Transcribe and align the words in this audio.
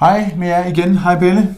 Hej 0.00 0.30
med 0.36 0.48
jer 0.48 0.66
igen. 0.66 0.96
Hej 0.96 1.18
Belle. 1.18 1.54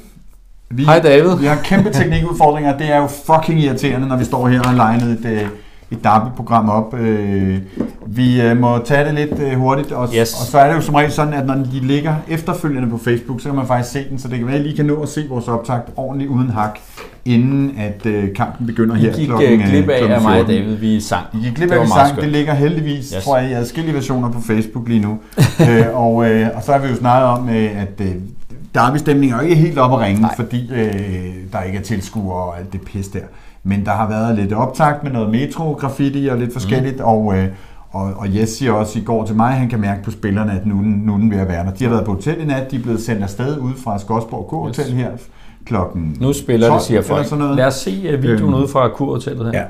Vi, 0.71 0.85
Hej 0.85 1.01
David. 1.01 1.37
Vi 1.37 1.47
har 1.47 1.57
kæmpe 1.65 1.91
teknikudfordringer. 1.91 2.79
Det 2.79 2.93
er 2.93 2.97
jo 2.97 3.07
fucking 3.07 3.61
irriterende, 3.61 4.09
når 4.09 4.17
vi 4.17 4.25
står 4.25 4.49
her 4.49 4.61
og 4.69 4.75
legner 4.75 5.05
et, 5.05 5.25
øh, 5.25 5.49
et 5.91 6.05
Derby-program 6.05 6.69
op. 6.69 6.95
Øh, 6.95 7.59
vi 8.07 8.41
øh, 8.41 8.57
må 8.57 8.79
tage 8.79 9.05
det 9.05 9.15
lidt 9.15 9.57
hurtigt, 9.57 9.93
og, 9.93 10.09
yes. 10.17 10.41
og 10.41 10.47
så 10.47 10.59
er 10.59 10.69
det 10.69 10.75
jo 10.77 10.81
som 10.81 10.95
regel 10.95 11.13
sådan, 11.13 11.35
at 11.35 11.47
når 11.47 11.55
de 11.55 11.81
ligger 11.81 12.15
efterfølgende 12.29 12.91
på 12.91 12.99
Facebook, 12.99 13.41
så 13.41 13.49
kan 13.49 13.57
man 13.57 13.67
faktisk 13.67 13.93
se 13.93 14.09
den, 14.11 14.19
så 14.19 14.29
det 14.29 14.39
kan 14.39 14.47
være, 14.47 14.57
at 14.57 14.61
I 14.61 14.65
lige 14.65 14.77
kan 14.77 14.87
nå 14.87 15.03
at 15.03 15.09
se 15.09 15.27
vores 15.29 15.49
optag 15.49 15.81
ordentligt 15.97 16.31
uden 16.31 16.51
hak, 16.51 16.79
inden 17.25 17.75
at 17.79 18.07
kampen 18.35 18.67
begynder 18.67 18.95
her 18.95 19.13
klokken 19.27 19.51
Vi 19.51 19.57
gik 19.57 19.67
glip 19.67 19.89
af, 19.89 20.15
af 20.15 20.23
mig 20.23 20.41
og 20.41 20.49
David, 20.49 20.75
vi 20.75 21.01
sang. 21.01 21.27
Vi 21.33 21.39
gik 21.49 21.55
glip 21.57 21.71
af, 21.71 21.83
vi 21.83 21.89
sang. 21.89 22.09
Skønt. 22.09 22.23
Det 22.23 22.33
ligger 22.33 22.55
heldigvis, 22.55 23.13
yes. 23.17 23.25
tror 23.25 23.39
jeg, 23.39 23.51
i 23.51 23.53
adskillige 23.53 23.95
versioner 23.95 24.31
på 24.31 24.41
Facebook 24.41 24.89
lige 24.89 25.01
nu. 25.01 25.19
øh, 25.61 25.87
og, 25.95 26.15
og 26.55 26.63
så 26.63 26.73
har 26.73 26.79
vi 26.79 26.89
jo 26.89 26.97
snakket 26.97 27.29
om, 27.29 27.49
at 27.49 28.03
Derby-stemningen 28.75 29.39
er 29.39 29.43
ikke 29.43 29.55
helt 29.55 29.79
op 29.79 29.93
at 29.93 29.99
ringe, 29.99 30.21
Nej. 30.21 30.37
fordi 30.37 30.71
øh, 30.73 31.35
der 31.53 31.63
ikke 31.63 31.79
er 31.79 31.83
tilskuere 31.83 32.45
og 32.45 32.59
alt 32.59 32.73
det 32.73 32.81
pis 32.81 33.09
der. 33.09 33.21
Men 33.65 33.85
der 33.85 33.91
har 33.91 34.09
været 34.09 34.37
lidt 34.39 34.53
optakt 34.53 35.03
med 35.03 35.13
noget 35.13 35.31
metro-graffiti 35.31 36.27
og 36.27 36.39
lidt 36.39 36.53
forskelligt, 36.53 36.97
mm. 36.97 37.05
og, 37.05 37.39
øh, 37.39 37.49
og, 37.91 38.13
og 38.17 38.37
Jes 38.37 38.49
siger 38.49 38.73
også 38.73 38.99
i 38.99 39.03
går 39.03 39.27
til 39.27 39.37
mig, 39.37 39.51
at 39.51 39.59
han 39.59 39.69
kan 39.69 39.81
mærke 39.81 40.03
på 40.03 40.11
spillerne, 40.11 40.53
at 40.53 40.67
nu, 40.67 40.75
nu 40.75 41.15
er 41.15 41.19
den 41.19 41.31
ved 41.31 41.39
at 41.39 41.49
være 41.49 41.65
der. 41.65 41.71
De 41.71 41.85
har 41.85 41.91
været 41.91 42.05
på 42.05 42.13
hotel 42.13 42.41
i 42.41 42.45
nat, 42.45 42.71
de 42.71 42.77
er 42.77 42.83
blevet 42.83 43.01
sendt 43.01 43.23
afsted 43.23 43.59
ud 43.59 43.73
fra 43.85 43.99
Skodsborg 43.99 44.49
K-hotel 44.49 44.85
yes. 44.85 44.93
her 44.93 45.11
klokken 45.67 46.17
Nu 46.21 46.33
spiller 46.33 46.69
12, 46.69 46.79
det, 46.79 46.87
siger 46.87 47.03
folk. 47.03 47.27
Sådan 47.27 47.39
noget. 47.39 47.57
Lad 47.57 47.67
os 47.67 47.75
se 47.75 47.91
øh, 47.91 48.23
videoen 48.23 48.55
øhm, 48.55 48.55
ude 48.55 48.69
fra 48.69 48.89
K-hotellet 48.89 49.53
her. 49.53 49.61
Ja. 49.61 49.67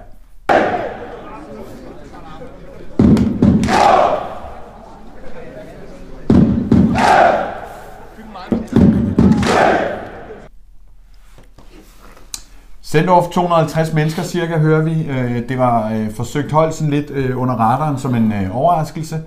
Sendorf 12.82 13.28
250 13.28 13.92
mennesker 13.92 14.22
cirka, 14.22 14.58
hører 14.58 14.82
vi. 14.82 15.06
Øh, 15.10 15.48
det 15.48 15.58
var 15.58 15.92
øh, 15.92 16.10
forsøgt 16.10 16.52
holdt 16.52 16.74
sådan 16.74 16.90
lidt 16.90 17.10
under 17.34 17.54
radaren 17.54 17.98
som 17.98 18.14
en 18.14 18.32
overraskelse. 18.52 19.20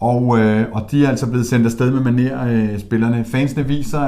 Og, 0.00 0.22
og 0.72 0.90
de 0.90 1.04
er 1.04 1.08
altså 1.08 1.26
blevet 1.26 1.46
sendt 1.46 1.66
afsted 1.66 1.90
med 1.90 2.12
maner, 2.12 2.78
spillerne. 2.78 3.24
Fansene 3.24 3.66
viser, 3.66 4.00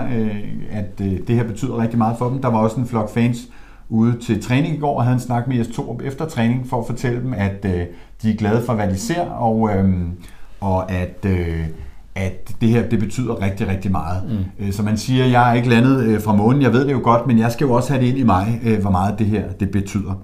at 0.70 0.98
det 0.98 1.36
her 1.36 1.44
betyder 1.44 1.82
rigtig 1.82 1.98
meget 1.98 2.18
for 2.18 2.28
dem. 2.28 2.42
Der 2.42 2.48
var 2.48 2.58
også 2.58 2.76
en 2.76 2.86
flok 2.86 3.10
fans 3.10 3.48
ude 3.88 4.18
til 4.18 4.42
træning 4.42 4.74
i 4.74 4.78
går 4.78 4.96
og 4.96 5.04
havde 5.04 5.14
en 5.14 5.20
snak 5.20 5.48
med 5.48 5.56
Jes 5.56 5.80
efter 6.04 6.26
træning 6.26 6.68
for 6.68 6.80
at 6.80 6.86
fortælle 6.86 7.20
dem, 7.20 7.34
at 7.36 7.62
de 8.22 8.30
er 8.30 8.36
glade 8.36 8.62
for, 8.66 8.74
hvad 8.74 8.88
de 8.88 8.98
ser, 8.98 9.20
og, 9.20 9.70
og 10.60 10.92
at 10.92 11.26
at 12.14 12.54
det 12.60 12.68
her 12.68 12.88
det 12.88 12.98
betyder 12.98 13.42
rigtig, 13.42 13.68
rigtig 13.68 13.90
meget. 13.90 14.22
Mm. 14.28 14.66
Øh, 14.66 14.72
så 14.72 14.82
man 14.82 14.96
siger, 14.96 15.26
jeg 15.26 15.50
er 15.50 15.54
ikke 15.54 15.68
landet 15.68 16.04
øh, 16.04 16.20
fra 16.20 16.34
månen, 16.34 16.62
jeg 16.62 16.72
ved 16.72 16.86
det 16.86 16.92
jo 16.92 17.00
godt, 17.02 17.26
men 17.26 17.38
jeg 17.38 17.52
skal 17.52 17.64
jo 17.64 17.72
også 17.72 17.92
have 17.92 18.04
det 18.04 18.08
ind 18.08 18.18
i 18.18 18.22
mig, 18.22 18.60
øh, 18.64 18.80
hvor 18.80 18.90
meget 18.90 19.18
det 19.18 19.26
her 19.26 19.52
det 19.60 19.70
betyder. 19.70 20.22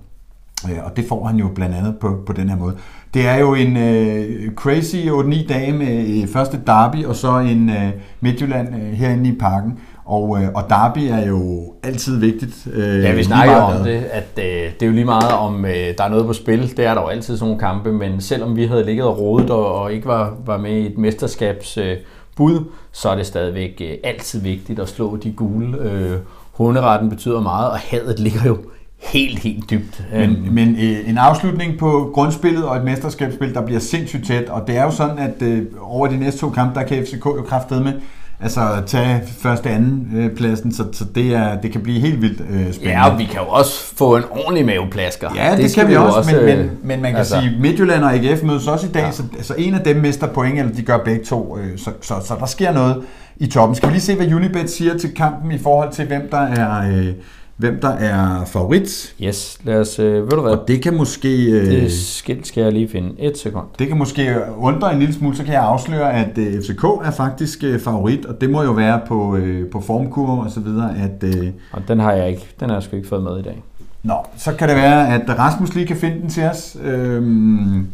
Og 0.85 0.97
det 0.97 1.05
får 1.09 1.27
han 1.27 1.37
jo 1.37 1.49
blandt 1.55 1.75
andet 1.77 1.99
på, 1.99 2.23
på 2.27 2.33
den 2.33 2.49
her 2.49 2.57
måde. 2.57 2.77
Det 3.15 3.27
er 3.27 3.37
jo 3.37 3.55
en 3.55 3.77
uh, 3.77 4.55
crazy 4.55 4.97
8-9 4.97 5.47
dage 5.47 5.73
med 5.73 6.23
uh, 6.23 6.29
første 6.29 6.61
derby, 6.67 7.05
og 7.05 7.17
så 7.17 7.39
en 7.39 7.69
uh, 7.69 7.77
Midtjylland 8.21 8.75
uh, 8.75 8.81
herinde 8.81 9.29
i 9.29 9.39
parken. 9.39 9.79
Og, 10.09 10.43
øh, 10.43 10.49
og 10.55 10.65
derby 10.69 10.99
er 10.99 11.27
jo 11.27 11.73
altid 11.83 12.19
vigtigt. 12.19 12.69
Øh, 12.73 13.03
ja, 13.03 13.15
vi 13.15 13.25
snakker 13.25 13.55
om 13.55 13.85
det, 13.85 14.05
at 14.11 14.29
øh, 14.37 14.45
det 14.45 14.83
er 14.83 14.87
jo 14.87 14.93
lige 14.93 15.05
meget 15.05 15.33
om 15.33 15.65
øh, 15.65 15.73
der 15.99 16.05
er 16.05 16.09
noget 16.09 16.27
på 16.27 16.33
spil. 16.33 16.77
Det 16.77 16.85
er 16.87 16.95
der 16.95 17.01
jo 17.01 17.07
altid 17.07 17.37
sådan 17.37 17.49
nogle 17.49 17.61
kampe, 17.61 17.93
men 17.93 18.21
selvom 18.21 18.57
vi 18.57 18.67
havde 18.67 18.85
ligget 18.85 19.07
og 19.07 19.19
rodet 19.19 19.51
og, 19.51 19.75
og 19.75 19.93
ikke 19.93 20.07
var, 20.07 20.35
var 20.47 20.59
med 20.59 20.71
i 20.71 20.87
et 20.87 20.99
mesterskabsbud, 20.99 21.83
øh, 21.85 21.97
bud, 22.37 22.65
så 22.93 23.09
er 23.09 23.17
det 23.17 23.27
stadigvæk 23.27 23.83
øh, 23.85 23.95
altid 24.05 24.41
vigtigt 24.41 24.81
at 24.81 24.89
slå 24.89 25.17
de 25.17 25.33
gule. 25.33 25.79
Øh, 25.79 26.17
hunderetten 26.53 27.11
betyder 27.11 27.41
meget, 27.41 27.71
og 27.71 27.79
hadet 27.79 28.19
ligger 28.19 28.45
jo 28.47 28.59
helt, 28.99 29.39
helt 29.39 29.71
dybt. 29.71 30.05
Men, 30.13 30.55
men 30.55 30.77
øh, 30.77 31.09
en 31.11 31.19
afslutning 31.19 31.79
på 31.79 32.11
grundspillet 32.15 32.65
og 32.65 32.77
et 32.77 32.85
mesterskabsspil, 32.85 33.55
der 33.55 33.67
bliver 33.67 33.81
sindssygt 33.81 34.27
tæt, 34.27 34.49
og 34.49 34.67
det 34.67 34.77
er 34.77 34.83
jo 34.83 34.91
sådan, 34.91 35.19
at 35.19 35.43
øh, 35.43 35.63
over 35.81 36.07
de 36.07 36.17
næste 36.17 36.41
to 36.41 36.51
kampe, 36.51 36.81
der 36.81 36.87
kan 36.87 37.07
FCK 37.07 37.25
jo 37.25 37.45
kraftedet 37.49 37.85
med 37.85 37.93
altså 38.41 38.61
tage 38.87 39.23
første 39.39 39.71
anden 39.71 40.09
øh, 40.17 40.37
pladsen, 40.37 40.73
så, 40.73 40.85
så 40.93 41.05
det, 41.05 41.35
er, 41.35 41.61
det 41.61 41.73
kan 41.73 41.81
blive 41.81 42.01
helt 42.01 42.23
vildt 42.23 42.41
øh, 42.41 42.47
spændende. 42.47 42.99
Ja, 42.99 43.11
og 43.11 43.19
vi 43.19 43.25
kan 43.25 43.41
jo 43.41 43.49
også 43.49 43.95
få 43.97 44.17
en 44.17 44.23
ordentlig 44.31 44.67
maveplasker. 44.67 45.31
Ja, 45.37 45.57
det, 45.57 45.65
det 45.65 45.75
kan 45.75 45.89
vi 45.89 45.97
også, 45.97 46.19
også 46.19 46.35
men, 46.35 46.45
men, 46.45 46.59
øh, 46.59 46.71
men 46.83 47.03
man 47.03 47.11
kan 47.11 47.19
altså. 47.19 47.41
sige, 47.41 47.61
Midtjylland 47.61 48.05
og 48.05 48.15
AGF 48.15 48.43
mødes 48.43 48.67
også 48.67 48.87
i 48.87 48.91
dag, 48.91 49.03
ja. 49.03 49.11
så 49.11 49.23
altså 49.37 49.55
en 49.59 49.75
af 49.75 49.81
dem 49.81 49.97
mister 49.97 50.27
point, 50.27 50.59
eller 50.59 50.73
de 50.73 50.83
gør 50.83 50.99
begge 51.05 51.25
to, 51.25 51.59
øh, 51.59 51.79
så, 51.79 51.91
så, 52.01 52.15
så 52.25 52.35
der 52.41 52.47
sker 52.47 52.73
noget 52.73 53.03
i 53.37 53.47
toppen. 53.47 53.75
Skal 53.77 53.89
vi 53.89 53.95
lige 53.95 54.03
se, 54.03 54.15
hvad 54.15 54.33
Unibet 54.35 54.71
siger 54.71 54.99
til 54.99 55.15
kampen 55.15 55.53
i 55.53 55.59
forhold 55.59 55.93
til, 55.93 56.07
hvem 56.07 56.29
der 56.31 56.41
er... 56.41 56.93
Øh, 56.93 57.13
hvem 57.59 57.81
der 57.81 57.89
er 57.89 58.45
favorit. 58.45 59.15
Yes, 59.23 59.59
lad 59.65 59.81
os, 59.81 59.99
øh, 59.99 60.23
ved 60.23 60.31
du 60.31 60.41
hvad? 60.41 60.53
Og 60.53 60.69
det 60.69 60.83
kan 60.83 60.97
måske... 60.97 61.51
Øh, 61.51 61.67
det 61.67 61.93
skilt 61.93 62.47
skal 62.47 62.63
jeg 62.63 62.73
lige 62.73 62.89
finde. 62.89 63.15
Et 63.19 63.39
sekund. 63.39 63.67
Det 63.79 63.89
kan 63.89 63.99
måske 63.99 64.37
undre 64.57 64.93
en 64.93 64.99
lille 64.99 65.15
smule, 65.15 65.37
så 65.37 65.45
kan 65.45 65.53
jeg 65.53 65.63
afsløre, 65.63 66.13
at 66.13 66.39
øh, 66.39 66.63
FCK 66.63 66.85
er 66.85 67.11
faktisk 67.11 67.65
øh, 67.65 67.81
favorit, 67.81 68.27
og 68.27 68.41
det 68.41 68.51
må 68.51 68.63
jo 68.63 68.71
være 68.71 69.01
på, 69.09 69.37
øh, 69.37 69.71
på 69.71 69.81
formkurve 69.81 70.43
og 70.43 70.51
så 70.51 70.61
videre, 70.61 70.95
at... 70.99 71.25
Øh, 71.25 71.49
og 71.73 71.83
den 71.89 72.01
har 72.01 72.13
jeg 72.13 72.29
ikke, 72.29 72.47
den 72.61 72.69
har 72.69 72.77
jeg 72.77 72.83
sgu 72.83 72.97
ikke 72.97 73.09
fået 73.09 73.23
med 73.23 73.39
i 73.39 73.43
dag. 73.43 73.63
Nå, 74.03 74.15
så 74.37 74.53
kan 74.53 74.69
det 74.69 74.77
være, 74.77 75.15
at 75.15 75.39
Rasmus 75.39 75.75
lige 75.75 75.87
kan 75.87 75.97
finde 75.97 76.21
den 76.21 76.31
til 76.31 76.45
os. 76.45 76.77
Øhm, 76.85 77.87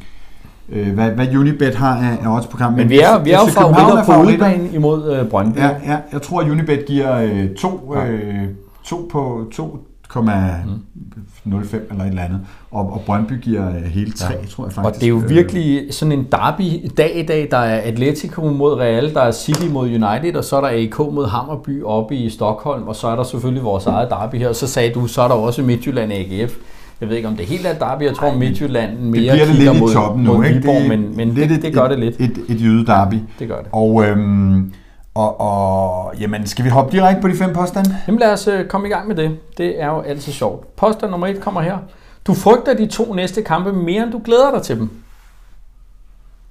øh, 0.73 0.95
hvad, 0.95 1.11
hvad 1.11 1.37
Unibet 1.37 1.75
har 1.75 1.97
af, 1.97 2.19
af 2.27 2.37
odds 2.37 2.47
på 2.47 2.57
kampen. 2.57 2.77
Men 2.77 2.89
vi 2.89 2.99
er, 2.99 3.19
vi 3.19 3.31
er 3.31 3.39
jo 3.39 3.47
favoritter 3.47 4.05
på 4.05 4.23
udebane 4.23 4.69
imod 4.73 5.17
øh, 5.17 5.29
Brøndby. 5.29 5.59
Ja, 5.59 5.71
ja, 5.87 5.97
jeg 6.13 6.23
tror, 6.23 6.41
at 6.41 6.51
Unibet 6.51 6.87
giver 6.87 7.17
øh, 7.17 7.55
to... 7.55 7.95
Øh, 7.97 8.43
2 8.85 9.09
på 9.13 9.47
2,05 9.55 10.21
mm. 10.21 11.53
eller 11.91 12.05
et 12.05 12.09
eller 12.09 12.23
andet. 12.23 12.41
Og, 12.71 12.93
og 12.93 13.03
Brøndby 13.07 13.41
giver 13.41 13.69
øh, 13.69 13.83
hele 13.83 14.13
3, 14.13 14.33
ja. 14.33 14.47
tror 14.47 14.65
jeg 14.65 14.73
faktisk. 14.73 14.95
Og 14.95 14.95
det 14.95 15.03
er 15.03 15.09
jo 15.09 15.23
øh, 15.23 15.29
virkelig 15.29 15.95
sådan 15.95 16.13
en 16.13 16.27
derby 16.33 16.91
dag 16.97 17.19
i 17.19 17.27
dag. 17.27 17.49
Der 17.51 17.57
er 17.57 17.81
Atletico 17.81 18.43
mod 18.43 18.75
Real, 18.75 19.15
der 19.15 19.21
er 19.21 19.33
City 19.33 19.67
mod 19.67 19.87
United, 19.87 20.37
og 20.37 20.45
så 20.45 20.57
er 20.57 20.61
der 20.61 20.85
AK 20.85 20.99
mod 20.99 21.27
Hammerby 21.27 21.83
oppe 21.83 22.17
i 22.17 22.31
Stockholm, 22.31 22.89
og 22.89 22.97
så 22.97 23.09
er 23.09 23.17
der 23.17 23.23
selvfølgelig 23.23 23.65
vores 23.65 23.87
eget 23.87 24.11
derby 24.11 24.37
her. 24.37 24.49
Og 24.49 24.57
så 24.57 24.67
sagde 24.67 24.95
du, 24.95 25.07
så 25.07 25.23
er 25.23 25.29
der 25.29 25.35
også 25.35 25.63
Midtjylland 25.63 26.13
AGF. 26.13 26.57
Jeg 27.01 27.09
ved 27.09 27.17
ikke, 27.17 27.29
om 27.29 27.37
det 27.37 27.47
helt 27.47 27.67
er 27.67 27.79
derby. 27.79 28.03
Jeg 28.03 28.15
tror, 28.15 28.35
Midtjylland 28.35 28.99
mere 28.99 29.23
det 29.23 29.31
bliver 29.33 29.47
det 29.47 29.55
lidt 29.55 29.81
mod, 29.81 29.91
i 29.91 29.95
toppen 29.95 30.25
nu, 30.25 30.43
ikke? 30.43 30.57
Viborg, 30.57 30.81
det, 30.81 30.89
men, 30.89 31.17
men 31.17 31.37
det, 31.37 31.51
det, 31.51 31.63
det, 31.63 31.75
gør 31.75 31.89
det 31.89 31.99
lidt. 31.99 32.17
Et, 32.21 32.25
et, 32.25 32.45
et 32.49 32.61
jyde 32.61 32.87
derby. 32.87 33.15
Ja, 33.15 33.21
det 33.39 33.49
gør 33.49 33.57
det. 33.57 33.67
Og 33.73 34.05
øhm, 34.05 34.73
og, 35.15 35.41
og 35.41 36.17
jamen, 36.17 36.47
skal 36.47 36.65
vi 36.65 36.71
hoppe 36.71 36.93
direkte 36.93 37.23
på 37.23 37.29
de 37.29 37.37
fem 37.37 37.55
påstande? 37.55 37.97
Jamen 38.07 38.19
lad 38.19 38.33
os 38.33 38.49
uh, 38.49 38.67
komme 38.69 38.89
i 38.89 38.91
gang 38.91 39.09
med 39.09 39.17
det. 39.17 39.39
Det 39.59 39.81
er 39.81 39.87
jo 39.87 40.01
altid 40.01 40.33
sjovt. 40.33 40.77
Påstand 40.77 41.11
nummer 41.11 41.27
et 41.27 41.41
kommer 41.41 41.61
her. 41.61 41.79
Du 42.27 42.35
frygter 42.35 42.75
de 42.75 42.87
to 42.87 43.15
næste 43.15 43.43
kampe 43.43 43.73
mere, 43.73 44.03
end 44.03 44.13
du 44.13 44.21
glæder 44.25 44.51
dig 44.51 44.63
til 44.63 44.79
dem. 44.79 45.03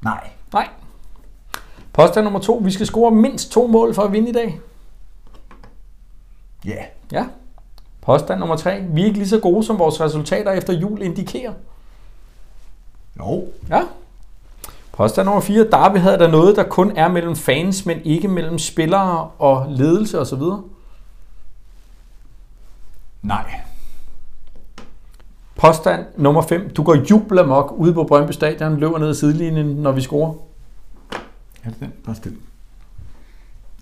Nej. 0.02 0.30
Nej. 0.54 0.68
Påstand 1.94 2.24
nummer 2.24 2.40
to. 2.40 2.62
Vi 2.64 2.72
skal 2.72 2.86
score 2.86 3.12
mindst 3.12 3.52
to 3.52 3.68
mål 3.68 3.94
for 3.94 4.02
at 4.02 4.12
vinde 4.12 4.30
i 4.30 4.34
dag. 4.34 4.60
Ja. 6.66 6.70
Yeah. 6.70 6.84
Ja. 7.12 7.26
Påstand 8.02 8.40
nummer 8.40 8.56
tre. 8.56 8.82
Vi 8.90 9.02
er 9.02 9.06
ikke 9.06 9.18
lige 9.18 9.30
så 9.30 9.40
gode, 9.40 9.64
som 9.64 9.80
vores 9.80 10.02
resultater 10.02 10.52
efter 10.52 10.74
jul 10.74 11.02
indikerer. 11.02 11.54
Jo. 13.20 13.48
Ja. 13.70 13.82
Påstand 14.98 15.26
nummer 15.26 15.42
4. 15.42 15.68
Derby 15.72 15.98
havde 15.98 16.18
der 16.18 16.28
noget, 16.28 16.56
der 16.56 16.64
kun 16.64 16.92
er 16.98 17.08
mellem 17.08 17.36
fans, 17.36 17.86
men 17.86 17.98
ikke 18.04 18.28
mellem 18.28 18.60
spillere 18.60 19.30
og 19.40 19.66
ledelse 19.70 20.20
osv.? 20.20 20.42
Nej. 23.22 23.60
Påstand 25.56 26.06
nummer 26.18 26.42
5. 26.42 26.70
Du 26.70 26.84
går 26.84 26.96
jublamok 27.10 27.74
ude 27.78 27.94
på 27.94 28.04
Brøndby 28.04 28.32
Stadion, 28.32 28.78
løber 28.78 28.98
ned 28.98 29.10
ad 29.10 29.14
sidelinjen, 29.14 29.66
når 29.66 29.92
vi 29.92 30.02
scorer. 30.02 30.34
Ja, 31.66 31.70
det 31.70 31.82
er 31.82 31.88
bare 32.06 32.16
stille. 32.16 32.38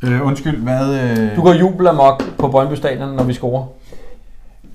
Øh, 0.04 0.26
undskyld, 0.26 0.58
hvad... 0.58 1.20
Øh... 1.20 1.36
Du 1.36 1.42
går 1.42 1.54
jublamok 1.54 2.24
på 2.40 2.48
Brøndby 2.48 2.74
Stadion, 2.74 3.10
når 3.10 3.24
vi 3.24 3.34
scorer. 3.34 3.66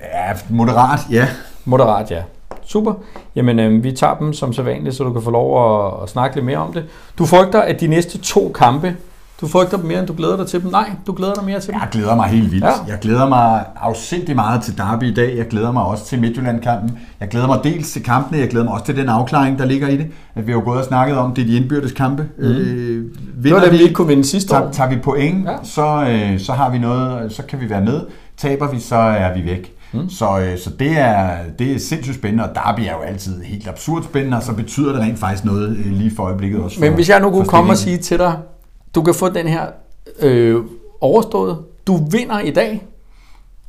Ja, 0.00 0.36
moderat, 0.50 1.00
ja. 1.10 1.28
Moderat, 1.64 2.10
ja. 2.10 2.22
Super. 2.66 2.92
Jamen, 3.36 3.58
øh, 3.58 3.84
vi 3.84 3.92
tager 3.92 4.14
dem 4.14 4.32
som 4.32 4.52
sædvanligt, 4.52 4.96
så 4.96 5.04
du 5.04 5.12
kan 5.12 5.22
få 5.22 5.30
lov 5.30 5.86
at, 5.86 6.02
at 6.02 6.08
snakke 6.08 6.36
lidt 6.36 6.46
mere 6.46 6.58
om 6.58 6.72
det. 6.72 6.84
Du 7.18 7.26
frygter, 7.26 7.60
at 7.60 7.80
de 7.80 7.86
næste 7.86 8.18
to 8.18 8.52
kampe, 8.54 8.96
du 9.40 9.48
frygter 9.48 9.76
dem 9.76 9.86
mere, 9.86 9.98
end 9.98 10.06
du 10.06 10.14
glæder 10.16 10.36
dig 10.36 10.46
til 10.46 10.62
dem? 10.62 10.70
Nej, 10.70 10.90
du 11.06 11.12
glæder 11.12 11.34
dig 11.34 11.44
mere 11.44 11.60
til 11.60 11.72
dem? 11.72 11.80
Jeg 11.80 11.88
glæder 11.92 12.16
mig 12.16 12.26
helt 12.26 12.52
vildt. 12.52 12.64
Ja. 12.64 12.70
Jeg 12.88 12.98
glæder 13.00 13.28
mig 13.28 13.64
afsindig 13.76 14.36
meget 14.36 14.62
til 14.62 14.78
Derby 14.78 15.04
i 15.04 15.14
dag. 15.14 15.36
Jeg 15.36 15.48
glæder 15.48 15.72
mig 15.72 15.82
også 15.82 16.04
til 16.04 16.20
Midtjylland-kampen. 16.20 16.98
Jeg 17.20 17.28
glæder 17.28 17.46
mig 17.46 17.60
dels 17.64 17.92
til 17.92 18.02
kampene, 18.02 18.38
jeg 18.38 18.48
glæder 18.48 18.64
mig 18.64 18.74
også 18.74 18.84
til 18.84 18.96
den 18.96 19.08
afklaring, 19.08 19.58
der 19.58 19.64
ligger 19.64 19.88
i 19.88 19.96
det. 19.96 20.06
At 20.34 20.46
vi 20.46 20.52
har 20.52 20.58
jo 20.58 20.64
gået 20.64 20.78
og 20.78 20.84
snakket 20.84 21.16
om, 21.16 21.34
det 21.34 21.42
er 21.42 21.46
de 21.46 21.56
indbyrdes 21.56 21.92
kampe. 21.92 22.28
Mm. 22.38 22.44
Øh, 22.44 23.04
det 23.44 23.54
var 23.54 23.60
det, 23.60 23.72
vi 23.72 23.82
ikke 23.82 23.94
kunne 23.94 24.08
vinde 24.08 24.24
sidste 24.24 24.56
år. 24.56 24.68
Tager 24.72 24.90
vi 24.90 24.96
point, 24.96 25.46
ja. 25.46 25.56
så, 25.62 26.06
øh, 26.08 26.40
så 26.40 26.52
har 26.52 26.70
vi 26.70 26.78
noget, 26.78 27.32
så 27.32 27.42
kan 27.42 27.60
vi 27.60 27.70
være 27.70 27.82
med. 27.82 28.00
Taber 28.36 28.70
vi, 28.70 28.80
så 28.80 28.96
er 28.96 29.34
vi 29.34 29.44
væk. 29.44 29.75
Mm. 30.02 30.10
Så, 30.10 30.38
øh, 30.38 30.58
så 30.58 30.70
det, 30.78 30.98
er, 30.98 31.30
det 31.58 31.72
er 31.72 31.78
sindssygt 31.78 32.16
spændende, 32.16 32.44
og 32.44 32.54
Derby 32.54 32.80
er 32.80 32.92
jo 32.92 33.00
altid 33.00 33.42
helt 33.42 33.68
absurd 33.68 34.02
spændende, 34.02 34.36
og 34.36 34.42
så 34.42 34.52
betyder 34.52 34.92
det 34.92 35.00
rent 35.00 35.18
faktisk 35.18 35.44
noget 35.44 35.76
øh, 35.76 35.92
lige 35.92 36.12
for 36.16 36.22
øjeblikket 36.22 36.60
også. 36.60 36.80
Men 36.80 36.92
hvis 36.92 37.08
jeg 37.08 37.20
nu 37.20 37.30
kunne 37.30 37.44
komme 37.46 37.72
og 37.72 37.76
sige 37.76 37.98
til 37.98 38.18
dig, 38.18 38.38
du 38.94 39.02
kan 39.02 39.14
få 39.14 39.28
den 39.28 39.48
her 39.48 39.66
øh, 40.20 40.56
overstået. 41.00 41.58
Du 41.86 41.96
vinder 42.10 42.40
i 42.40 42.50
dag 42.50 42.86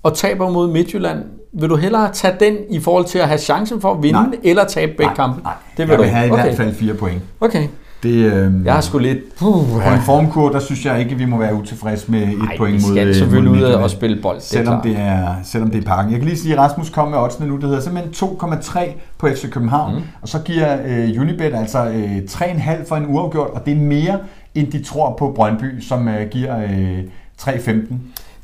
og 0.04 0.18
taber 0.18 0.50
mod 0.50 0.72
Midtjylland. 0.72 1.24
Vil 1.54 1.70
du 1.70 1.76
hellere 1.76 2.14
tage 2.14 2.36
den 2.40 2.58
i 2.70 2.80
forhold 2.80 3.06
til 3.06 3.20
at 3.20 3.28
have 3.28 3.38
chancen 3.38 3.82
for 3.82 3.94
at 3.94 4.04
vinde, 4.04 4.20
Nej. 4.20 4.38
eller 4.44 4.66
tabe 4.66 4.92
begge 4.92 5.06
Nej, 5.06 5.16
kampe? 5.16 5.44
nej. 5.44 5.54
Det 5.78 5.88
vil 5.88 5.90
jeg 5.90 5.98
du 5.98 6.04
vil 6.04 6.12
have 6.12 6.28
i 6.28 6.32
okay. 6.32 6.44
hvert 6.44 6.58
fald 6.58 6.76
fire 6.76 6.94
point. 6.94 7.22
Okay. 7.42 7.68
Det, 8.04 8.10
øh, 8.14 8.66
Jeg 8.66 8.74
har 8.74 8.82
sgu 8.82 8.98
lidt... 8.98 9.20
Puh, 9.40 9.70
På 9.70 9.94
en 9.94 10.02
formkur, 10.06 10.50
der 10.50 10.60
synes 10.60 10.86
jeg 10.86 11.00
ikke, 11.00 11.12
at 11.12 11.20
vi 11.20 11.26
må 11.26 11.38
være 11.38 11.56
utilfredse 11.56 12.12
med 12.12 12.22
et 12.22 12.38
Nej, 12.38 12.58
point 12.58 12.76
vi 12.76 12.82
mod 12.88 12.96
skal 12.96 13.08
øh, 13.08 13.16
selvfølgelig 13.16 13.52
ud 13.52 13.62
og 13.64 13.90
spille 13.90 14.22
bold, 14.22 14.36
det 14.36 14.44
er 14.44 14.48
selvom 14.48 14.82
det, 14.82 14.96
er, 15.00 15.36
selvom 15.44 15.72
det 15.72 15.84
er 15.84 15.86
parken. 15.86 16.12
Jeg 16.12 16.20
kan 16.20 16.28
lige 16.28 16.38
sige, 16.40 16.54
at 16.54 16.60
Rasmus 16.60 16.90
kom 16.90 17.08
med 17.08 17.18
oddsene 17.18 17.48
nu, 17.48 17.56
det 17.56 17.64
hedder 17.64 17.82
simpelthen 17.82 18.30
2,3 18.30 18.80
på 19.18 19.28
FC 19.28 19.50
København, 19.50 19.96
mm. 19.96 20.02
og 20.22 20.28
så 20.28 20.40
giver 20.40 20.78
øh, 20.86 21.22
Unibet 21.22 21.56
altså 21.56 21.86
øh, 21.86 22.18
3,5 22.30 22.88
for 22.90 22.96
en 22.96 23.06
uafgjort, 23.08 23.50
og 23.50 23.66
det 23.66 23.74
er 23.74 23.82
mere, 23.82 24.20
end 24.56 24.72
de 24.72 24.84
tror 24.84 25.16
på 25.20 25.32
Brøndby, 25.36 25.82
som 25.82 26.08
øh, 26.08 26.30
giver 26.30 26.58
øh, 26.64 27.00
3,15. 27.42 27.94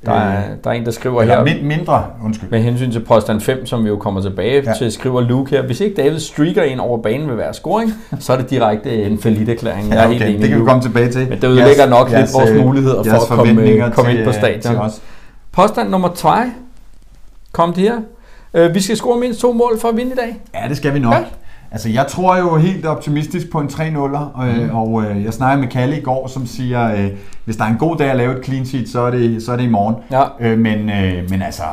Der 0.05 0.11
er, 0.13 0.41
der 0.63 0.69
er 0.69 0.73
en, 0.73 0.85
der 0.85 0.91
skriver 0.91 1.21
Eller 1.21 1.35
her, 1.37 1.43
min, 1.43 1.67
mindre, 1.67 2.05
undskyld. 2.25 2.49
med 2.49 2.61
hensyn 2.61 2.91
til 2.91 2.99
påstand 2.99 3.41
5, 3.41 3.65
som 3.65 3.83
vi 3.83 3.89
jo 3.89 3.95
kommer 3.97 4.21
tilbage 4.21 4.63
Ja. 4.65 4.73
til, 4.77 4.91
skriver 4.91 5.21
Luke 5.21 5.51
her, 5.51 5.61
hvis 5.61 5.79
ikke 5.81 5.95
David 6.01 6.19
streaker 6.19 6.63
ind 6.63 6.79
over 6.79 7.01
banen 7.01 7.27
ved 7.27 7.35
hver 7.35 7.51
scoring, 7.51 7.93
så 8.19 8.33
er 8.33 8.37
det 8.37 8.49
direkte 8.49 9.03
en 9.03 9.19
forlitterklæring. 9.19 9.89
Jeg 9.89 9.97
er 9.97 10.01
Ja, 10.01 10.07
helt 10.07 10.21
okay, 10.21 10.29
enig 10.29 10.41
det 10.41 10.49
kan 10.49 10.59
vi 10.59 10.65
komme 10.65 10.81
tilbage 10.81 11.11
til. 11.11 11.29
Men 11.29 11.41
det 11.41 11.47
ødelægger 11.47 11.85
nok 11.89 12.09
lidt 12.11 12.29
vores 12.33 12.49
øh, 12.49 12.65
muligheder 12.65 13.03
for 13.03 13.09
jeres 13.09 13.23
at 13.23 13.29
komme, 13.29 13.45
forventninger 13.51 13.89
komme 13.91 14.11
ind 14.13 14.23
på 14.23 14.29
øh, 14.29 14.35
stadion. 14.35 14.91
Påstand 15.51 15.89
nummer 15.89 16.07
2. 16.07 16.29
Kom 17.51 17.73
det 17.73 17.83
her. 17.83 17.97
Øh, 18.53 18.73
Vi 18.75 18.81
skal 18.81 18.97
score 18.97 19.19
mindst 19.19 19.39
to 19.39 19.53
mål 19.53 19.79
for 19.79 19.87
at 19.87 19.97
vinde 19.97 20.11
i 20.11 20.15
dag. 20.15 20.41
Ja, 20.63 20.69
det 20.69 20.77
skal 20.77 20.93
vi 20.93 20.99
nok. 20.99 21.13
Ja. 21.13 21.19
Altså, 21.73 21.89
jeg 21.89 22.07
tror 22.07 22.37
jo 22.37 22.57
helt 22.57 22.85
optimistisk 22.85 23.51
på 23.51 23.59
en 23.59 23.67
3-0'er, 23.67 24.17
og, 24.17 24.47
mm. 24.47 24.69
og 24.75 25.03
øh, 25.03 25.23
jeg 25.23 25.33
snakkede 25.33 25.61
med 25.61 25.71
Kalle 25.71 25.97
i 25.99 26.01
går, 26.01 26.27
som 26.27 26.45
siger, 26.45 26.95
øh, 26.95 27.09
hvis 27.45 27.55
der 27.55 27.63
er 27.63 27.67
en 27.67 27.77
god 27.77 27.97
dag 27.97 28.09
at 28.09 28.17
lave 28.17 28.39
et 28.39 28.45
clean 28.45 28.65
sheet, 28.65 28.89
så 28.89 29.01
er 29.01 29.11
det, 29.11 29.43
så 29.43 29.51
er 29.51 29.57
det 29.57 29.63
i 29.63 29.69
morgen. 29.69 29.95
Ja. 30.11 30.23
Øh, 30.39 30.59
men, 30.59 30.89
øh, 30.89 31.29
men 31.29 31.41
altså, 31.41 31.63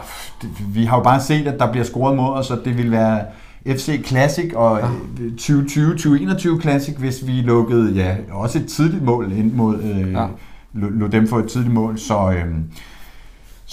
vi 0.75 0.85
har 0.85 0.97
jo 0.97 1.03
bare 1.03 1.21
set, 1.21 1.47
at 1.47 1.59
der 1.59 1.71
bliver 1.73 1.85
scoret 1.85 2.17
mod 2.17 2.29
os, 2.29 2.47
så 2.47 2.59
det 2.65 2.79
vil 2.79 2.91
være 2.91 3.21
FC 3.67 4.07
Classic 4.07 4.53
og 4.55 4.81
øh, 4.81 4.85
2020-2021 5.41 6.61
Classic, 6.61 6.95
hvis 6.99 7.27
vi 7.27 7.33
lukkede 7.33 7.93
ja, 7.95 8.17
også 8.33 8.59
et 8.59 8.67
tidligt 8.67 9.03
mål 9.03 9.33
ind 9.33 9.53
mod, 9.53 9.83
øh, 9.83 10.13
Ja. 10.13 10.27
lå, 10.75 11.07
dem 11.07 11.27
for 11.29 11.39
et 11.39 11.49
tidligt 11.49 11.75
mål, 11.75 11.99
så... 11.99 12.31
Øh, 12.31 12.45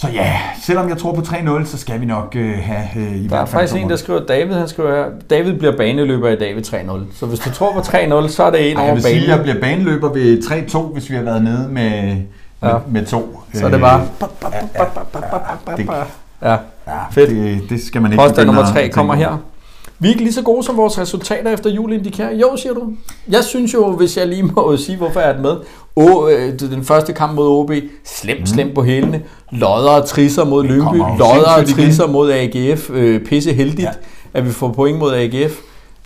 så 0.00 0.06
ja, 0.12 0.40
selvom 0.62 0.88
jeg 0.88 0.98
tror 0.98 1.12
på 1.12 1.20
3-0, 1.20 1.64
så 1.66 1.78
skal 1.78 2.00
vi 2.00 2.06
nok 2.06 2.32
øh, 2.36 2.58
have 2.62 2.86
øh, 2.96 3.16
i 3.16 3.26
Der 3.28 3.36
er 3.36 3.44
faktisk 3.44 3.74
en, 3.76 3.90
der 3.90 3.96
skriver, 3.96 4.20
David, 4.26 4.54
han 4.54 4.68
skriver 4.68 5.04
David 5.30 5.52
bliver 5.54 5.76
baneløber 5.76 6.28
i 6.28 6.36
dag 6.36 6.56
ved 6.56 6.62
3-0. 6.66 7.18
Så 7.18 7.26
hvis 7.26 7.38
du 7.40 7.50
tror 7.50 7.72
på 7.72 7.78
3-0, 7.80 8.28
så 8.28 8.42
er 8.42 8.50
det 8.50 8.70
en 8.70 8.76
Ej, 8.76 8.80
over 8.82 8.86
jeg 8.88 8.96
vil 8.96 9.02
banen. 9.02 9.20
sige, 9.20 9.30
jeg 9.34 9.42
bliver 9.42 9.60
baneløber 9.60 10.12
ved 10.12 10.38
3-2, 10.42 10.92
hvis 10.92 11.10
vi 11.10 11.14
har 11.14 11.22
været 11.22 11.42
nede 11.42 11.68
med, 11.68 11.90
med, 12.62 12.70
Ja. 12.70 12.76
med 12.90 13.06
to. 13.06 13.40
Så 13.54 13.66
er 13.66 13.70
det 13.70 13.80
bare... 13.80 14.02
Det, 15.76 15.88
Ja. 16.42 16.50
ja, 16.86 16.98
Fedt. 17.10 17.30
det, 17.30 17.60
det 17.70 17.82
skal 17.82 18.02
man 18.02 18.12
ikke 18.12 18.22
Påstand 18.22 18.46
nummer 18.46 18.62
at 18.62 18.68
tre 18.68 18.80
tænke 18.80 18.94
kommer 18.94 19.14
over. 19.14 19.24
her. 19.24 19.36
Vi 19.98 20.08
er 20.08 20.12
ikke 20.12 20.22
lige 20.22 20.32
så 20.32 20.42
gode 20.42 20.62
som 20.64 20.76
vores 20.76 20.98
resultater 20.98 21.50
efter 21.52 21.70
jul 21.70 21.92
indikerer. 21.92 22.32
Jo, 22.34 22.56
siger 22.56 22.72
du. 22.74 22.92
Jeg 23.28 23.44
synes 23.44 23.74
jo, 23.74 23.90
hvis 23.92 24.16
jeg 24.16 24.26
lige 24.28 24.42
må 24.42 24.76
sige, 24.76 24.96
hvorfor 24.98 25.20
jeg 25.20 25.30
er 25.30 25.40
med. 25.40 25.56
O, 25.98 26.28
øh, 26.28 26.58
den 26.60 26.84
første 26.84 27.12
kamp 27.12 27.34
mod 27.34 27.46
OB, 27.48 27.70
slemt, 28.04 28.48
slemt 28.48 28.74
på 28.74 28.82
hælene. 28.82 29.20
Lodder 29.52 29.90
og 29.90 30.06
trisser 30.08 30.44
mod 30.44 30.62
Det 30.62 30.70
Lyngby. 30.70 30.96
jo 30.98 31.06
Lodder 31.18 31.50
og 31.50 31.56
sindssygt 31.58 31.78
igen. 31.78 31.88
trisser 31.88 32.06
mod 32.06 32.30
AGF. 32.32 32.90
Øh, 32.90 33.24
pisse 33.24 33.52
heldigt, 33.52 33.80
Ja. 33.82 33.90
at 34.34 34.44
vi 34.46 34.50
får 34.50 34.72
point 34.72 34.98
mod 34.98 35.14
AGF. 35.14 35.30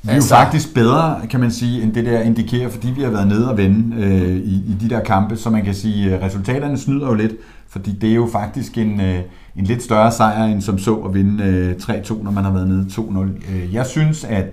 Vi 0.05 0.09
er 0.09 0.13
jo 0.13 0.15
Altså- 0.15 0.35
faktisk 0.35 0.75
bedre, 0.75 1.17
kan 1.31 1.41
man 1.41 1.51
sige, 1.51 1.83
end 1.83 1.93
det 1.95 2.05
der 2.07 2.21
indikerer, 2.21 2.69
fordi 2.69 2.89
vi 2.97 3.03
har 3.03 3.11
været 3.11 3.29
nede 3.29 3.51
og 3.51 3.57
vende 3.59 3.97
øh, 4.05 4.37
i, 4.37 4.55
i 4.55 4.77
de 4.81 4.91
der 4.91 5.01
kampe, 5.01 5.37
så 5.37 5.51
man 5.51 5.65
kan 5.65 5.75
sige, 5.75 6.15
at 6.15 6.23
resultaterne 6.23 6.79
snyder 6.79 7.07
jo 7.07 7.15
lidt, 7.15 7.33
fordi 7.69 7.91
det 8.01 8.11
er 8.11 8.15
jo 8.15 8.29
faktisk 8.33 8.79
en, 8.79 9.01
øh, 9.01 9.19
en 9.57 9.65
lidt 9.65 9.83
større 9.83 10.13
sejr 10.13 10.45
end 10.45 10.61
som 10.63 10.79
så 10.79 10.95
at 10.95 11.15
vinde 11.15 11.45
øh, 11.45 11.75
3-2, 11.83 12.25
når 12.25 12.31
man 12.31 12.45
har 12.45 12.53
været 12.53 12.69
nede 12.69 12.87
2-0. 12.91 13.19
Øh, 13.55 13.75
jeg 13.75 13.87
synes, 13.87 14.25
at 14.25 14.45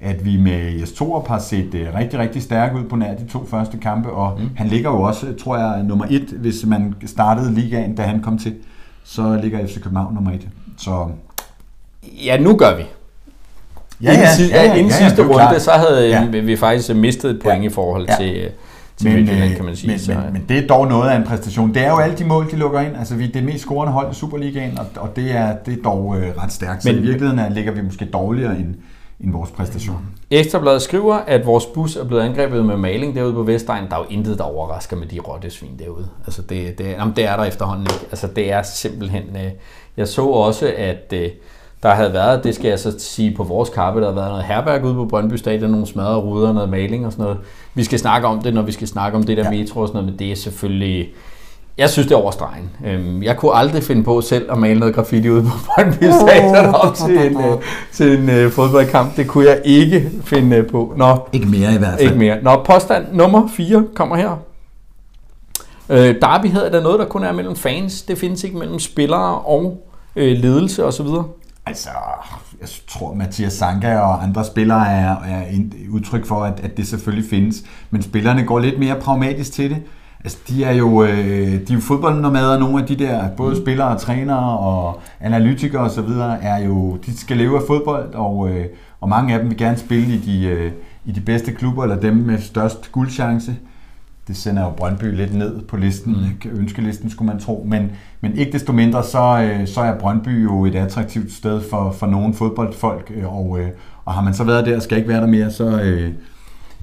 at 0.00 0.24
vi 0.24 0.36
med 0.36 0.72
Jes 0.72 0.92
Torup 0.92 1.28
har 1.28 1.38
set 1.38 1.74
øh, 1.74 1.86
rigtig, 1.94 2.18
rigtig 2.18 2.42
stærke 2.42 2.76
ud 2.78 2.84
på 2.84 2.96
nær 2.96 3.14
de 3.14 3.26
to 3.32 3.46
første 3.46 3.78
kampe, 3.78 4.10
og 4.10 4.40
mm. 4.40 4.48
han 4.56 4.66
ligger 4.66 4.90
jo 4.90 5.02
også, 5.02 5.26
tror 5.42 5.56
jeg, 5.58 5.82
nummer 5.82 6.04
et, 6.10 6.22
hvis 6.36 6.66
man 6.66 6.94
startede 7.06 7.54
ligaen, 7.54 7.94
da 7.94 8.02
han 8.02 8.20
kom 8.22 8.38
til, 8.38 8.54
så 9.04 9.38
ligger 9.42 9.66
FC 9.66 9.80
København 9.82 10.14
nummer 10.14 10.30
et. 10.32 10.48
Så 10.78 11.06
Ja, 12.24 12.38
nu 12.40 12.56
gør 12.56 12.76
vi. 12.76 12.82
Ja, 14.02 14.08
inden, 14.12 14.22
ja, 14.24 14.34
si- 14.34 14.48
ja, 14.50 14.62
ja, 14.62 14.72
inden 14.74 14.86
ja, 14.92 14.96
sidste 14.98 15.22
er 15.22 15.26
jo 15.26 15.32
runde, 15.32 15.46
klart. 15.48 15.62
så 15.62 15.70
havde 15.70 16.08
Ja. 16.08 16.22
ja. 16.32 16.40
vi 16.40 16.56
faktisk 16.56 16.94
mistet 16.96 17.30
et 17.30 17.42
point 17.42 17.62
Ja. 17.62 17.68
i 17.68 17.72
forhold 17.72 18.06
Ja. 18.08 18.16
til, 18.16 18.36
øh, 18.36 18.50
til 18.96 19.06
men, 19.08 19.16
Midtjylland, 19.16 19.50
øh, 19.50 19.56
kan 19.56 19.64
man 19.64 19.76
sige. 19.76 19.90
men, 19.90 19.98
så, 19.98 20.14
men, 20.24 20.32
men 20.32 20.44
det 20.48 20.58
er 20.58 20.66
dog 20.66 20.86
noget 20.88 21.10
af 21.10 21.16
en 21.16 21.24
præstation. 21.24 21.74
Det 21.74 21.82
er 21.84 21.90
jo 21.90 21.98
alle 21.98 22.18
de 22.18 22.24
mål, 22.24 22.50
de 22.50 22.56
lukker 22.56 22.80
ind. 22.80 22.96
Altså, 22.96 23.14
vi 23.14 23.24
er 23.24 23.32
det 23.32 23.44
mest 23.44 23.58
scorende 23.60 23.92
hold 23.92 24.10
i 24.12 24.14
Superligaen, 24.14 24.78
og, 24.78 24.86
og 24.96 25.16
det, 25.16 25.36
er, 25.36 25.56
det 25.66 25.78
er 25.78 25.82
dog 25.84 26.16
øh, 26.18 26.28
ret 26.42 26.52
stærkt. 26.52 26.82
Så 26.82 26.88
Men- 26.92 26.98
i 26.98 27.00
virkeligheden 27.02 27.38
er, 27.38 27.48
ligger 27.48 27.72
vi 27.72 27.82
måske 27.82 28.04
dårligere 28.04 28.58
end, 28.58 28.74
end 29.24 29.32
vores 29.32 29.50
præstation. 29.50 30.06
Ekstrabladet 30.30 30.82
skriver, 30.82 31.14
at 31.14 31.46
vores 31.46 31.66
bus 31.66 31.96
er 31.96 32.04
blevet 32.04 32.22
angrebet 32.22 32.66
med 32.66 32.76
maling 32.76 33.14
derude 33.14 33.32
på 33.32 33.42
Vestegn. 33.42 33.84
Der 33.90 33.94
er 33.94 33.98
jo 33.98 34.06
intet, 34.10 34.38
der 34.38 34.44
overrasker 34.44 34.96
med 34.96 35.06
de 35.06 35.18
rottesvin 35.18 35.78
derude. 35.78 36.08
Altså 36.26 36.42
det, 36.42 36.78
det, 36.78 36.86
jamen 36.86 37.16
det 37.16 37.24
er 37.24 37.36
der 37.36 37.44
efterhånden 37.44 37.86
ikke. 37.86 38.06
Altså 38.10 38.26
det 38.26 38.52
er 38.52 38.62
simpelthen... 38.62 39.22
Øh, 39.36 39.50
jeg 39.96 40.08
så 40.08 40.26
også, 40.26 40.72
at 40.76 41.12
øh, 41.12 41.30
der 41.82 41.94
havde 41.94 42.12
været, 42.12 42.44
det 42.44 42.54
skal 42.54 42.68
jeg 42.68 42.78
så 42.78 42.98
sige 42.98 43.34
på 43.36 43.44
vores 43.44 43.68
kappe, 43.68 44.00
der 44.00 44.06
har 44.06 44.14
været 44.14 44.28
noget 44.28 44.44
herberg 44.44 44.84
ude 44.84 44.94
på 44.94 45.04
Brøndby 45.04 45.34
Stadion, 45.34 45.70
nogle 45.70 45.86
smadrede 45.86 46.18
ruder, 46.18 46.52
noget 46.52 46.68
maling 46.68 47.06
og 47.06 47.12
sådan 47.12 47.22
noget. 47.22 47.38
Vi 47.74 47.84
skal 47.84 47.98
snakke 47.98 48.26
om 48.26 48.42
det, 48.42 48.54
når 48.54 48.62
vi 48.62 48.72
skal 48.72 48.88
snakke 48.88 49.18
om 49.18 49.24
det 49.24 49.36
der 49.36 49.44
ja. 49.44 49.50
metro 49.50 49.80
og 49.80 49.88
sådan 49.88 49.96
noget, 50.02 50.12
men 50.12 50.18
det 50.18 50.32
er 50.32 50.36
selvfølgelig... 50.36 51.08
Jeg 51.78 51.90
synes, 51.90 52.06
det 52.06 52.14
er 52.14 52.18
overstregen. 52.18 52.70
Øhm, 52.86 53.22
Jeg 53.22 53.36
kunne 53.36 53.54
aldrig 53.54 53.82
finde 53.82 54.04
på 54.04 54.20
selv 54.20 54.52
at 54.52 54.58
male 54.58 54.78
noget 54.80 54.94
graffiti 54.94 55.28
ude 55.28 55.42
på 55.42 55.48
Brøndby 55.66 56.04
Stadion 56.04 56.74
op 56.74 56.94
til 56.94 57.26
en, 57.26 57.40
øh, 57.40 57.58
til 57.92 58.18
en 58.18 58.30
øh, 58.30 58.50
fodboldkamp. 58.50 59.16
Det 59.16 59.26
kunne 59.28 59.46
jeg 59.48 59.60
ikke 59.64 60.10
finde 60.24 60.56
øh, 60.56 60.66
på. 60.70 60.94
Nå, 60.96 61.18
Ikke 61.32 61.46
mere 61.46 61.74
i 61.74 61.78
hvert 61.78 62.00
ikke 62.00 62.14
mere. 62.14 62.42
Nå, 62.42 62.62
påstand 62.64 63.04
nummer 63.12 63.48
4 63.56 63.84
kommer 63.94 64.16
her. 64.16 64.36
Øh, 65.88 66.14
Derby 66.22 66.46
hedder 66.46 66.70
der 66.70 66.82
noget, 66.82 66.98
der 66.98 67.04
kun 67.06 67.24
er 67.24 67.32
mellem 67.32 67.56
fans. 67.56 68.02
Det 68.02 68.18
findes 68.18 68.44
ikke 68.44 68.58
mellem 68.58 68.78
spillere 68.78 69.38
og 69.38 69.86
øh, 70.16 70.36
ledelse 70.38 70.84
osv. 70.84 71.06
Altså, 71.66 71.88
jeg 72.60 72.68
tror, 72.88 73.14
Mathias 73.14 73.52
Sanka 73.52 73.98
og 73.98 74.22
andre 74.22 74.44
spillere 74.44 74.92
er, 74.92 75.16
er 75.28 75.42
en 75.50 75.74
udtryk 75.90 76.26
for, 76.26 76.44
at, 76.44 76.60
at 76.62 76.76
det 76.76 76.86
selvfølgelig 76.88 77.30
findes. 77.30 77.62
Men 77.90 78.02
spillerne 78.02 78.42
går 78.44 78.58
lidt 78.58 78.78
mere 78.78 78.96
pragmatisk 79.00 79.52
til 79.52 79.70
det. 79.70 79.78
Altså, 80.24 80.38
de 80.48 80.64
er 80.64 80.72
jo, 80.72 81.02
øh, 81.04 81.18
de 81.46 81.54
er 81.54 81.74
jo 81.74 81.80
fodboldnomader, 81.80 82.58
nogle 82.58 82.82
af 82.82 82.86
de 82.86 82.96
der, 82.96 83.28
både 83.36 83.56
spillere 83.56 83.88
og 83.88 84.00
trænere 84.00 84.58
og 84.58 85.00
analytikere 85.20 85.82
osv., 85.82 86.08
er 86.42 86.58
jo, 86.58 86.98
de 87.06 87.18
skal 87.18 87.36
leve 87.36 87.56
af 87.56 87.62
fodbold, 87.66 88.14
og, 88.14 88.50
øh, 88.50 88.66
og 89.00 89.08
mange 89.08 89.34
af 89.34 89.40
dem 89.40 89.48
vil 89.48 89.58
gerne 89.58 89.76
spille 89.76 90.14
i 90.14 90.18
de, 90.18 90.46
øh, 90.46 90.72
i 91.04 91.12
de 91.12 91.20
bedste 91.20 91.52
klubber, 91.52 91.82
eller 91.82 92.00
dem 92.00 92.14
med 92.16 92.38
størst 92.38 92.92
guldchance. 92.92 93.56
Det 94.28 94.36
sender 94.36 94.62
jo 94.62 94.70
Brøndby 94.70 95.16
lidt 95.16 95.34
ned 95.34 95.60
på 95.62 95.76
listen, 95.76 96.12
mm. 96.44 96.58
ønskelisten 96.58 97.10
skulle 97.10 97.32
man 97.32 97.40
tro, 97.40 97.66
men, 97.68 97.90
men 98.20 98.38
ikke 98.38 98.52
desto 98.52 98.72
mindre, 98.72 99.04
så, 99.04 99.40
øh, 99.42 99.66
så 99.66 99.80
er 99.80 99.98
Brøndby 99.98 100.44
jo 100.44 100.64
et 100.64 100.74
attraktivt 100.74 101.32
sted 101.32 101.60
for, 101.70 101.90
for 101.90 102.06
nogle 102.06 102.34
fodboldfolk, 102.34 103.12
øh, 103.14 103.36
og, 103.36 103.60
øh, 103.60 103.68
og 104.04 104.14
har 104.14 104.22
man 104.22 104.34
så 104.34 104.44
været 104.44 104.66
der 104.66 104.76
og 104.76 104.82
skal 104.82 104.98
ikke 104.98 105.08
være 105.08 105.20
der 105.20 105.26
mere, 105.26 105.50
så, 105.50 105.80
øh, 105.80 106.12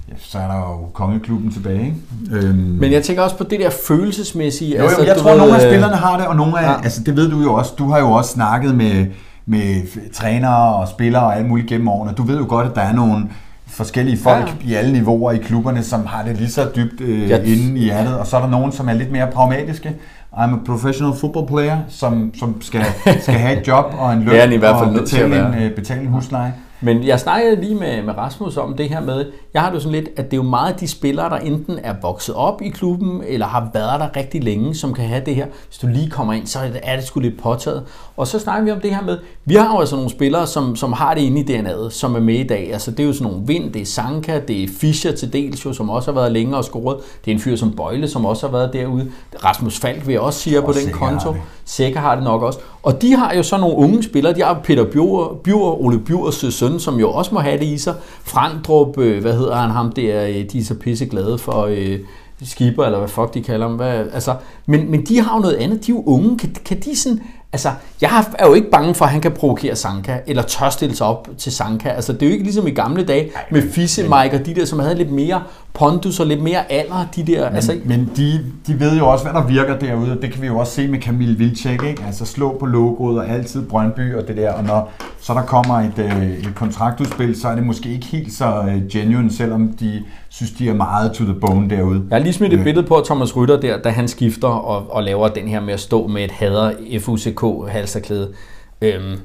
ja, 0.10 0.14
så 0.18 0.38
er 0.38 0.48
der 0.48 0.56
jo 0.56 0.86
kongeklubben 0.94 1.52
tilbage. 1.52 1.82
Ikke? 1.86 2.48
Øhm, 2.48 2.56
Men 2.56 2.92
jeg 2.92 3.04
tænker 3.04 3.24
også 3.24 3.38
på 3.38 3.44
det 3.44 3.60
der 3.60 3.70
følelsesmæssige. 3.88 4.78
jo, 4.78 4.84
jo, 4.84 5.06
jeg 5.06 5.16
du 5.16 5.22
tror, 5.22 5.32
at 5.32 5.38
nogle 5.38 5.54
af 5.56 5.66
øh, 5.66 5.72
spillerne 5.72 5.96
har 5.96 6.18
det, 6.18 6.28
og 6.28 6.36
nogle 6.36 6.60
af, 6.60 6.64
ja. 6.64 6.72
ja. 6.72 6.78
altså 6.84 7.04
det 7.04 7.16
ved 7.16 7.30
du 7.30 7.42
jo 7.42 7.54
også, 7.54 7.74
du 7.78 7.90
har 7.90 8.00
jo 8.00 8.12
også 8.12 8.32
snakket 8.32 8.76
med, 8.76 9.06
med 9.46 9.82
trænere 10.14 10.76
og 10.76 10.88
spillere 10.88 11.24
og 11.24 11.38
alt 11.38 11.48
muligt 11.48 11.68
gennem 11.68 11.88
årene. 11.88 12.14
Du 12.14 12.24
ved 12.24 12.38
jo 12.38 12.46
godt, 12.50 12.68
at 12.68 12.76
der 12.76 12.82
er 12.82 12.94
nogle 12.94 13.26
forskellige 13.68 14.18
folk 14.18 14.46
Ja. 14.48 14.52
ja. 14.68 14.72
i 14.72 14.74
alle 14.74 14.94
niveauer 14.94 15.32
i 15.32 15.38
klubberne, 15.38 15.84
som 15.84 16.06
har 16.06 16.24
det 16.24 16.38
lige 16.38 16.50
så 16.52 16.70
dybt 16.76 17.02
øh, 17.02 17.30
Ja. 17.30 17.38
ja. 17.38 17.44
inde 17.44 17.80
i 17.80 17.84
hjertet, 17.84 18.18
og 18.18 18.28
så 18.28 18.38
er 18.38 18.42
der 18.42 18.50
nogen, 18.50 18.72
som 18.72 18.90
er 18.90 18.94
lidt 18.94 19.12
mere 19.12 19.28
pragmatiske. 19.34 19.96
I'm 20.34 20.40
a 20.54 20.58
professional 20.66 21.14
football 21.20 21.48
player, 21.48 21.78
som, 21.90 22.32
som 22.40 22.62
skal, 22.62 22.84
skal 23.22 23.34
have 23.34 23.60
et 23.62 23.68
job 23.68 23.86
og 24.00 24.14
en 24.14 24.20
løn 24.24 24.28
Det 24.30 24.38
er 24.38 24.42
han 24.42 24.54
i 24.54 24.58
hvert 24.58 24.76
fald 24.80 24.90
og 24.96 25.00
betale 25.04 25.48
en, 25.48 25.54
øh, 25.64 25.72
betale 25.76 26.02
en 26.02 26.08
husleje. 26.08 26.54
Men 26.82 27.04
jeg 27.04 27.20
snakkede 27.20 27.62
lige 27.62 27.76
med, 27.76 28.02
med 28.02 28.18
Rasmus 28.18 28.58
om 28.58 28.78
det 28.78 28.90
her 28.90 29.02
med, 29.02 29.26
jeg 29.54 29.62
har 29.62 29.70
det 29.70 29.76
jo 29.76 29.80
sådan 29.80 30.04
lidt, 30.04 30.10
at 30.18 30.26
det 30.26 30.34
er 30.34 30.38
jo 30.38 30.44
meget 30.44 30.80
de 30.80 30.88
spillere, 30.88 31.30
der 31.30 31.36
enten 31.36 31.80
er 31.84 31.96
vokset 32.02 32.36
op 32.36 32.62
i 32.62 32.70
klubben, 32.70 33.24
eller 33.28 33.46
har 33.46 33.70
været 33.74 34.00
der 34.00 34.16
rigtig 34.16 34.44
længe, 34.44 34.76
som 34.76 34.94
kan 34.94 35.06
have 35.06 35.26
det 35.26 35.36
her. 35.36 35.46
Hvis 35.68 35.78
du 35.78 35.88
lige 35.88 36.10
kommer 36.10 36.34
ind, 36.34 36.48
så 36.48 36.60
er 36.60 36.70
det, 36.70 36.80
er 36.84 36.96
det 36.96 37.06
sgu 37.06 37.20
lidt 37.20 37.42
påtaget. 37.42 37.84
Og 38.18 38.28
så 38.28 38.40
snakker 38.40 38.64
vi 38.64 38.72
om 38.72 38.80
det 38.80 38.96
her 38.96 39.02
med, 39.02 39.18
vi 39.46 39.56
har 39.56 39.74
jo 39.74 39.80
altså 39.80 39.96
nogle 39.96 40.10
spillere, 40.10 40.48
som, 40.48 40.76
som 40.76 40.94
har 40.94 41.14
det 41.14 41.22
inde 41.22 41.42
i 41.42 41.58
DNA'et, 41.58 41.90
som 41.90 42.16
er 42.16 42.20
med 42.20 42.36
i 42.36 42.48
dag. 42.48 42.74
Altså 42.74 42.92
det 42.92 43.00
er 43.00 43.08
jo 43.08 43.14
sådan 43.14 43.32
nogle 43.32 43.48
Vind, 43.48 43.74
det 43.74 43.82
er 43.82 43.86
Sanka, 43.86 44.40
det 44.48 44.64
er 44.64 44.68
Fischer 44.80 45.12
til 45.12 45.34
dels 45.34 45.66
jo, 45.66 45.74
som 45.74 45.90
også 45.90 46.12
har 46.12 46.20
været 46.20 46.32
længe 46.32 46.58
og 46.58 46.64
scoret. 46.64 46.98
Det 47.26 47.32
er 47.32 47.36
en 47.36 47.42
fyr 47.42 47.56
som 47.56 47.72
Bøjle, 47.72 48.08
som 48.08 48.26
også 48.26 48.48
har 48.48 48.52
været 48.52 48.74
derude. 48.74 49.12
Rasmus 49.44 49.80
Falk 49.80 50.08
vil 50.08 50.14
jeg 50.14 50.22
også 50.22 50.40
sige 50.40 50.62
på 50.62 50.72
den 50.72 50.94
konto. 50.94 51.36
Sikker 51.66 52.00
har 52.00 52.16
det 52.16 52.24
nok 52.24 52.44
også. 52.44 52.60
Og 52.88 53.02
de 53.02 53.16
har 53.16 53.34
jo 53.34 53.44
så 53.44 53.58
nogle 53.58 53.76
unge 53.76 54.04
spillere. 54.04 54.34
De 54.34 54.44
har 54.44 54.62
Peter 54.64 54.86
Bjur, 54.86 55.40
Bjur 55.44 55.82
Ole 55.86 56.00
Bjurs 56.00 56.36
søn, 56.36 56.80
som 56.80 57.00
jo 57.00 57.12
også 57.12 57.34
må 57.34 57.40
have 57.40 57.60
det 57.60 57.66
i 57.66 57.78
sig. 57.78 57.96
Frandrup, 58.24 58.98
øh, 58.98 59.22
hvad 59.22 59.34
hedder 59.34 59.56
han 59.56 59.70
ham 59.70 59.92
der, 59.92 60.24
øh, 60.24 60.52
de 60.52 60.60
er 60.60 60.64
så 60.64 60.76
pisse 60.76 61.06
glade 61.06 61.38
for. 61.38 61.66
Øh, 61.70 62.00
Skipper, 62.44 62.84
eller 62.84 63.00
hvad 63.00 63.08
fuck 63.08 63.34
de 63.34 63.42
kalder 63.42 63.68
dem. 63.68 63.76
Hvad, 63.76 64.06
altså, 64.14 64.36
men, 64.66 64.92
men 64.92 65.06
de 65.06 65.22
har 65.22 65.36
jo 65.36 65.42
noget 65.42 65.56
andet. 65.56 65.88
De 65.88 65.92
er 65.92 65.96
jo 65.96 66.04
unge. 66.06 66.38
Kan, 66.38 66.56
kan 66.66 66.80
de 66.80 66.96
sådan... 66.96 67.22
Altså, 67.54 67.70
jeg 68.02 68.26
er 68.40 68.48
jo 68.48 68.54
ikke 68.54 68.70
bange 68.72 68.96
for, 68.96 69.06
at 69.06 69.12
han 69.12 69.22
kan 69.22 69.32
provokere 69.32 69.76
Sanka, 69.76 70.18
eller 70.28 70.44
tør 70.44 70.70
stille 70.70 70.96
sig 70.96 71.08
op 71.08 71.30
til 71.38 71.52
Sanka. 71.52 71.90
Altså, 71.90 72.14
det 72.14 72.22
er 72.22 72.28
jo 72.28 72.32
ikke 72.32 72.44
ligesom 72.44 72.68
i 72.68 72.72
gamle 72.72 73.06
dage 73.06 73.32
med 73.52 73.72
Fisse 73.72 74.04
Mike 74.04 74.40
og 74.40 74.46
de 74.46 74.56
der, 74.56 74.66
som 74.66 74.80
havde 74.80 74.96
lidt 74.96 75.12
mere 75.12 75.44
pondus 75.78 76.20
og 76.20 76.26
lidt 76.28 76.42
mere 76.44 76.72
alder. 76.72 77.06
De 77.16 77.24
der, 77.24 77.46
Men, 77.46 77.56
altså, 77.56 77.76
men 77.86 78.10
de, 78.18 78.40
de 78.68 78.80
ved 78.80 78.98
jo 78.98 79.08
også, 79.08 79.26
hvad 79.26 79.42
der 79.42 79.48
virker 79.48 79.80
derude, 79.80 80.12
og 80.12 80.22
det 80.22 80.32
kan 80.34 80.42
vi 80.42 80.48
jo 80.48 80.58
også 80.60 80.74
se 80.74 80.88
med 80.88 81.00
Camille 81.02 81.38
Vilcek, 81.38 81.84
ikke? 81.84 82.04
Altså 82.08 82.26
slå 82.26 82.58
på 82.60 82.66
logoet 82.66 83.20
og 83.20 83.30
altid 83.30 83.66
Brøndby 83.66 84.16
og 84.16 84.28
det 84.28 84.38
der, 84.38 84.54
og 84.54 84.64
når 84.64 84.92
så 85.20 85.34
der 85.34 85.42
kommer 85.42 85.76
et, 85.76 85.94
øh, 85.98 86.30
et 86.30 86.50
kontraktudspil, 86.56 87.42
så 87.42 87.48
er 87.48 87.56
det 87.56 87.64
måske 87.66 87.90
ikke 87.90 88.06
helt 88.06 88.34
så 88.34 88.46
øh, 88.68 88.88
genuine, 88.92 89.32
selvom 89.34 89.68
de 89.80 90.04
synes, 90.30 90.52
de 90.52 90.70
er 90.70 90.74
meget 90.74 91.12
to 91.12 91.24
the 91.24 91.34
bone 91.34 91.70
derude. 91.70 92.04
Jeg 92.10 92.16
har 92.18 92.24
lige 92.24 92.34
smidt 92.34 92.54
et 92.54 92.58
Øh. 92.60 92.64
billede 92.64 92.88
på 92.88 93.02
Thomas 93.06 93.36
Rytter 93.38 93.60
der, 93.60 93.78
da 93.82 93.90
han 93.90 94.08
skifter 94.08 94.48
og, 94.48 94.96
og 94.96 95.04
laver 95.04 95.28
den 95.28 95.48
her 95.48 95.60
med 95.60 95.74
at 95.74 95.80
stå 95.80 96.08
med 96.08 96.24
et 96.24 96.32
hader 96.32 96.72
FUCK 97.02 97.70
halsterklæde. 97.72 98.30
Øhm, 98.82 99.18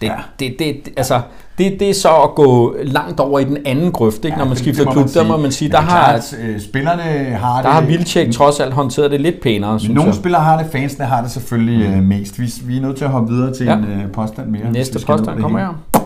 det, 0.00 0.06
Ja. 0.06 0.12
ja. 0.12 0.18
det, 0.40 0.56
det, 0.58 0.76
det, 0.84 0.92
altså, 0.96 1.20
det, 1.58 1.76
det 1.80 1.90
er 1.90 1.94
så 1.94 2.08
at 2.08 2.34
gå 2.34 2.76
langt 2.82 3.20
over 3.20 3.38
i 3.38 3.44
den 3.44 3.58
anden 3.66 3.92
grøft, 3.92 4.24
ikke? 4.24 4.36
når 4.36 4.44
man 4.44 4.50
det- 4.50 4.58
skifter 4.58 4.84
det 4.84 4.92
klub. 4.92 5.06
Der 5.14 5.24
må 5.26 5.36
man 5.36 5.52
sige, 5.52 5.68
Men 5.68 5.72
der 5.72 5.78
er 5.78 5.82
har, 5.82 6.10
klart, 6.10 6.34
øh, 6.42 6.60
spillerne 6.60 7.02
har 7.36 7.54
der 7.56 7.62
det... 7.62 7.70
har 7.72 7.80
Vildtjek 7.80 8.32
trods 8.32 8.60
alt 8.60 8.72
håndteret 8.74 9.10
det 9.10 9.20
lidt 9.20 9.40
pænere, 9.42 9.80
synes 9.80 9.94
Nogle 9.94 10.08
jeg. 10.08 10.14
spillere 10.14 10.42
har 10.42 10.62
det, 10.62 10.66
fansene 10.72 11.04
har 11.04 11.22
det 11.22 11.30
selvfølgelig 11.30 11.90
mm. 11.96 12.02
mest. 12.02 12.38
Vi, 12.40 12.52
vi 12.64 12.76
er 12.76 12.80
nødt 12.80 12.96
til 12.96 13.04
at 13.04 13.10
hoppe 13.10 13.32
videre 13.32 13.54
til 13.54 13.66
Ja. 13.66 13.74
en 13.76 13.84
øh, 13.84 14.12
påstand 14.12 14.48
mere. 14.48 14.72
Næste 14.72 15.06
påstand 15.06 15.40
kommer 15.40 15.58
her. 15.58 16.00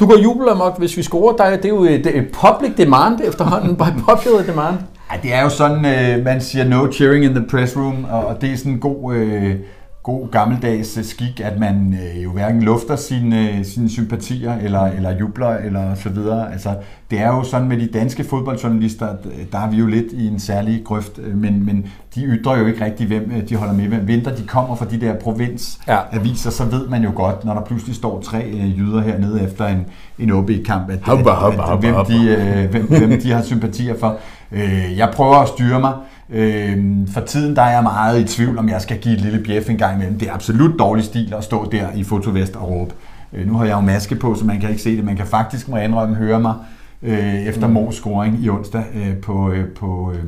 Du 0.00 0.06
går 0.06 0.18
jubelamok, 0.22 0.78
hvis 0.78 0.96
vi 0.96 1.02
scorer 1.02 1.36
dig. 1.36 1.56
Det 1.56 1.64
er 1.64 1.68
jo 1.68 1.84
et, 1.84 2.06
et 2.16 2.26
public 2.32 2.76
demand 2.76 3.18
efterhånden, 3.24 3.76
by 3.82 4.00
popular 4.08 4.42
demand. 4.46 4.74
Ej, 5.10 5.18
det 5.22 5.34
er 5.34 5.42
jo 5.42 5.48
sådan, 5.48 5.86
øh, 6.18 6.24
man 6.24 6.40
siger 6.40 6.64
no 6.64 6.92
cheering 6.92 7.24
in 7.24 7.30
the 7.34 7.44
press 7.50 7.76
room, 7.76 8.06
og, 8.10 8.26
og 8.26 8.40
det 8.40 8.52
er 8.52 8.56
sådan 8.56 8.72
en 8.72 8.78
god, 8.78 9.14
øh, 9.14 9.54
god 10.02 10.30
gammeldags 10.30 10.98
øh, 10.98 11.04
skik, 11.04 11.40
at 11.40 11.58
man 11.58 11.98
øh, 12.02 12.24
jo 12.24 12.30
hverken 12.30 12.62
lufter 12.62 12.96
sine, 12.96 13.58
øh, 13.58 13.64
sine 13.64 13.90
sympatier, 13.90 14.54
eller, 14.54 14.80
eller 14.80 15.18
jubler, 15.18 15.48
eller 15.48 15.94
så 15.94 16.08
videre. 16.08 16.52
Altså, 16.52 16.74
det 17.10 17.20
er 17.20 17.28
jo 17.28 17.42
sådan 17.42 17.68
med 17.68 17.78
de 17.78 17.86
danske 17.86 18.24
fodboldjournalister, 18.24 19.06
at, 19.06 19.18
øh, 19.26 19.44
der 19.52 19.58
er 19.58 19.70
vi 19.70 19.76
jo 19.76 19.86
lidt 19.86 20.12
i 20.12 20.26
en 20.26 20.40
særlig 20.40 20.82
grøft, 20.84 21.18
men, 21.34 21.66
men 21.66 21.86
de 22.14 22.24
ytrer 22.24 22.58
jo 22.58 22.66
ikke 22.66 22.84
rigtig, 22.84 23.06
hvem 23.06 23.46
de 23.48 23.56
holder 23.56 23.74
med. 23.74 23.84
Hvem 23.84 24.08
venter 24.08 24.36
de 24.36 24.46
kommer 24.46 24.76
fra 24.76 24.84
de 24.84 25.00
der 25.00 25.14
provinsaviser, 25.14 26.50
så 26.50 26.64
ved 26.64 26.88
man 26.88 27.02
jo 27.02 27.10
godt, 27.14 27.44
når 27.44 27.54
der 27.54 27.64
pludselig 27.64 27.96
står 27.96 28.20
tre 28.20 28.44
øh, 28.44 28.78
jyder 28.78 29.00
hernede 29.00 29.42
efter 29.42 29.66
en, 29.66 29.86
en 30.18 30.30
OB-kamp, 30.30 30.90
at, 30.90 30.98
Hoppa, 31.02 31.30
at, 31.30 31.36
hoppa, 31.36 31.58
at, 31.58 31.68
hoppa, 31.68 31.86
hvem, 31.86 31.94
hoppa. 31.94 32.12
de, 32.12 32.28
øh, 32.28 32.70
hvem, 32.70 32.86
hvem 32.86 33.20
de 33.20 33.32
har 33.32 33.42
sympatier 33.42 33.98
for. 34.00 34.16
Øh, 34.52 34.98
jeg 34.98 35.10
prøver 35.14 35.36
at 35.36 35.48
styre 35.48 35.80
mig. 35.80 35.92
Øh, 36.30 36.78
for 37.12 37.20
tiden 37.20 37.56
der 37.56 37.62
er 37.62 37.70
jeg 37.70 37.82
meget 37.82 38.20
i 38.20 38.24
tvivl, 38.24 38.58
om 38.58 38.68
jeg 38.68 38.82
skal 38.82 38.98
give 38.98 39.14
et 39.14 39.20
lille 39.20 39.44
bjef 39.44 39.70
en 39.70 39.78
gang 39.78 39.94
imellem. 39.94 40.18
Det 40.18 40.28
er 40.28 40.32
absolut 40.32 40.78
dårlig 40.78 41.04
stil 41.04 41.34
at 41.38 41.44
stå 41.44 41.70
der 41.70 41.86
i 41.94 42.04
fotovest 42.04 42.56
og 42.56 42.70
råbe. 42.70 42.94
Øh, 43.32 43.46
nu 43.46 43.54
har 43.56 43.64
jeg 43.64 43.74
jo 43.74 43.80
maske 43.80 44.14
på, 44.14 44.34
så 44.34 44.44
man 44.44 44.60
kan 44.60 44.70
ikke 44.70 44.82
se 44.82 44.96
det. 44.96 45.04
Man 45.04 45.16
kan 45.16 45.26
faktisk, 45.26 45.68
må 45.68 45.76
jeg 45.76 45.84
indrømme, 45.84 46.14
høre 46.14 46.40
mig 46.40 46.54
øh, 47.02 47.34
efter 47.34 47.66
mm. 47.66 47.72
Mors 47.72 47.94
scoring 47.94 48.44
i 48.44 48.48
onsdag 48.48 48.84
øh, 48.94 49.16
på, 49.16 49.50
øh, 49.50 49.68
på, 49.68 50.12
øh, 50.14 50.24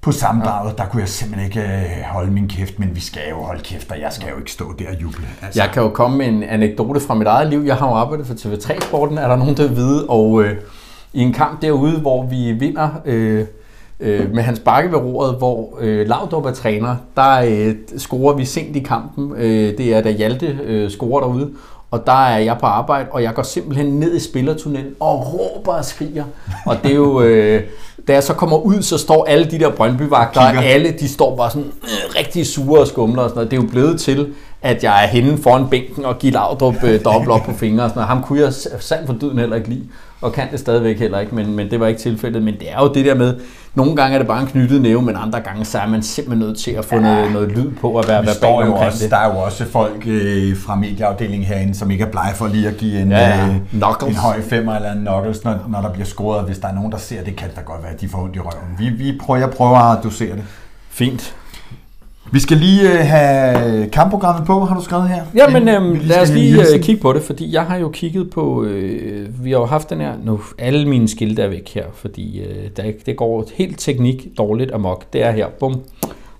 på 0.00 0.12
sammendraget. 0.12 0.78
Der 0.78 0.86
kunne 0.86 1.00
jeg 1.00 1.08
simpelthen 1.08 1.46
ikke 1.46 1.60
øh, 1.60 2.02
holde 2.06 2.32
min 2.32 2.48
kæft, 2.48 2.78
men 2.78 2.90
vi 2.94 3.00
skal 3.00 3.22
jo 3.30 3.36
holde 3.36 3.62
kæft, 3.62 3.90
og 3.92 4.00
jeg 4.00 4.12
skal 4.12 4.28
jo 4.28 4.38
ikke 4.38 4.52
stå 4.52 4.74
der 4.78 4.88
og 4.88 5.02
juble. 5.02 5.26
Altså, 5.42 5.62
Jeg 5.62 5.70
kan 5.72 5.82
jo 5.82 5.88
komme 5.88 6.18
med 6.18 6.26
en 6.26 6.42
anekdote 6.42 7.00
fra 7.00 7.14
mit 7.14 7.26
eget 7.26 7.50
liv. 7.50 7.62
Jeg 7.66 7.76
har 7.76 7.88
jo 7.88 7.94
arbejdet 7.94 8.26
for 8.26 8.34
TV3-sporten, 8.34 9.18
er 9.18 9.28
der 9.28 9.36
nogen, 9.36 9.56
der 9.56 9.68
ved. 9.68 10.04
Og 10.08 10.44
øh, 10.44 10.56
i 11.12 11.20
en 11.20 11.32
kamp 11.32 11.62
derude, 11.62 12.00
hvor 12.00 12.26
vi 12.26 12.52
vinder 12.52 12.88
øh, 13.04 13.44
øh, 14.00 14.34
med 14.34 14.42
Hans 14.42 14.60
Bakke 14.60 14.92
ved 14.92 14.98
roret, 14.98 15.34
hvor 15.38 15.78
øh, 15.80 16.08
Laudrup 16.08 16.46
er 16.46 16.52
træner, 16.52 16.96
der 17.16 17.40
øh, 17.40 17.74
scorer 17.98 18.34
vi 18.34 18.44
sent 18.44 18.76
i 18.76 18.80
kampen. 18.80 19.32
Øh, 19.36 19.78
det 19.78 19.94
er 19.94 20.00
da 20.00 20.10
Hjalte 20.10 20.58
øh, 20.64 20.90
scorer 20.90 21.20
derude. 21.20 21.50
Og 21.90 22.06
der 22.06 22.26
er 22.26 22.38
jeg 22.38 22.56
på 22.60 22.66
arbejde, 22.66 23.08
og 23.10 23.22
jeg 23.22 23.34
går 23.34 23.42
simpelthen 23.42 23.86
ned 23.86 24.16
i 24.16 24.20
spillertunnelen 24.20 24.94
og 25.00 25.34
råber 25.34 25.72
og 25.72 25.84
skriger. 25.84 26.24
Og 26.66 26.76
det 26.82 26.90
er 26.90 26.94
jo... 26.94 27.22
Øh, 27.24 27.62
da 28.08 28.12
jeg 28.12 28.22
så 28.22 28.34
kommer 28.34 28.56
ud, 28.56 28.82
så 28.82 28.98
står 28.98 29.24
alle 29.24 29.50
de 29.50 29.58
der 29.58 29.70
Brøndby-vagter, 29.70 30.40
og 30.40 30.64
alle 30.64 30.94
de 31.00 31.08
står 31.08 31.36
bare 31.36 31.50
sådan 31.50 31.72
øh, 31.82 32.18
rigtig 32.18 32.46
sure 32.46 32.80
og 32.80 32.86
skumler 32.86 33.22
og 33.22 33.28
sådan 33.28 33.36
noget. 33.36 33.50
Det 33.50 33.58
er 33.58 33.62
jo 33.62 33.68
blevet 33.68 34.00
til, 34.00 34.32
at 34.62 34.84
jeg 34.84 35.04
er 35.04 35.08
henne 35.08 35.38
foran 35.38 35.68
bænken 35.68 36.04
og 36.04 36.18
giver 36.18 36.32
Laudrup 36.32 36.74
øh, 36.84 37.04
dobbelt 37.04 37.30
op 37.30 37.40
på 37.42 37.52
fingre 37.52 37.84
og 37.84 37.90
sådan 37.90 37.98
noget. 37.98 38.08
Ham 38.08 38.22
kunne 38.22 38.40
jeg 38.40 38.52
sandt 38.80 39.06
for 39.06 39.14
dyden 39.20 39.38
heller 39.38 39.56
ikke 39.56 39.68
lide, 39.68 39.84
og 40.24 40.32
kan 40.32 40.50
det 40.50 40.60
stadigvæk 40.60 40.98
heller 40.98 41.18
ikke, 41.18 41.34
men, 41.34 41.56
men 41.56 41.70
det 41.70 41.80
var 41.80 41.86
ikke 41.86 42.00
tilfældet. 42.00 42.42
Men 42.42 42.54
det 42.54 42.70
er 42.72 42.80
jo 42.80 42.92
det 42.94 43.04
der 43.04 43.14
med, 43.14 43.34
nogle 43.74 43.96
gange 43.96 44.14
er 44.14 44.18
det 44.18 44.26
bare 44.28 44.40
en 44.40 44.46
knyttet 44.46 44.82
næve, 44.82 45.02
men 45.02 45.16
andre 45.16 45.40
gange 45.40 45.64
så 45.64 45.78
er 45.78 45.86
man 45.86 46.02
simpelthen 46.02 46.48
nødt 46.48 46.58
til 46.58 46.70
at 46.70 46.84
få 46.84 46.98
noget, 46.98 47.32
noget 47.32 47.48
lyd 47.48 47.70
på 47.80 47.88
og 47.90 48.04
være 48.08 48.26
verbal 48.26 48.50
omkring 48.68 48.86
også, 48.86 49.02
det. 49.04 49.10
der 49.10 49.16
er 49.16 49.32
jo 49.34 49.38
også 49.40 49.64
folk 49.64 50.02
øh, 50.06 50.56
fra 50.56 50.74
medieafdelingen 50.74 51.46
herinde, 51.46 51.74
som 51.74 51.90
ikke 51.90 52.04
er 52.04 52.08
blege 52.10 52.34
for 52.34 52.46
lige 52.46 52.68
at 52.68 52.76
give 52.76 53.00
en, 53.00 53.10
Ja, 53.10 53.28
ja. 53.28 53.46
øh, 53.48 53.54
Knuckles. 53.70 54.10
en 54.10 54.16
høj 54.16 54.42
femmer 54.42 54.74
eller 54.76 54.92
en 54.92 54.98
knuckles, 54.98 55.44
når, 55.44 55.54
når 55.68 55.80
der 55.80 55.92
bliver 55.92 56.06
scoret. 56.06 56.44
Hvis 56.46 56.58
der 56.58 56.68
er 56.68 56.74
nogen, 56.74 56.92
der 56.92 56.98
ser 56.98 57.24
det, 57.24 57.36
kan 57.36 57.48
det 57.48 57.56
da 57.56 57.62
godt 57.62 57.82
være, 57.82 57.92
at 57.92 58.00
de 58.00 58.08
får 58.08 58.18
ondt 58.22 58.36
i 58.36 58.40
røven. 58.40 58.74
Vi, 58.78 58.88
vi 58.88 59.18
prøver, 59.22 59.40
jeg 59.40 59.50
prøver 59.50 59.78
at 59.78 60.04
dosere 60.04 60.32
det. 60.36 60.44
Fint. 60.90 61.34
Vi 62.34 62.40
skal 62.40 62.56
lige 62.56 62.92
øh, 62.92 63.06
have 63.06 63.88
kampprogrammet 63.90 64.46
på, 64.46 64.60
har 64.64 64.76
du 64.76 64.84
skrevet 64.84 65.08
her? 65.08 65.24
Jamen, 65.34 65.68
øhm, 65.68 66.00
lad 66.02 66.22
os 66.22 66.30
lige 66.30 66.60
øh, 66.60 66.82
kigge 66.82 67.02
på 67.02 67.12
det, 67.12 67.22
fordi 67.22 67.52
jeg 67.54 67.62
har 67.62 67.76
jo 67.76 67.88
kigget 67.88 68.30
på, 68.30 68.64
øh, 68.64 69.44
vi 69.44 69.50
har 69.50 69.58
jo 69.58 69.64
haft 69.64 69.90
den 69.90 70.00
her, 70.00 70.12
nu 70.24 70.40
alle 70.58 70.88
mine 70.88 71.08
skilte 71.08 71.42
er 71.42 71.48
væk 71.48 71.74
her, 71.74 71.84
fordi 71.94 72.40
øh, 72.40 72.70
der, 72.76 72.92
det 73.06 73.16
går 73.16 73.44
helt 73.54 73.78
teknik 73.78 74.28
dårligt 74.38 74.72
amok. 74.72 75.12
Det 75.12 75.22
er 75.22 75.30
her, 75.30 75.46
bum. 75.60 75.82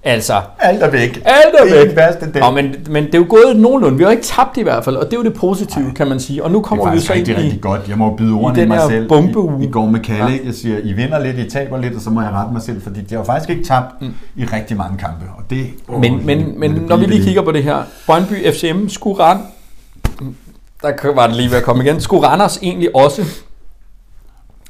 Altså, 0.07 0.41
Alt 0.59 0.83
er 0.83 0.91
væk. 0.91 1.23
alt 1.25 1.55
er 1.59 1.65
Det 1.65 1.73
er 1.73 1.79
væk. 1.81 1.89
den 1.89 1.97
værste 1.97 2.33
del. 2.33 2.41
Nå, 2.43 2.51
men, 2.51 2.75
men 2.91 3.05
det 3.07 3.15
er 3.15 3.19
jo 3.19 3.27
gået 3.29 3.57
nogenlunde. 3.57 3.97
Vi 3.99 4.05
har 4.05 4.11
ikke 4.11 4.23
tabt 4.23 4.57
i 4.57 4.63
hvert 4.63 4.85
fald, 4.85 4.97
og 4.97 5.05
det 5.05 5.13
er 5.13 5.17
jo 5.17 5.25
det 5.25 5.35
positive, 5.35 5.93
kan 5.97 6.09
man 6.09 6.21
sige. 6.21 6.45
Og 6.45 6.51
nu 6.51 6.59
Det 6.59 6.65
er 6.65 6.69
kommer 6.69 6.93
vi 6.95 7.01
så 7.01 7.13
ind 7.13 7.19
rigtig, 7.29 7.39
i... 7.39 7.43
rigtig 7.45 7.61
godt. 7.61 7.81
Jeg 7.89 7.99
må 7.99 8.17
byde 8.17 8.33
ordene 8.35 8.59
i, 8.59 8.61
den 8.61 8.69
mig 8.69 8.81
selv. 8.89 9.09
bombeuge. 9.09 9.65
I, 9.65 9.67
I 9.67 9.71
går 9.71 9.87
med 9.87 10.01
Kalle, 10.01 10.25
Ja. 10.25 10.39
Jeg 10.45 10.55
siger, 10.55 10.79
I 10.85 10.93
vinder 10.93 11.19
lidt, 11.19 11.39
I 11.39 11.51
taber 11.51 11.79
lidt, 11.79 11.95
og 11.95 12.01
så 12.01 12.11
må 12.11 12.21
jeg 12.23 12.31
rette 12.31 12.53
mig 12.53 12.63
selv, 12.63 12.83
fordi 12.83 13.01
de 13.01 13.15
har 13.15 13.25
faktisk 13.25 13.51
ikke 13.51 13.65
tabt 13.65 14.03
mm. 14.03 14.15
i 14.37 14.45
rigtig 14.45 14.77
mange 14.77 14.99
kampe. 14.99 15.25
Og 15.39 15.43
det, 15.51 15.67
åh, 15.89 16.01
Men, 16.01 16.27
men, 16.27 16.61
men 16.61 16.75
det 16.75 16.89
når 16.89 16.97
vi 16.97 17.07
lige 17.07 17.23
kigger 17.25 17.43
på 17.43 17.53
det 17.53 17.63
her, 17.63 17.83
Brøndby 18.07 18.53
FCM, 18.53 18.89
skulle 18.89 19.19
Rand, 19.23 19.41
der 20.83 21.15
var 21.15 21.27
det 21.27 21.37
lige 21.37 21.51
ved 21.51 21.57
at 21.57 21.63
komme 21.63 21.85
igen, 21.85 22.01
skulle 22.01 22.27
Randers 22.29 22.59
egentlig 22.63 22.97
også 22.97 23.23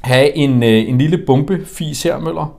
have 0.01 0.35
en, 0.37 0.63
øh, 0.63 0.89
en 0.89 0.97
lille 0.97 1.17
bombefis 1.27 2.03
her, 2.03 2.19
Møller? 2.19 2.53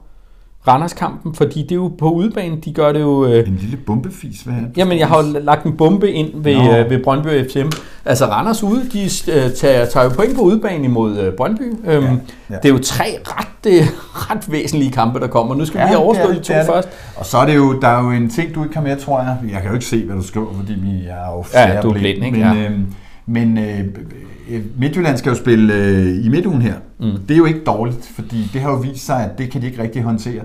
Randers-kampen, 0.67 1.35
fordi 1.35 1.61
det 1.63 1.71
er 1.71 1.75
jo 1.75 1.91
på 1.99 2.11
udebane, 2.11 2.57
de 2.65 2.73
gør 2.73 2.91
det 2.91 3.01
jo... 3.01 3.25
Øh, 3.25 3.47
En 3.47 3.57
lille 3.61 3.77
bombefis, 3.77 4.41
hvad 4.41 4.53
er 4.53 4.59
det? 4.59 4.69
Jamen, 4.77 4.99
jeg 4.99 5.07
har 5.07 5.23
jo 5.23 5.39
lagt 5.39 5.63
en 5.65 5.77
bombe 5.77 6.11
ind 6.11 6.29
ved, 6.43 6.55
Nå. 6.57 6.77
øh, 6.77 6.89
ved 6.89 7.03
Brøndby 7.03 7.27
FCM. 7.49 7.69
Altså, 8.05 8.25
Randers 8.25 8.63
ude, 8.63 8.81
de 8.93 9.03
øh, 9.03 9.51
tager, 9.51 9.85
tager 9.85 10.03
jo 10.03 10.09
point 10.09 10.35
på 10.35 10.41
udebane 10.41 10.83
imod 10.85 11.17
øh, 11.19 11.33
Brøndby. 11.33 11.73
Øhm, 11.85 12.03
Ja, 12.05 12.09
ja. 12.49 12.55
Det 12.55 12.65
er 12.65 12.69
jo 12.69 12.77
tre 12.79 13.03
ret, 13.25 13.71
øh, 13.73 13.87
ret 14.13 14.51
væsentlige 14.51 14.91
kampe, 14.91 15.19
der 15.19 15.27
kommer. 15.27 15.55
Nu 15.55 15.65
skal 15.65 15.79
ja, 15.79 15.83
vi 15.85 15.87
have 15.87 15.99
er 15.99 16.03
overstået 16.03 16.35
de 16.35 16.39
to 16.43 16.53
det 16.53 16.65
først. 16.65 16.89
Og 17.15 17.25
så 17.25 17.37
er 17.37 17.45
det 17.45 17.55
jo, 17.55 17.79
der 17.79 17.87
er 17.87 18.03
jo 18.03 18.11
en 18.11 18.29
ting, 18.29 18.55
du 18.55 18.63
ikke 18.63 18.75
har 18.75 18.83
med, 18.83 18.97
tror 18.97 19.19
jeg. 19.19 19.37
Jeg 19.51 19.61
kan 19.61 19.67
jo 19.67 19.73
ikke 19.73 19.85
se, 19.85 20.05
hvad 20.05 20.15
du 20.15 20.23
skriver, 20.23 20.47
fordi 20.59 20.73
vi 20.73 20.89
er 21.09 21.31
jo 21.35 21.43
Ja, 21.53 21.81
du 21.81 21.89
er 21.89 21.93
blind, 21.93 22.25
ikke? 22.25 22.31
Men, 22.37 22.57
Ja. 22.57 22.69
øh, 22.69 22.71
men 23.27 23.57
øh, 23.57 23.79
øh, 24.49 24.61
Midtjylland 24.79 25.17
skal 25.17 25.29
jo 25.29 25.35
spille 25.35 25.73
øh, 25.73 26.25
i 26.25 26.29
midtugen 26.29 26.61
her. 26.61 26.73
Mm. 26.99 27.11
Det 27.27 27.33
er 27.33 27.37
jo 27.37 27.45
ikke 27.45 27.63
dårligt, 27.63 28.11
fordi 28.15 28.49
det 28.53 28.61
har 28.61 28.71
jo 28.71 28.77
vist 28.77 29.05
sig, 29.05 29.23
at 29.31 29.37
det 29.37 29.51
kan 29.51 29.61
de 29.61 29.65
ikke 29.67 29.81
rigtig 29.81 30.01
håndtere. 30.03 30.41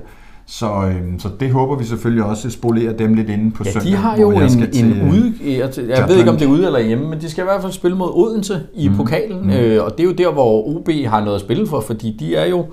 Så, 0.47 0.67
øh, 0.67 1.03
så 1.19 1.29
det 1.41 1.51
håber 1.51 1.77
vi 1.77 1.85
selvfølgelig 1.85 2.25
også 2.25 2.51
spolerer 2.51 2.93
dem 2.93 3.15
lidt 3.15 3.29
inde 3.29 3.51
på 3.51 3.63
Ja, 3.67 3.73
søndag. 3.73 3.91
de 3.91 3.97
har 3.97 4.17
jo 4.17 4.31
en, 4.31 4.51
skal 4.51 4.71
til, 4.71 4.85
en 4.85 5.01
øh, 5.01 5.13
ude... 5.13 5.35
Jeg, 5.45 5.71
jeg 5.89 6.09
ved 6.09 6.19
ikke, 6.19 6.31
om 6.31 6.37
det 6.37 6.45
er 6.45 6.51
ude 6.51 6.67
eller 6.67 6.81
hjemme, 6.81 7.09
men 7.09 7.21
de 7.21 7.31
skal 7.31 7.43
i 7.43 7.45
hvert 7.45 7.61
fald 7.61 7.73
spille 7.73 7.97
mod 7.97 8.11
Odense 8.15 8.61
i 8.75 8.89
mm. 8.89 8.97
pokalen. 8.97 9.43
Mm. 9.43 9.51
Øh, 9.51 9.85
og 9.85 9.91
det 9.91 10.01
er 10.01 10.05
jo 10.05 10.13
der, 10.13 10.33
hvor 10.33 10.77
OB 10.77 10.89
har 11.07 11.21
noget 11.21 11.35
at 11.35 11.41
spille 11.41 11.67
for, 11.67 11.81
fordi 11.81 12.17
de 12.21 12.37
er 12.37 12.47
jo 12.47 12.67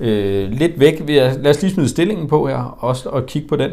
øh, 0.00 0.50
lidt 0.50 0.80
væk. 0.80 1.02
Ved 1.06 1.16
at, 1.16 1.38
lad 1.42 1.50
os 1.50 1.62
lige 1.62 1.74
smide 1.74 1.88
stillingen 1.88 2.28
på 2.28 2.48
her, 2.48 2.76
også 2.78 3.08
og 3.08 3.26
kigge 3.26 3.48
på 3.48 3.56
den. 3.56 3.70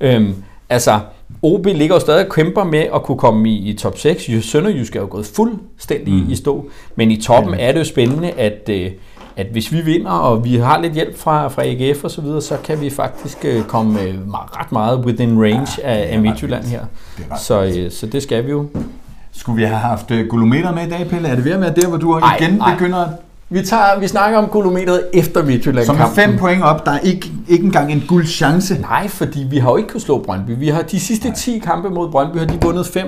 Øhm, 0.00 0.34
altså, 0.68 1.00
OB 1.42 1.66
ligger 1.66 1.94
jo 1.96 2.00
stadig 2.00 2.26
og 2.26 2.32
kæmper 2.32 2.64
med 2.64 2.84
at 2.94 3.02
kunne 3.02 3.18
komme 3.18 3.50
i, 3.50 3.70
i 3.70 3.74
top 3.76 3.98
6. 3.98 4.22
Jys- 4.28 4.50
Sønderjysk 4.50 4.96
er 4.96 5.00
jo 5.00 5.06
gået 5.10 5.26
fuldstændig 5.26 6.14
mm. 6.14 6.30
i 6.30 6.36
stå. 6.36 6.68
Men 6.96 7.10
i 7.10 7.20
toppen 7.20 7.54
Ja. 7.54 7.68
er 7.68 7.72
det 7.72 7.78
jo 7.78 7.84
spændende, 7.84 8.30
at, 8.30 8.68
øh, 8.70 8.90
at 9.36 9.46
hvis 9.52 9.72
vi 9.72 9.80
vinder, 9.80 10.10
og 10.10 10.44
vi 10.44 10.56
har 10.56 10.80
lidt 10.80 10.92
hjælp 10.92 11.18
fra, 11.18 11.48
fra 11.48 11.62
AGF 11.64 12.04
og 12.04 12.10
så 12.10 12.20
videre, 12.20 12.42
så 12.42 12.56
kan 12.64 12.80
vi 12.80 12.90
faktisk 12.90 13.44
øh, 13.44 13.62
komme 13.62 14.02
øh, 14.02 14.14
ret 14.32 14.72
meget 14.72 14.98
within 15.06 15.42
range 15.42 15.68
Ja, 15.82 15.88
af, 15.94 16.08
af 16.12 16.20
Midtjylland 16.20 16.64
her. 16.64 16.80
Det 17.16 17.26
Så, 17.40 17.86
så 17.90 18.06
det 18.06 18.22
skal 18.22 18.44
vi 18.46 18.50
jo. 18.50 18.66
Skulle 19.32 19.56
vi 19.56 19.64
have 19.64 19.78
haft 19.78 20.12
gulumeter 20.28 20.72
med 20.74 20.86
i 20.86 20.90
dag, 20.90 21.06
Pelle? 21.10 21.28
Er 21.28 21.34
det 21.34 21.44
ved 21.44 21.52
at 21.52 21.60
være 21.60 21.74
der, 21.74 21.88
hvor 21.88 21.96
du 21.98 22.12
Ej, 22.12 22.36
igen 22.40 22.60
ej. 22.60 22.74
begynder 22.74 22.98
at 22.98 23.08
Vi, 23.50 23.62
tager, 23.62 23.98
vi 24.00 24.08
snakker 24.08 24.38
om 24.38 24.48
kilometeret 24.52 25.02
efter 25.14 25.42
Midtjylland 25.44 25.86
Så 25.86 25.92
med 25.92 26.00
fem 26.14 26.38
point 26.38 26.62
op, 26.62 26.86
der 26.86 26.92
er 26.92 26.98
ikke, 26.98 27.30
ikke 27.48 27.64
engang 27.64 27.92
en 27.92 28.04
guld 28.08 28.26
chance. 28.26 28.78
Nej, 28.80 29.08
fordi 29.08 29.46
vi 29.50 29.58
har 29.58 29.70
jo 29.70 29.76
ikke 29.76 29.88
kunnet 29.88 30.02
slå 30.02 30.18
Brøndby. 30.22 30.50
Vi 30.58 30.68
har 30.68 30.82
de 30.82 31.00
sidste 31.00 31.32
10 31.36 31.58
kampe 31.58 31.90
mod 31.90 32.10
Brøndby, 32.10 32.36
har 32.38 32.46
de 32.46 32.58
vundet 32.62 32.86
fem. 32.86 33.06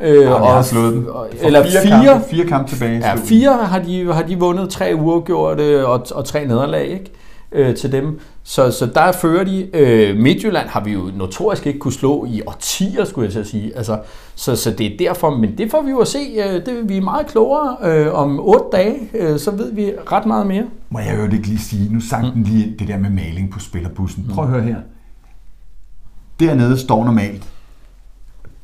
Øh, 0.00 0.14
Ja, 0.14 0.20
vi 0.20 0.26
har 0.46 0.62
slået 0.62 0.92
dem. 0.94 1.06
og- 1.06 1.26
For 1.40 1.46
Eller 1.46 1.62
fire, 1.62 1.82
fire. 1.82 2.04
Kampe, 2.06 2.28
fire 2.30 2.46
kampe 2.46 2.70
tilbage. 2.70 2.98
Ja, 2.98 3.14
fire 3.24 3.58
har 3.66 3.78
de, 3.78 4.12
har 4.12 4.22
de 4.22 4.38
vundet, 4.38 4.70
tre 4.70 4.92
uafgjorte 5.00 5.86
og, 5.86 6.06
og 6.14 6.24
tre 6.24 6.44
nederlag, 6.46 6.86
ikke? 6.86 7.12
Øh, 7.52 7.76
til 7.76 7.92
dem. 7.92 8.20
Så, 8.42 8.70
så 8.70 8.86
der 8.86 9.12
fører 9.12 9.44
de. 9.44 9.76
Øh, 9.76 10.16
Midtjylland 10.16 10.68
har 10.68 10.84
vi 10.84 10.92
jo 10.92 11.10
notorisk 11.16 11.66
ikke 11.66 11.78
kunne 11.78 11.92
slå 11.92 12.24
i 12.24 12.42
årtier, 12.46 13.04
skulle 13.04 13.24
jeg 13.24 13.32
til 13.32 13.40
at 13.40 13.46
sige. 13.46 13.76
Altså, 13.76 14.00
så, 14.34 14.56
så 14.56 14.70
det 14.70 14.86
er 14.86 14.96
derfor, 14.98 15.30
men 15.30 15.58
det 15.58 15.70
får 15.70 15.82
vi 15.82 15.90
jo 15.90 15.98
at 15.98 16.08
se. 16.08 16.18
Øh, 16.18 16.66
det, 16.66 16.88
vi 16.88 16.96
er 16.96 17.00
meget 17.00 17.26
klogere 17.26 17.76
øh, 17.82 18.14
om 18.14 18.40
otte 18.40 18.64
dage, 18.72 18.96
øh, 19.14 19.38
så 19.38 19.50
ved 19.50 19.72
vi 19.72 19.92
ret 20.12 20.26
meget 20.26 20.46
mere. 20.46 20.64
Må 20.90 20.98
jeg 20.98 21.16
jo 21.18 21.24
ikke 21.24 21.46
lige 21.46 21.58
sige, 21.58 21.92
nu 21.92 22.00
sang 22.00 22.34
den 22.34 22.42
lige 22.42 22.76
det 22.78 22.88
der 22.88 22.98
med 22.98 23.10
maling 23.10 23.50
på 23.50 23.60
spillerbussen. 23.60 24.30
Prøv 24.34 24.44
at 24.44 24.50
høre 24.50 24.62
her. 24.62 24.76
Dernede 26.40 26.78
står 26.78 27.04
normalt 27.04 27.48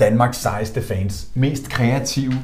Danmarks 0.00 0.36
sejeste 0.36 0.82
fans, 0.82 1.28
mest 1.34 1.68
kreative, 1.68 2.34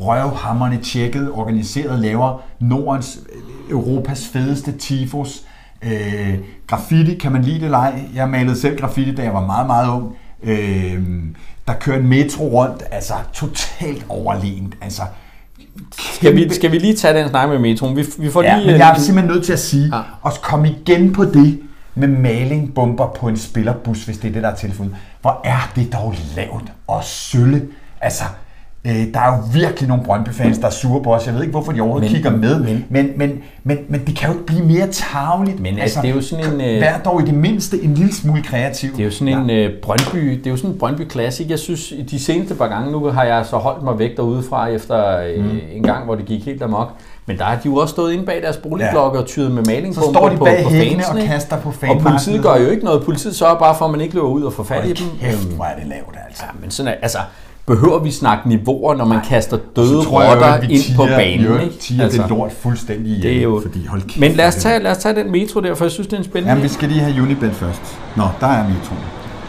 røvhammerne 0.00 0.78
tjekket, 0.82 1.30
organiseret, 1.32 1.98
laver 2.00 2.42
Nordens, 2.60 3.20
øh, 3.32 3.70
Europas 3.70 4.28
fedeste 4.32 4.72
tifos. 4.72 5.44
Øh, 5.82 6.34
graffiti, 6.66 7.14
kan 7.14 7.32
man 7.32 7.42
lide 7.42 7.56
det 7.56 7.64
eller 7.64 7.78
ej? 7.78 8.02
Jeg 8.14 8.28
malede 8.28 8.60
selv 8.60 8.78
graffiti, 8.80 9.14
da 9.14 9.22
jeg 9.22 9.34
var 9.34 9.46
meget, 9.46 9.66
meget 9.66 9.88
ung. 9.88 10.16
Øh, 10.42 11.02
der 11.68 11.74
kører 11.74 11.98
en 11.98 12.06
metro 12.08 12.44
rundt, 12.48 12.82
altså 12.90 13.14
totalt 13.32 14.06
overlegent. 14.08 14.74
Altså, 14.80 15.02
Skal 15.98 16.36
vi, 16.36 16.54
skal 16.54 16.72
vi 16.72 16.78
lige 16.78 16.94
tage 16.96 17.18
den 17.20 17.28
snak 17.28 17.48
med 17.48 17.58
metroen? 17.58 17.96
Vi, 17.96 18.04
vi 18.18 18.30
får 18.30 18.42
Ja, 18.42 18.56
lige, 18.56 18.66
men 18.66 18.74
øh, 18.74 18.78
jeg 18.78 18.90
er 18.90 18.98
simpelthen 18.98 19.34
nødt 19.34 19.44
til 19.44 19.52
at 19.52 19.58
sige, 19.58 19.96
Ja. 19.96 20.02
og 20.22 20.32
komme 20.42 20.70
igen 20.70 21.12
på 21.12 21.24
det 21.24 21.60
med 21.94 22.08
malingbomber 22.08 23.06
på 23.06 23.28
en 23.28 23.36
spillerbus, 23.36 24.04
hvis 24.04 24.18
det 24.18 24.28
er 24.28 24.32
det, 24.32 24.42
der 24.42 24.48
er 24.48 24.54
tilfældet. 24.54 24.96
Hvor 25.20 25.40
er 25.44 25.72
det 25.76 25.92
dog 25.92 26.14
lavt 26.36 26.72
og 26.86 27.04
sølle. 27.04 27.68
Altså, 28.00 28.24
øh, 28.88 29.14
der 29.14 29.20
er 29.20 29.36
jo 29.36 29.42
virkelig 29.52 29.88
nogle 29.88 30.04
Brøndby-fans, 30.04 30.58
der 30.58 30.66
er 30.66 30.70
sure 30.70 31.02
på 31.02 31.14
os. 31.14 31.26
Jeg 31.26 31.34
ved 31.34 31.40
ikke, 31.40 31.50
hvorfor 31.50 31.72
de 31.72 31.80
overhovedet 31.80 32.10
Men- 32.10 32.14
kigger 32.14 32.30
med, 32.30 32.60
men- 32.60 32.84
men, 32.90 33.10
men, 33.16 33.32
men, 33.64 33.78
men, 33.88 34.00
det 34.06 34.16
kan 34.16 34.28
jo 34.28 34.34
ikke 34.34 34.46
blive 34.46 34.64
mere 34.64 34.86
tageligt. 34.86 35.60
Men, 35.60 35.78
altså, 35.78 36.00
det 36.02 36.10
er 36.10 36.14
jo 36.14 36.20
sådan 36.20 36.44
en, 36.54 36.60
øh, 36.60 36.80
Vær 36.80 36.98
dog 37.04 37.22
i 37.22 37.24
det 37.24 37.34
mindste 37.34 37.82
en 37.82 37.94
lille 37.94 38.14
smule 38.14 38.42
kreativ. 38.42 38.90
Det 38.90 39.00
er 39.00 39.04
jo 39.04 39.10
sådan 39.10 39.38
en 39.40 39.50
øh, 39.50 39.70
Brøndby, 39.82 40.30
det 40.38 40.46
er 40.46 40.50
jo 40.50 40.56
sådan 40.56 40.70
en 40.70 40.78
Brøndby 40.78 41.10
Classic. 41.10 41.50
Jeg 41.50 41.58
synes, 41.58 41.90
i 41.92 42.02
de 42.02 42.18
seneste 42.18 42.54
par 42.54 42.68
gange, 42.68 42.92
nu 42.92 43.06
har 43.06 43.24
jeg 43.24 43.46
så 43.46 43.56
holdt 43.56 43.84
mig 43.84 43.98
væk 43.98 44.16
derudefra 44.16 44.66
efter 44.68 45.18
øh, 45.18 45.44
Mm. 45.44 45.58
en 45.72 45.82
gang, 45.82 46.04
hvor 46.04 46.14
det 46.14 46.24
gik 46.24 46.44
helt 46.44 46.62
amok. 46.62 46.88
Men 47.26 47.38
der 47.38 47.44
har 47.44 47.54
de 47.54 47.60
jo 47.66 47.74
også 47.76 47.92
stået 47.92 48.12
inde 48.12 48.24
bag 48.26 48.42
deres 48.42 48.56
boligblokke 48.56 49.18
og 49.18 49.26
tyret 49.26 49.50
med 49.52 49.64
Så 49.64 49.70
malingbomber 49.70 50.18
står 50.18 50.28
de 50.28 50.36
på, 50.36 50.44
bag 50.44 50.64
på 50.64 50.70
hækkene 50.70 51.02
fansene. 51.02 51.20
og 51.22 51.26
kaster 51.26 51.56
på 51.60 51.68
Og 51.68 51.74
fanmarken. 51.74 52.04
politiet 52.04 52.42
gør 52.42 52.56
jo 52.56 52.68
ikke 52.68 52.84
noget. 52.84 53.04
Politiet 53.04 53.36
sørger 53.36 53.58
bare 53.58 53.74
for, 53.78 53.84
at 53.84 53.90
man 53.90 54.00
ikke 54.00 54.14
løber 54.14 54.28
ud 54.28 54.42
og 54.42 54.52
får 54.52 54.62
fat 54.62 54.84
i 54.84 54.88
dem. 54.88 55.06
kæft, 55.20 55.44
Øhm, 55.46 55.54
hvor 55.56 55.64
er 55.64 55.74
det 55.78 55.86
lavt, 55.86 56.16
altså. 56.28 56.42
Ja, 56.46 56.50
men 56.60 56.70
sådan 56.70 56.92
er, 56.92 56.96
altså, 57.02 57.18
behøver 57.68 57.98
vi 57.98 58.10
snakke 58.10 58.48
niveauer, 58.48 58.94
når 58.94 59.04
man 59.04 59.20
kaster 59.28 59.58
døde 59.76 59.98
rotter 59.98 60.60
ind 60.60 60.96
på 60.96 61.02
tier- 61.06 61.16
banen? 61.16 61.46
jo, 61.46 61.58
tier 61.80 62.02
altså, 62.04 62.22
det 62.22 62.30
lort 62.30 62.52
fuldstændig 62.52 63.22
det 63.22 63.38
er 63.38 63.42
jo, 63.42 63.60
fordi 63.66 63.86
hold 63.86 64.02
kæft, 64.02 64.20
Men 64.20 64.32
lad 64.32 64.46
os, 64.48 64.54
tage, 64.54 64.82
lad 64.82 64.90
os 64.90 64.98
tage 64.98 65.14
den 65.14 65.30
metro 65.32 65.60
der, 65.60 65.74
for 65.74 65.84
jeg 65.84 65.92
synes, 65.92 66.06
det 66.06 66.14
er 66.14 66.18
en 66.18 66.24
spændende... 66.24 66.48
Jamen, 66.50 66.62
vi 66.64 66.68
skal 66.68 66.88
lige 66.88 67.00
have 67.00 67.22
Unibet 67.22 67.52
først. 67.52 67.80
Nå, 68.16 68.22
der 68.40 68.46
er 68.46 68.62
metroen. 68.62 69.00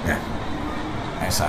Ja. 0.07 0.13
Altså, 1.25 1.43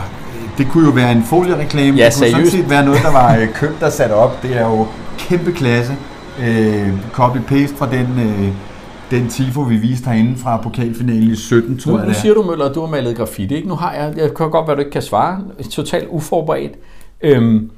det 0.58 0.68
kunne 0.68 0.84
jo 0.86 0.90
være 0.92 1.12
en 1.12 1.22
foliereklame. 1.24 1.96
Ja, 1.98 2.04
det 2.04 2.12
kunne 2.14 2.18
sådan 2.28 2.32
seriøst. 2.32 2.52
set 2.52 2.70
være 2.70 2.84
noget, 2.84 3.00
der 3.02 3.12
var 3.12 3.36
øh, 3.36 3.48
købt 3.54 3.82
og 3.82 3.92
sat 3.92 4.10
op. 4.10 4.42
Det 4.42 4.56
er 4.56 4.66
jo 4.66 4.86
kæmpe 5.18 5.52
klasse. 5.52 5.92
Øh, 6.46 6.88
copy-paste 7.12 7.76
fra 7.78 7.86
den, 7.90 8.06
øh, 8.20 8.48
den 9.10 9.28
tifo, 9.28 9.60
vi 9.60 9.76
viste 9.76 10.10
herinde 10.10 10.36
fra 10.36 10.56
pokalfinalen 10.56 11.30
i 11.30 11.36
17, 11.36 11.78
tror 11.78 11.90
Nu, 11.92 11.96
jeg 11.98 12.04
nu 12.06 12.10
det 12.10 12.16
er. 12.16 12.20
siger 12.20 12.34
du, 12.34 12.42
Møller, 12.42 12.64
at 12.68 12.74
du 12.74 12.80
har 12.80 12.88
malet 12.88 13.16
graffiti. 13.16 13.54
Ikke? 13.54 13.68
Nu 13.68 13.74
har 13.74 13.92
jeg, 13.92 14.12
jeg 14.16 14.34
kan 14.34 14.50
godt 14.50 14.66
være, 14.68 14.76
du 14.76 14.80
ikke 14.80 14.90
kan 14.92 15.02
svare. 15.02 15.40
Totalt 15.70 16.08
uforberedt. 16.10 16.72
Øhm, 17.22 17.70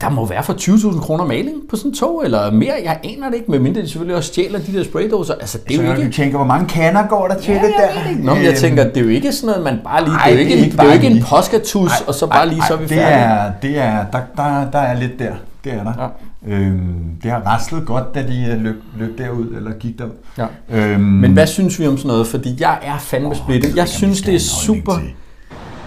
der 0.00 0.08
må 0.08 0.26
være 0.26 0.42
for 0.42 0.52
20.000 0.52 1.00
kroner 1.00 1.24
maling 1.24 1.56
på 1.70 1.76
sådan 1.76 1.90
en 1.90 1.94
tog, 1.94 2.22
eller 2.24 2.50
mere. 2.50 2.74
Jeg 2.84 2.98
aner 3.04 3.28
det 3.28 3.36
ikke, 3.36 3.50
medmindre 3.50 3.80
de 3.82 3.86
selvfølgelig 3.88 4.16
også 4.16 4.28
stjæler 4.28 4.58
de 4.58 4.72
der 4.78 4.84
spraydåser. 4.84 5.34
Altså, 5.34 5.58
det 5.68 5.74
er 5.74 5.78
Så 5.78 5.82
jo 5.84 5.92
ikke... 5.92 6.06
du 6.06 6.12
tænker, 6.12 6.36
hvor 6.36 6.46
mange 6.46 6.68
kander 6.68 7.06
går 7.08 7.28
der 7.28 7.38
til 7.38 7.54
Ja, 7.54 7.60
det 7.60 7.72
jeg 7.78 7.90
der? 8.04 8.10
det. 8.14 8.24
Nå, 8.24 8.34
men 8.34 8.42
jeg 8.42 8.50
Øhm, 8.50 8.58
tænker, 8.58 8.84
det 8.84 8.96
er 8.96 9.00
jo 9.00 9.08
ikke 9.08 9.32
sådan 9.32 9.46
noget, 9.46 9.64
man 9.64 9.78
bare 9.84 10.04
lige... 10.04 10.14
Ej, 10.14 10.30
det 10.30 10.32
er 10.32 10.34
jo 10.34 10.38
ikke, 10.40 10.50
det 10.52 10.58
er 10.58 10.58
en, 10.58 10.64
ikke 10.64 10.76
det 10.76 10.88
er 10.88 10.92
ikke 10.92 11.06
en 11.06 11.22
påskatus, 11.30 11.90
og 12.06 12.14
så 12.14 12.26
bare 12.26 12.48
lige, 12.48 12.62
så 12.68 12.72
er 12.74 12.78
vi 12.78 12.82
det 12.82 12.90
færdige. 12.90 13.24
er, 13.24 13.52
det 13.62 13.78
er, 13.78 14.04
der, 14.12 14.20
der, 14.36 14.70
der 14.70 14.78
er 14.78 15.00
lidt 15.00 15.18
der. 15.18 15.32
Det 15.64 15.72
er 15.72 15.84
der. 15.84 15.92
Ja. 16.02 16.06
Øhm, 16.46 17.04
det 17.22 17.30
har 17.30 17.40
raslet 17.40 17.86
godt, 17.86 18.14
da 18.14 18.22
de 18.22 18.46
øh, 18.52 18.60
løb, 18.62 18.82
løb 18.98 19.18
derud, 19.18 19.46
eller 19.56 19.72
gik 19.72 19.98
derud. 19.98 20.10
Ja. 20.38 20.46
Øhm, 20.70 21.00
Men 21.00 21.32
hvad 21.32 21.46
synes 21.46 21.78
vi 21.80 21.86
om 21.86 21.96
sådan 21.96 22.08
noget? 22.08 22.26
Fordi 22.26 22.56
jeg 22.60 22.78
er 22.82 22.98
fandme 22.98 23.28
Åh, 23.28 23.36
splittet. 23.36 23.70
det 23.70 23.76
Jeg 23.76 23.82
om 23.82 23.88
synes, 23.88 24.20
det 24.20 24.28
er 24.28 24.32
en 24.32 24.40
super... 24.40 24.98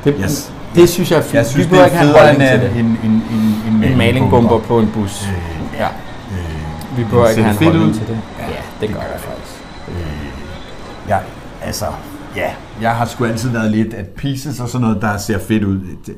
Det, 0.04 0.16
Yes. 0.24 0.54
det 0.76 0.90
synes 0.90 1.12
jeg 1.12 1.18
er 1.18 1.22
fint. 1.24 1.34
Jeg 1.34 1.46
synes, 1.46 1.72
vi 1.72 1.76
det 1.76 1.82
er 1.82 1.86
en 1.86 1.92
federe 1.92 2.30
end 2.32 2.40
til 2.42 2.54
en, 2.54 2.60
det. 2.62 2.80
en, 2.80 2.86
en, 3.12 3.24
en, 3.68 3.84
En 3.92 3.98
malingbomber 3.98 4.60
på 4.60 4.80
en 4.80 4.90
bus. 4.94 5.28
Øh, 5.28 5.34
Ja. 5.80 5.88
øh, 5.88 6.98
Vi 6.98 7.04
det 7.04 7.30
ikke 7.30 7.44
have 7.44 7.58
en 7.62 7.64
holdning 7.66 7.90
ud. 7.90 7.94
til 7.94 8.08
det. 8.08 8.20
Ja, 8.40 8.46
Ja, 8.48 8.54
det 8.82 8.90
gør 8.90 9.02
jeg 9.02 9.20
faktisk. 9.20 9.64
ja, 11.10 11.18
altså, 11.62 11.86
ja, 12.36 12.50
jeg 12.82 12.92
har 12.96 13.06
sgu 13.06 13.26
altid 13.26 13.50
været 13.50 13.72
lidt, 13.72 13.94
at 13.94 14.06
pieces 14.08 14.60
og 14.60 14.70
sådan 14.70 14.88
noget, 14.88 15.02
der 15.02 15.18
ser 15.18 15.40
fedt 15.40 15.64
ud. 15.64 15.80
Det, 16.06 16.16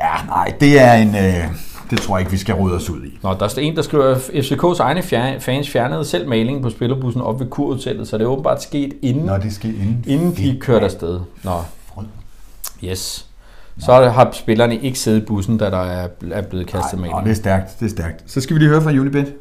ja, 0.00 0.26
nej, 0.26 0.52
det 0.60 0.80
er 0.80 0.92
en, 0.92 1.08
øh, 1.14 1.44
det 1.90 2.00
tror 2.00 2.16
jeg 2.16 2.20
ikke, 2.20 2.30
vi 2.32 2.36
skal 2.38 2.54
rode 2.54 2.74
os 2.74 2.90
ud 2.90 3.04
i. 3.04 3.18
Nå, 3.22 3.34
der 3.34 3.44
er 3.44 3.58
en, 3.58 3.76
der 3.76 3.82
skriver, 3.82 4.04
at 4.04 4.16
FCK's 4.16 4.80
egne 4.80 5.02
fans 5.40 5.70
fjernede 5.70 6.04
selv 6.04 6.28
malingen 6.28 6.62
på 6.62 6.70
spillerbussen 6.70 7.22
op 7.22 7.40
ved 7.40 7.46
kurhotellet, 7.46 8.08
så 8.08 8.18
det 8.18 8.24
er 8.24 8.28
åbenbart 8.28 8.62
sket 8.62 8.92
inden, 9.02 9.24
Nå, 9.24 9.36
det 9.36 9.52
skal 9.52 9.70
inden. 9.74 10.04
inden 10.06 10.36
de 10.36 10.58
kørte 10.60 10.84
afsted. 10.84 11.20
Nå, 11.44 11.52
yes. 12.84 13.26
Så 13.78 13.92
har 13.92 14.30
spillerne 14.32 14.76
ikke 14.76 14.98
siddet 14.98 15.22
i 15.22 15.24
bussen, 15.24 15.58
da 15.58 15.70
der 15.70 16.08
er, 16.30 16.42
blevet 16.42 16.66
kastet 16.66 16.92
Ej, 16.92 16.96
nå, 17.06 17.12
maling. 17.12 17.24
det 17.24 17.30
er 17.30 17.34
stærkt, 17.36 17.80
det 17.80 17.86
er 17.86 17.90
stærkt. 17.90 18.24
Så 18.26 18.40
skal 18.40 18.54
vi 18.54 18.60
lige 18.60 18.68
høre 18.68 18.82
fra 18.82 18.90
Unibet. 18.90 19.34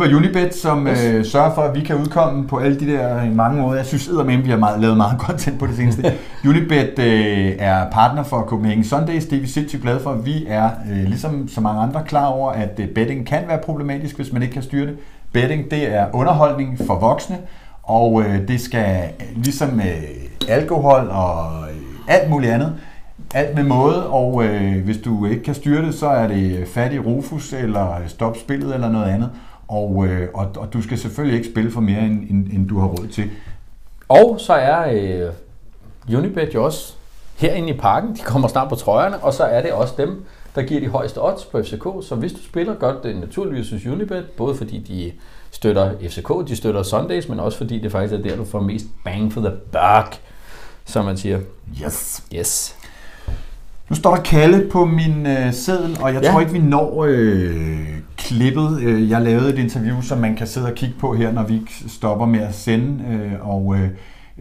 Det 0.00 0.10
var 0.10 0.16
Unibet, 0.16 0.54
som 0.54 0.86
øh, 0.86 1.24
sørger 1.24 1.54
for, 1.54 1.62
at 1.62 1.74
vi 1.74 1.80
kan 1.80 1.96
udkomme 1.96 2.46
på 2.46 2.58
alle 2.58 2.80
de 2.80 2.86
der 2.86 3.22
øh, 3.22 3.36
mange 3.36 3.62
måder. 3.62 3.76
Jeg 3.76 3.86
synes 3.86 4.08
at 4.08 4.44
vi 4.44 4.50
har 4.50 4.56
meget, 4.56 4.80
lavet 4.80 4.96
meget 4.96 5.20
content 5.26 5.58
på 5.58 5.66
det 5.66 5.76
seneste. 5.76 6.12
Unibet 6.48 6.98
øh, 6.98 7.52
er 7.58 7.90
partner 7.90 8.22
for 8.22 8.42
Copenhagen 8.42 8.84
Sundays. 8.84 9.24
Det 9.24 9.36
er 9.36 9.40
vi 9.40 9.46
sindssygt 9.46 9.82
glade 9.82 10.00
for. 10.00 10.12
Vi 10.12 10.46
er, 10.48 10.70
øh, 10.92 11.04
ligesom 11.04 11.48
så 11.48 11.60
mange 11.60 11.80
andre, 11.80 12.02
klar 12.04 12.26
over, 12.26 12.52
at 12.52 12.80
øh, 12.80 12.88
betting 12.88 13.26
kan 13.26 13.42
være 13.48 13.58
problematisk, 13.58 14.16
hvis 14.16 14.32
man 14.32 14.42
ikke 14.42 14.54
kan 14.54 14.62
styre 14.62 14.86
det. 14.86 14.96
Betting, 15.32 15.70
det 15.70 15.94
er 15.94 16.06
underholdning 16.12 16.78
for 16.86 16.98
voksne, 16.98 17.38
og 17.82 18.22
øh, 18.22 18.48
det 18.48 18.60
skal 18.60 19.10
øh, 19.20 19.42
ligesom 19.42 19.80
øh, 19.80 20.48
alkohol 20.48 21.08
og 21.10 21.46
øh, 21.70 21.76
alt 22.08 22.30
muligt 22.30 22.52
andet, 22.52 22.74
alt 23.34 23.54
med 23.54 23.64
måde, 23.64 24.06
og 24.06 24.44
øh, 24.44 24.84
hvis 24.84 24.98
du 24.98 25.26
ikke 25.26 25.42
kan 25.42 25.54
styre 25.54 25.86
det, 25.86 25.94
så 25.94 26.06
er 26.06 26.28
det 26.28 26.68
fat 26.74 26.92
i 26.92 26.98
Rufus, 26.98 27.52
eller 27.52 27.96
stop 28.06 28.36
spillet, 28.36 28.74
eller 28.74 28.90
noget 28.92 29.06
andet. 29.06 29.30
Og, 29.70 30.06
øh, 30.06 30.28
og, 30.34 30.50
og 30.56 30.72
du 30.72 30.82
skal 30.82 30.98
selvfølgelig 30.98 31.36
ikke 31.38 31.50
spille 31.50 31.70
for 31.70 31.80
mere, 31.80 32.00
end, 32.00 32.30
end, 32.30 32.46
end 32.52 32.68
du 32.68 32.78
har 32.78 32.86
råd 32.86 33.06
til. 33.06 33.30
Og 34.08 34.40
så 34.40 34.52
er 34.52 34.92
øh, 36.08 36.18
Unibet 36.18 36.54
jo 36.54 36.64
også 36.64 36.94
herinde 37.36 37.68
i 37.68 37.78
parken. 37.78 38.14
De 38.16 38.20
kommer 38.20 38.48
snart 38.48 38.68
på 38.68 38.74
trøjerne, 38.74 39.18
og 39.18 39.34
så 39.34 39.44
er 39.44 39.62
det 39.62 39.72
også 39.72 39.94
dem, 39.96 40.24
der 40.54 40.62
giver 40.62 40.80
de 40.80 40.88
højeste 40.88 41.24
odds 41.24 41.44
på 41.44 41.62
FCK. 41.62 42.08
Så 42.08 42.14
hvis 42.18 42.32
du 42.32 42.42
spiller 42.42 42.74
godt, 42.74 43.02
det 43.02 43.16
er 43.16 43.20
naturligvis 43.20 43.70
hos 43.70 43.86
Unibet, 43.86 44.24
både 44.36 44.54
fordi 44.54 44.78
de 44.78 45.12
støtter 45.50 45.92
FCK, 46.08 46.48
de 46.48 46.56
støtter 46.56 46.82
Sundays, 46.82 47.28
men 47.28 47.40
også 47.40 47.58
fordi 47.58 47.78
det 47.78 47.92
faktisk 47.92 48.14
er 48.14 48.22
der, 48.22 48.36
du 48.36 48.44
får 48.44 48.60
mest 48.60 48.86
bang 49.04 49.32
for 49.32 49.40
the 49.40 49.50
buck, 49.50 50.20
som 50.84 51.04
man 51.04 51.16
siger. 51.16 51.40
Yes. 51.84 52.22
Yes. 52.34 52.76
Nu 53.88 53.96
står 53.96 54.14
der 54.14 54.22
Kalle 54.22 54.68
på 54.70 54.84
min 54.84 55.26
øh, 55.26 55.52
seddel, 55.52 55.98
og 56.00 56.14
jeg 56.14 56.22
ja. 56.22 56.30
tror 56.30 56.40
ikke, 56.40 56.52
vi 56.52 56.58
når 56.58 57.04
øh, 57.08 57.99
klippet. 58.20 58.80
Øh, 58.82 59.10
Jeg 59.10 59.22
lavede 59.22 59.52
et 59.52 59.58
interview, 59.58 60.00
som 60.00 60.18
man 60.18 60.36
kan 60.36 60.46
sidde 60.46 60.66
og 60.66 60.74
kigge 60.74 60.94
på 61.00 61.14
her, 61.14 61.32
når 61.32 61.42
vi 61.42 61.60
stopper 61.88 62.26
med 62.26 62.40
at 62.40 62.54
sende. 62.54 63.04
Øh, 63.12 63.48
og 63.48 63.76
øh, 63.76 63.88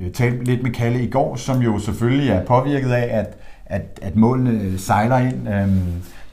øh, 0.02 0.12
talte 0.12 0.44
lidt 0.44 0.63
med 0.63 0.72
Kalle 0.72 1.04
i 1.04 1.10
går, 1.10 1.36
som 1.36 1.62
jo 1.62 1.80
selvfølgelig 1.80 2.30
er 2.30 2.46
påvirket 2.46 2.89
af, 2.92 3.20
at, 3.20 3.38
at, 3.65 4.00
at 4.02 4.15
målene 4.15 4.78
sejler 4.78 5.18
ind. 5.18 5.50
Øhm, 5.50 5.80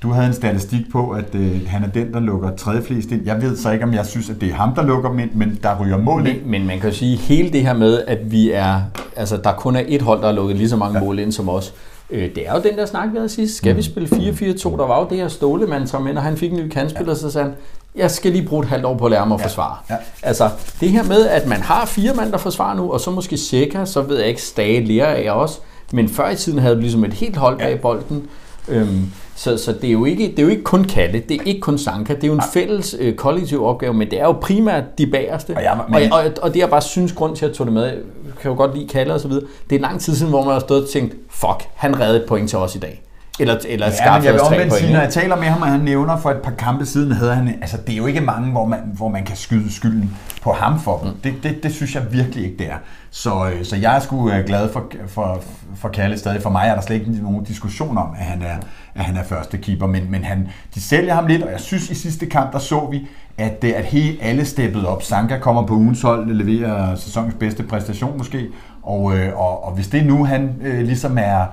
du 0.02 0.10
havde 0.10 0.26
en 0.26 0.32
statistik 0.34 0.80
på, 0.92 1.10
at 1.10 1.34
øh, 1.34 1.60
han 1.66 1.82
er 1.84 1.88
den, 1.88 2.12
der 2.12 2.20
lukker 2.20 2.56
tredje 2.56 2.82
flest 2.82 3.10
ind. 3.12 3.22
Jeg 3.26 3.42
ved 3.42 3.56
så 3.56 3.70
ikke, 3.70 3.84
om 3.84 3.94
jeg 3.94 4.06
synes, 4.06 4.30
at 4.30 4.40
det 4.40 4.48
er 4.50 4.54
ham, 4.54 4.74
der 4.74 4.82
lukker 4.86 5.10
dem 5.10 5.18
ind, 5.18 5.30
men 5.34 5.58
der 5.62 5.80
ryger 5.80 5.96
mål 5.98 6.26
ind. 6.26 6.40
Men, 6.42 6.50
men 6.50 6.66
man 6.66 6.80
kan 6.80 6.90
jo 6.90 6.94
sige, 6.94 7.16
hele 7.16 7.50
det 7.52 7.62
her 7.62 7.74
med, 7.74 8.02
at 8.06 8.32
vi 8.32 8.50
er, 8.52 8.80
altså 9.16 9.36
der 9.36 9.52
kun 9.52 9.76
er 9.76 9.82
et 9.88 10.02
hold, 10.02 10.20
der 10.20 10.26
har 10.26 10.34
lukket 10.34 10.56
lige 10.56 10.68
så 10.68 10.76
mange 10.76 10.98
ja. 10.98 11.04
mål 11.04 11.18
ind 11.18 11.32
som 11.32 11.48
os, 11.48 11.74
øh, 12.10 12.34
det 12.34 12.48
er 12.48 12.54
jo 12.54 12.60
den 12.62 12.78
der 12.78 12.86
snak, 12.86 13.08
vi 13.12 13.16
havde 13.16 13.28
sidst. 13.28 13.56
Skal 13.56 13.72
mm. 13.72 13.76
vi 13.76 13.82
spille 13.82 14.08
4-4-2? 14.08 14.76
Der 14.76 14.86
var 14.86 15.00
jo 15.00 15.06
det 15.10 15.18
her 15.18 15.28
Stålemand, 15.28 15.86
som 15.86 16.02
når 16.02 16.20
han 16.20 16.36
fik 16.36 16.52
en 16.52 16.56
ny 16.58 16.68
kandspiller, 16.68 17.12
ja. 17.12 17.18
så 17.18 17.30
sagde 17.30 17.44
han, 17.46 17.54
jeg 17.96 18.10
skal 18.10 18.32
lige 18.32 18.46
bruge 18.48 18.62
et 18.62 18.68
halvt 18.68 18.84
år 18.84 18.96
på 18.96 19.04
at 19.04 19.10
lære 19.10 19.26
mig 19.26 19.34
at 19.34 19.40
Ja. 19.40 19.46
forsvare. 19.46 19.76
Ja. 19.90 19.96
Altså, 20.22 20.50
det 20.80 20.88
her 20.90 21.02
med, 21.02 21.26
at 21.28 21.46
man 21.46 21.60
har 21.60 21.86
fire 21.86 22.14
mand, 22.14 22.32
der 22.32 22.38
forsvarer 22.38 22.76
nu, 22.76 22.92
og 22.92 23.00
så 23.00 23.10
måske 23.10 23.36
Seca, 23.36 23.84
så 23.84 24.02
ved 24.02 24.18
jeg 24.18 24.28
ikke, 24.28 24.42
Stage 24.42 24.84
lærer 24.84 25.06
af 25.32 25.36
os, 25.42 25.60
men 25.92 26.08
før 26.08 26.28
i 26.30 26.36
tiden 26.36 26.58
havde 26.58 26.74
du 26.74 26.80
ligesom 26.80 27.04
et 27.04 27.12
helt 27.12 27.36
hold 27.36 27.58
bag 27.58 27.80
bolden. 27.80 28.28
Øhm, 28.68 29.12
Så, 29.38 29.56
så 29.56 29.72
det, 29.72 29.88
er 29.88 29.92
jo 29.92 30.04
ikke, 30.04 30.28
det 30.30 30.38
er 30.38 30.42
jo 30.42 30.48
ikke 30.48 30.62
kun 30.62 30.84
Kalle, 30.84 31.22
det 31.28 31.36
er 31.40 31.44
ikke 31.44 31.60
kun 31.60 31.78
Sanka, 31.78 32.14
det 32.14 32.24
er 32.24 32.28
jo 32.28 32.34
en 32.34 32.42
fælles 32.52 32.96
øh, 33.00 33.14
kollektiv 33.14 33.64
opgave, 33.64 33.94
men 33.94 34.10
det 34.10 34.20
er 34.20 34.24
jo 34.24 34.32
primært 34.32 34.84
de 34.98 35.06
bagerste. 35.06 35.50
Og 35.56 35.62
jeg- 35.62 35.72
og, 35.72 35.90
men- 35.90 36.12
og, 36.12 36.20
og 36.42 36.54
det 36.54 36.60
jeg 36.60 36.70
bare 36.70 36.82
synes, 36.82 37.12
grund 37.12 37.36
til 37.36 37.44
at 37.44 37.48
jeg 37.50 37.56
tog 37.56 37.66
det 37.66 37.74
med, 37.74 37.84
jeg 37.84 37.94
kan 38.40 38.50
jo 38.50 38.56
godt 38.56 38.74
lide 38.74 38.88
Kalle 38.88 39.14
og 39.14 39.20
så 39.20 39.28
videre, 39.28 39.44
det 39.70 39.76
er 39.76 39.80
lang 39.80 40.00
tid 40.00 40.14
siden, 40.14 40.30
hvor 40.32 40.44
man 40.44 40.52
har 40.52 40.60
stået 40.60 40.82
og 40.82 40.88
tænkt, 40.88 41.14
fuck, 41.30 41.68
han 41.74 42.00
reddede 42.00 42.20
et 42.22 42.28
point 42.28 42.48
til 42.50 42.58
os 42.58 42.74
i 42.74 42.78
dag. 42.78 43.02
Eller, 43.40 43.56
eller 43.68 43.86
Ja, 44.04 44.16
men 44.16 44.24
jeg 44.24 44.32
vil 44.32 44.40
omvendt 44.40 44.74
sige, 44.74 44.92
når 44.92 45.00
jeg 45.00 45.10
taler 45.10 45.36
med 45.36 45.44
ham, 45.44 45.62
og 45.62 45.68
han 45.68 45.80
nævner 45.80 46.16
for 46.16 46.30
et 46.30 46.42
par 46.42 46.50
kampe 46.50 46.86
siden, 46.86 47.12
havde 47.12 47.34
han, 47.34 47.48
altså 47.48 47.76
det 47.86 47.92
er 47.92 47.96
jo 47.96 48.06
ikke 48.06 48.20
mange, 48.20 48.50
hvor 48.50 48.66
man, 48.66 48.78
hvor 48.96 49.08
man 49.08 49.24
kan 49.24 49.36
skyde 49.36 49.72
skylden 49.72 50.16
på 50.42 50.52
ham 50.52 50.80
for 50.80 50.98
dem. 50.98 51.12
Det, 51.24 51.42
det, 51.42 51.62
det 51.62 51.72
synes 51.72 51.94
jeg 51.94 52.12
virkelig 52.12 52.44
ikke, 52.44 52.58
det 52.58 52.66
er. 52.66 52.76
Så, 53.10 53.50
øh, 53.50 53.64
så 53.64 53.76
jeg 53.76 53.96
er 53.96 54.00
sgu 54.00 54.30
øh, 54.30 54.44
glad 54.46 54.72
for, 54.72 54.92
for, 55.06 55.42
for 55.76 55.88
Kalle 55.88 56.18
stadig. 56.18 56.42
For 56.42 56.50
mig 56.50 56.68
er 56.68 56.74
der 56.74 56.80
slet 56.80 56.96
ikke 56.96 57.10
nogen 57.22 57.44
diskussion 57.44 57.98
om, 57.98 58.08
at 58.18 58.24
han 58.24 58.42
er, 58.42 58.56
at 58.94 59.04
han 59.04 59.16
er 59.16 59.22
første 59.22 59.58
keeper, 59.58 59.86
men, 59.86 60.10
men 60.10 60.24
han, 60.24 60.48
de 60.74 60.80
sælger 60.80 61.14
ham 61.14 61.26
lidt, 61.26 61.42
og 61.42 61.52
jeg 61.52 61.60
synes 61.60 61.90
i 61.90 61.94
sidste 61.94 62.26
kamp, 62.26 62.52
der 62.52 62.58
så 62.58 62.88
vi, 62.90 63.06
at, 63.38 63.64
øh, 63.64 63.72
at 63.76 63.84
hele 63.84 64.18
alle 64.22 64.44
steppede 64.44 64.88
op. 64.88 65.02
Sanka 65.02 65.38
kommer 65.38 65.66
på 65.66 65.74
ugens 65.74 66.02
hold, 66.02 66.34
leverer 66.34 66.94
sæsonens 66.94 67.34
bedste 67.34 67.62
præstation 67.62 68.18
måske, 68.18 68.46
og, 68.82 69.02
og, 69.34 69.64
og 69.64 69.72
hvis 69.74 69.88
det 69.88 70.06
nu, 70.06 70.24
han 70.24 70.54
ligesom 70.62 71.18
er, 71.20 71.46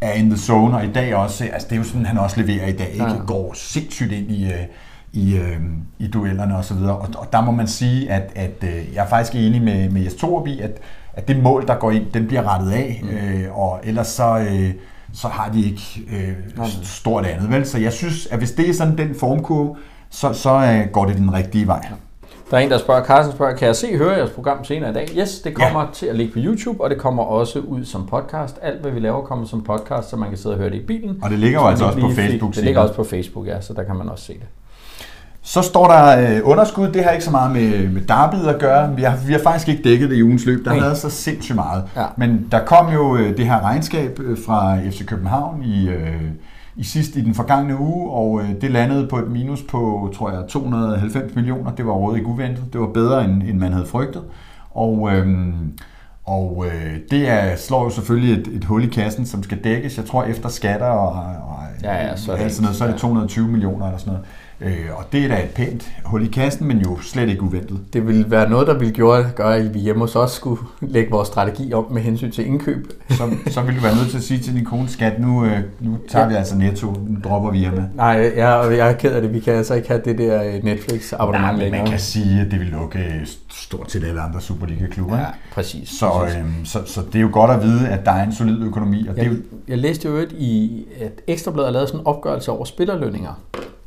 er 0.00 0.12
in 0.12 0.30
the 0.30 0.38
zone, 0.38 0.76
og 0.76 0.84
i 0.84 0.92
dag 0.92 1.14
også, 1.14 1.44
altså 1.44 1.68
det 1.68 1.74
er 1.74 1.78
jo 1.78 1.84
sådan, 1.84 2.06
han 2.06 2.18
også 2.18 2.40
leverer 2.40 2.66
i 2.66 2.72
dag, 2.72 2.90
ikke? 2.92 3.04
Ja. 3.04 3.16
går 3.26 3.52
sindssygt 3.54 4.12
ind 4.12 4.30
i, 4.30 4.44
øh, 4.44 4.66
i, 5.12 5.36
øh, 5.36 5.56
i 5.98 6.06
duellerne 6.06 6.56
og 6.56 6.64
så 6.64 6.74
videre, 6.74 6.96
og, 6.96 7.08
og 7.16 7.32
der 7.32 7.40
må 7.40 7.50
man 7.50 7.68
sige, 7.68 8.10
at, 8.12 8.32
at 8.34 8.64
øh, 8.64 8.94
jeg 8.94 9.04
er 9.04 9.08
faktisk 9.08 9.34
enig 9.34 9.62
med, 9.62 9.88
med 9.88 10.02
Jes 10.02 10.14
Torup 10.14 10.46
i, 10.46 10.60
at, 10.60 10.70
at 11.12 11.28
det 11.28 11.42
mål, 11.42 11.66
der 11.66 11.74
går 11.74 11.90
ind, 11.90 12.06
den 12.14 12.26
bliver 12.26 12.54
rettet 12.54 12.72
af, 12.72 13.00
mm. 13.02 13.08
øh, 13.08 13.58
og 13.58 13.80
ellers 13.84 14.06
så, 14.06 14.38
øh, 14.38 14.70
så 15.12 15.28
har 15.28 15.52
de 15.52 15.64
ikke 15.64 15.82
øh, 16.12 16.66
stort 16.82 17.26
andet, 17.26 17.50
vel? 17.50 17.66
Så 17.66 17.78
jeg 17.78 17.92
synes, 17.92 18.26
at 18.26 18.38
hvis 18.38 18.50
det 18.50 18.68
er 18.68 18.74
sådan 18.74 18.98
den 18.98 19.14
formkurve, 19.14 19.76
så, 20.10 20.32
så 20.32 20.54
øh, 20.54 20.92
går 20.92 21.04
det 21.04 21.16
den 21.16 21.32
rigtige 21.32 21.66
vej. 21.66 21.86
Der 22.50 22.56
er 22.56 22.60
en, 22.60 22.70
der 22.70 22.78
spørger, 22.78 23.04
Carsten 23.04 23.34
spørger, 23.34 23.56
kan 23.56 23.66
jeg 23.66 23.76
se 23.76 23.96
høre 23.96 24.12
jeres 24.16 24.30
program 24.30 24.64
senere 24.64 24.90
i 24.90 24.92
dag? 24.94 25.08
Yes, 25.18 25.40
det 25.40 25.54
kommer 25.54 25.80
ja. 25.80 25.86
til 25.92 26.06
at 26.06 26.16
ligge 26.16 26.32
på 26.32 26.38
YouTube, 26.42 26.80
og 26.84 26.90
det 26.90 26.98
kommer 26.98 27.22
også 27.22 27.58
ud 27.58 27.84
som 27.84 28.06
podcast. 28.06 28.58
Alt, 28.62 28.80
hvad 28.80 28.90
vi 28.90 29.00
laver, 29.00 29.22
kommer 29.22 29.46
som 29.46 29.62
podcast, 29.62 30.10
så 30.10 30.16
man 30.16 30.28
kan 30.28 30.38
sidde 30.38 30.54
og 30.54 30.58
høre 30.58 30.70
det 30.70 30.76
i 30.76 30.86
bilen. 30.86 31.18
Og 31.22 31.30
det 31.30 31.38
ligger 31.38 31.60
jo 31.60 31.66
altså 31.68 31.84
også 31.84 31.98
på 31.98 32.08
fik- 32.08 32.16
Facebook 32.16 32.54
Det 32.54 32.64
ligger 32.64 32.80
også 32.80 32.94
på 32.94 33.04
Facebook, 33.04 33.46
ja, 33.46 33.60
så 33.60 33.72
der 33.72 33.82
kan 33.82 33.96
man 33.96 34.08
også 34.08 34.24
se 34.24 34.32
det. 34.32 34.46
Så 35.42 35.62
står 35.62 35.86
der 35.86 36.36
øh, 36.36 36.40
underskud. 36.48 36.88
Det 36.88 37.04
har 37.04 37.10
ikke 37.10 37.24
så 37.24 37.30
meget 37.30 37.50
med, 37.52 37.88
med 37.88 38.00
derbyet 38.02 38.46
at 38.46 38.60
gøre. 38.60 38.96
Vi 38.96 39.02
har, 39.02 39.16
vi 39.26 39.32
har 39.32 39.40
faktisk 39.40 39.68
ikke 39.68 39.82
dækket 39.82 40.10
det 40.10 40.16
i 40.16 40.22
ugens 40.22 40.46
løb. 40.46 40.64
Der 40.64 40.70
har 40.72 40.80
været 40.80 40.96
så 40.98 41.10
sindssygt 41.10 41.56
meget. 41.56 41.84
Ja. 41.96 42.04
Men 42.16 42.48
der 42.52 42.64
kom 42.64 42.92
jo 42.92 43.16
øh, 43.16 43.36
det 43.36 43.46
her 43.46 43.64
regnskab 43.64 44.20
øh, 44.20 44.38
fra 44.46 44.78
FC 44.90 45.06
København 45.06 45.62
i, 45.62 45.88
øh, 45.88 46.20
i 46.80 46.84
sidst 46.84 47.16
i 47.16 47.24
den 47.24 47.34
forgangne 47.34 47.78
uge, 47.78 48.10
og 48.10 48.42
øh, 48.42 48.60
det 48.60 48.70
landede 48.70 49.08
på 49.08 49.18
et 49.18 49.30
minus 49.30 49.62
på, 49.62 50.12
tror 50.14 50.30
jeg, 50.30 50.48
290 50.48 51.34
millioner. 51.34 51.74
Det 51.74 51.86
var 51.86 51.92
overhovedet 51.92 52.18
ikke 52.18 52.30
uventet. 52.30 52.64
Det 52.72 52.80
var 52.80 52.86
bedre, 52.86 53.24
end, 53.24 53.42
end 53.42 53.58
man 53.58 53.72
havde 53.72 53.86
frygtet. 53.86 54.22
Og, 54.70 55.10
øh, 55.12 55.48
og 56.24 56.66
øh, 56.66 56.96
det 57.10 57.28
er, 57.28 57.56
slår 57.56 57.84
jo 57.84 57.90
selvfølgelig 57.90 58.40
et, 58.40 58.48
et 58.48 58.64
hul 58.64 58.84
i 58.84 58.86
kassen, 58.86 59.26
som 59.26 59.42
skal 59.42 59.64
dækkes. 59.64 59.96
Jeg 59.96 60.06
tror 60.06 60.24
efter 60.24 60.48
skatter 60.48 60.86
og, 60.86 61.12
og 61.48 61.60
Ja, 61.82 62.06
ja, 62.06 62.16
så 62.16 62.32
er 62.32 62.36
det 62.36 62.44
alt 62.44 62.52
sådan 62.52 62.62
noget, 62.62 62.76
så 62.76 62.84
er 62.84 62.88
det 62.88 62.94
ja. 62.94 62.98
220 62.98 63.48
millioner 63.48 63.86
eller 63.86 63.98
sådan 63.98 64.12
noget. 64.12 64.26
Øh, 64.62 64.86
og 64.96 65.04
det 65.12 65.24
er 65.24 65.28
da 65.28 65.34
et 65.42 65.50
pænt 65.54 65.90
hul 66.04 66.22
i 66.24 66.26
kassen, 66.26 66.66
men 66.68 66.78
jo 66.78 66.98
slet 67.02 67.28
ikke 67.28 67.42
uventet. 67.42 67.78
Det 67.92 68.06
ville 68.06 68.30
være 68.30 68.50
noget, 68.50 68.66
der 68.66 68.78
ville 68.78 68.94
gøre, 68.94 69.30
gøre 69.36 69.56
at 69.56 69.74
vi 69.74 69.78
hjemme 69.78 70.00
hos 70.00 70.16
os 70.16 70.30
skulle 70.32 70.60
lægge 70.80 71.10
vores 71.10 71.28
strategi 71.28 71.72
op 71.72 71.90
med 71.90 72.02
hensyn 72.02 72.30
til 72.30 72.46
indkøb. 72.46 72.92
Så, 73.10 73.30
så 73.46 73.62
vil 73.62 73.76
du 73.76 73.80
være 73.80 73.96
nødt 73.96 74.08
til 74.10 74.16
at 74.16 74.22
sige 74.22 74.40
til 74.40 74.54
din 74.54 74.64
kone, 74.64 74.88
skat, 74.88 75.20
nu, 75.20 75.44
øh, 75.44 75.58
nu 75.80 75.98
tager 76.08 76.22
Ja. 76.24 76.28
vi 76.30 76.34
altså 76.34 76.56
netto, 76.56 76.86
nu 76.86 77.16
dropper 77.24 77.50
vi 77.50 77.58
hjemme. 77.58 77.88
Nej, 77.94 78.06
jeg, 78.36 78.74
jeg 78.78 78.88
er 78.88 78.92
ked 78.92 79.12
af 79.12 79.22
det. 79.22 79.32
Vi 79.34 79.40
kan 79.40 79.54
altså 79.54 79.74
ikke 79.74 79.88
have 79.88 80.00
det 80.04 80.18
der 80.18 80.42
øh, 80.44 80.64
Netflix-abonnement 80.64 81.58
længere. 81.58 81.82
man 81.82 81.90
kan 81.90 81.98
sige, 82.00 82.40
at 82.40 82.50
det 82.50 82.60
vil 82.60 82.68
lukke 82.68 82.98
øh, 82.98 83.26
stort 83.50 83.92
set 83.92 84.04
alle 84.04 84.20
andre 84.20 84.40
Superliga-klubber. 84.40 85.18
Ja, 85.18 85.24
præcis. 85.54 85.88
Så, 85.88 86.08
præcis. 86.10 86.38
øh, 86.38 86.44
så, 86.64 86.78
så 86.86 87.00
det 87.12 87.14
er 87.18 87.20
jo 87.22 87.30
godt 87.32 87.50
at 87.50 87.62
vide, 87.62 87.88
at 87.88 88.04
der 88.04 88.12
er 88.12 88.22
en 88.24 88.32
solid 88.34 88.62
økonomi, 88.64 89.06
og 89.08 89.14
det 89.14 89.20
er 89.20 89.28
Jeg, 89.28 89.32
jo 89.32 89.38
jeg 89.68 89.78
læste 89.78 90.08
jo 90.08 90.26
i, 90.38 90.84
at 91.00 91.12
Ekstrabladet 91.26 91.66
har 91.68 91.72
lavet 91.72 91.88
sådan 91.88 92.00
en 92.00 92.06
opgørelse 92.06 92.50
over 92.52 92.64
spillerlønninger. 92.64 93.40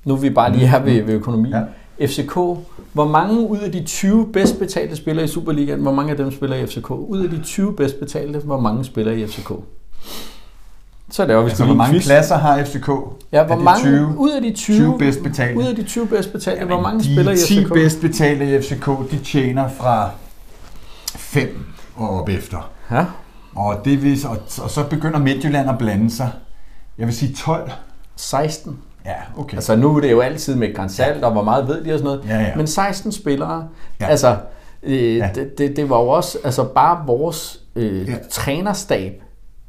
Nu 0.05 0.13
er 0.13 0.17
vi 0.17 0.29
bare 0.29 0.51
lige 0.51 0.67
her 0.67 0.79
ved, 0.79 1.01
ved 1.03 1.13
økonomi. 1.13 1.49
Ja. 1.49 1.61
FCK, 2.07 2.33
hvor 2.93 3.07
mange 3.07 3.39
ud 3.49 3.57
af 3.57 3.71
de 3.71 3.83
20 3.83 4.27
bedst 4.33 4.59
betalte 4.59 4.95
spillere 4.95 5.25
i 5.25 5.27
Superligaen, 5.27 5.81
hvor 5.81 5.91
mange 5.93 6.11
af 6.11 6.17
dem 6.17 6.31
spiller 6.31 6.55
i 6.57 6.65
FCK? 6.65 6.89
Ud 6.91 7.19
af 7.23 7.29
de 7.29 7.41
20 7.41 7.73
bedst 7.75 7.99
betalte, 7.99 8.39
hvor 8.39 8.59
mange 8.59 8.83
spiller 8.85 9.11
i 9.11 9.27
FCK? 9.27 9.51
Så 11.11 11.23
er 11.23 11.33
jo, 11.33 11.41
hvis 11.41 11.51
altså, 11.51 11.65
hvor 11.65 11.73
mange 11.73 11.93
quiz. 11.93 12.05
pladser 12.05 12.37
har 12.37 12.63
FCK? 12.63 12.89
Ja, 13.31 13.43
hvor 13.43 13.55
mange 13.55 13.81
20? 13.81 14.15
ud 14.17 14.31
af 14.31 14.41
de 14.41 14.53
20, 14.53 14.75
20 14.77 14.97
bedst 14.99 15.23
betalte? 15.23 15.59
ud 15.59 15.63
af 15.63 15.75
de 15.75 15.83
20 15.83 16.07
bedst 16.07 16.31
betalte, 16.31 16.59
Jamen, 16.59 16.73
hvor 16.73 16.81
mange 16.81 16.99
de 16.99 17.05
spiller 17.13 17.31
i 17.31 17.37
10 17.37 17.63
FCK? 17.63 17.73
bedst 17.73 18.01
betalte 18.01 18.55
i 18.57 18.61
FCK, 18.61 18.85
de 19.11 19.17
tjener 19.23 19.69
fra 19.69 20.09
5 21.15 21.65
og 21.95 22.09
op 22.09 22.29
efter. 22.29 22.69
Ja, 22.91 23.05
Og, 23.55 23.85
det 23.85 24.03
vil, 24.03 24.19
og, 24.27 24.37
og 24.63 24.69
så 24.69 24.83
begynder 24.89 25.19
Midtjylland 25.19 25.69
at 25.69 25.77
blande 25.77 26.09
sig. 26.11 26.29
Jeg 26.97 27.07
vil 27.07 27.15
sige 27.15 27.33
12. 27.35 27.71
16. 28.15 28.77
Ja, 29.05 29.13
okay. 29.37 29.55
Altså 29.55 29.75
nu 29.75 29.95
er 29.97 30.01
det 30.01 30.11
jo 30.11 30.19
altid 30.21 30.55
med 30.55 30.75
grænsalt, 30.75 31.23
og 31.23 31.31
hvor 31.31 31.43
meget 31.43 31.67
ved 31.67 31.83
de 31.83 31.93
og 31.93 31.99
sådan 31.99 32.03
noget. 32.03 32.21
Ja, 32.29 32.39
ja. 32.41 32.55
Men 32.55 32.67
16 32.67 33.11
spillere, 33.11 33.67
Ja. 34.01 34.05
altså 34.07 34.35
øh, 34.83 35.17
Ja. 35.17 35.29
det, 35.35 35.57
det, 35.57 35.75
det 35.75 35.89
var 35.89 35.99
jo 36.01 36.07
også, 36.07 36.37
altså 36.43 36.63
bare 36.63 37.03
vores 37.07 37.59
øh, 37.75 38.09
Ja. 38.09 38.13
trænerstab 38.31 39.21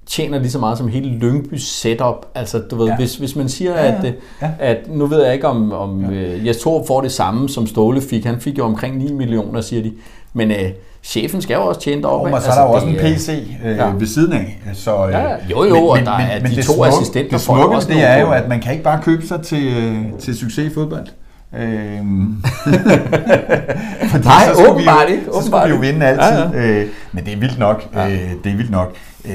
tjener 0.06 0.38
lige 0.38 0.50
så 0.50 0.58
meget 0.58 0.78
som 0.78 0.88
hele 0.88 1.08
Lyngbys 1.18 1.62
setup. 1.68 2.26
Altså 2.34 2.58
du 2.58 2.76
ved, 2.76 2.86
Ja. 2.86 2.96
hvis, 2.96 3.16
hvis 3.16 3.36
man 3.36 3.48
siger, 3.48 3.70
Ja, 3.72 3.84
ja. 3.86 3.98
at, 3.98 4.04
øh, 4.04 4.12
Ja. 4.42 4.50
at 4.58 4.78
nu 4.88 5.06
ved 5.06 5.24
jeg 5.24 5.34
ikke 5.34 5.48
om, 5.48 5.72
om 5.72 6.12
ja. 6.12 6.46
Jes 6.46 6.56
Torup 6.56 6.86
får 6.86 7.00
det 7.00 7.12
samme 7.12 7.48
som 7.48 7.66
Ståle 7.66 8.00
fik. 8.00 8.24
Han 8.24 8.40
fik 8.40 8.58
jo 8.58 8.64
omkring 8.64 8.96
9 8.98 9.12
millioner, 9.12 9.60
siger 9.60 9.82
de. 9.82 9.92
Men 10.32 10.50
øh, 10.50 10.70
chefen 11.04 11.42
skal 11.42 11.54
jo 11.54 11.62
også 11.66 11.80
tjene 11.80 12.02
deroppe. 12.02 12.34
Og 12.34 12.42
så 12.42 12.50
er 12.50 12.54
der 12.54 12.62
jo 12.62 12.70
også 12.70 12.86
en 12.86 12.94
det, 12.94 13.02
PC 13.16 13.28
øh, 13.64 13.76
ja. 13.76 13.86
ved 13.98 14.06
siden 14.06 14.32
af. 14.32 14.58
Så, 14.72 15.06
øh, 15.06 15.12
Ja, 15.12 15.22
ja. 15.22 15.36
Jo, 15.50 15.64
jo, 15.64 15.86
og 15.86 15.98
der 15.98 16.12
er 16.12 16.38
de 16.38 16.62
to 16.62 16.72
smukke- 16.72 16.88
assistenter 16.88 17.30
Det 17.30 17.40
smukke 17.40 17.76
det 17.88 18.04
er 18.04 18.20
jo, 18.20 18.30
at 18.30 18.48
man 18.48 18.60
kan 18.60 18.72
ikke 18.72 18.84
bare 18.84 19.00
købe 19.02 19.26
sig 19.26 19.40
til, 19.42 19.66
øh, 19.76 20.18
til 20.20 20.36
succes 20.36 20.70
i 20.72 20.74
fodbold. 20.74 21.06
Øhm, 21.58 22.42
fordi 24.10 24.24
Nej, 24.24 24.44
så 24.54 24.66
åbenbart 24.70 25.06
vi 25.08 25.12
jo, 25.12 25.18
ikke, 25.18 25.24
Så 25.40 25.46
skulle 25.46 25.64
vi 25.64 25.70
jo 25.70 25.76
vinde 25.76 26.06
altid. 26.06 26.58
Ja, 26.60 26.66
Øh, 26.80 26.86
men 27.12 27.24
det 27.24 27.32
er 27.32 27.36
vildt 27.36 27.58
nok. 27.58 27.84
Ja. 27.94 28.08
Øh, 28.10 28.30
det 28.44 28.52
er 28.52 28.56
vildt 28.56 28.70
nok. 28.70 28.94
Øh, 29.24 29.32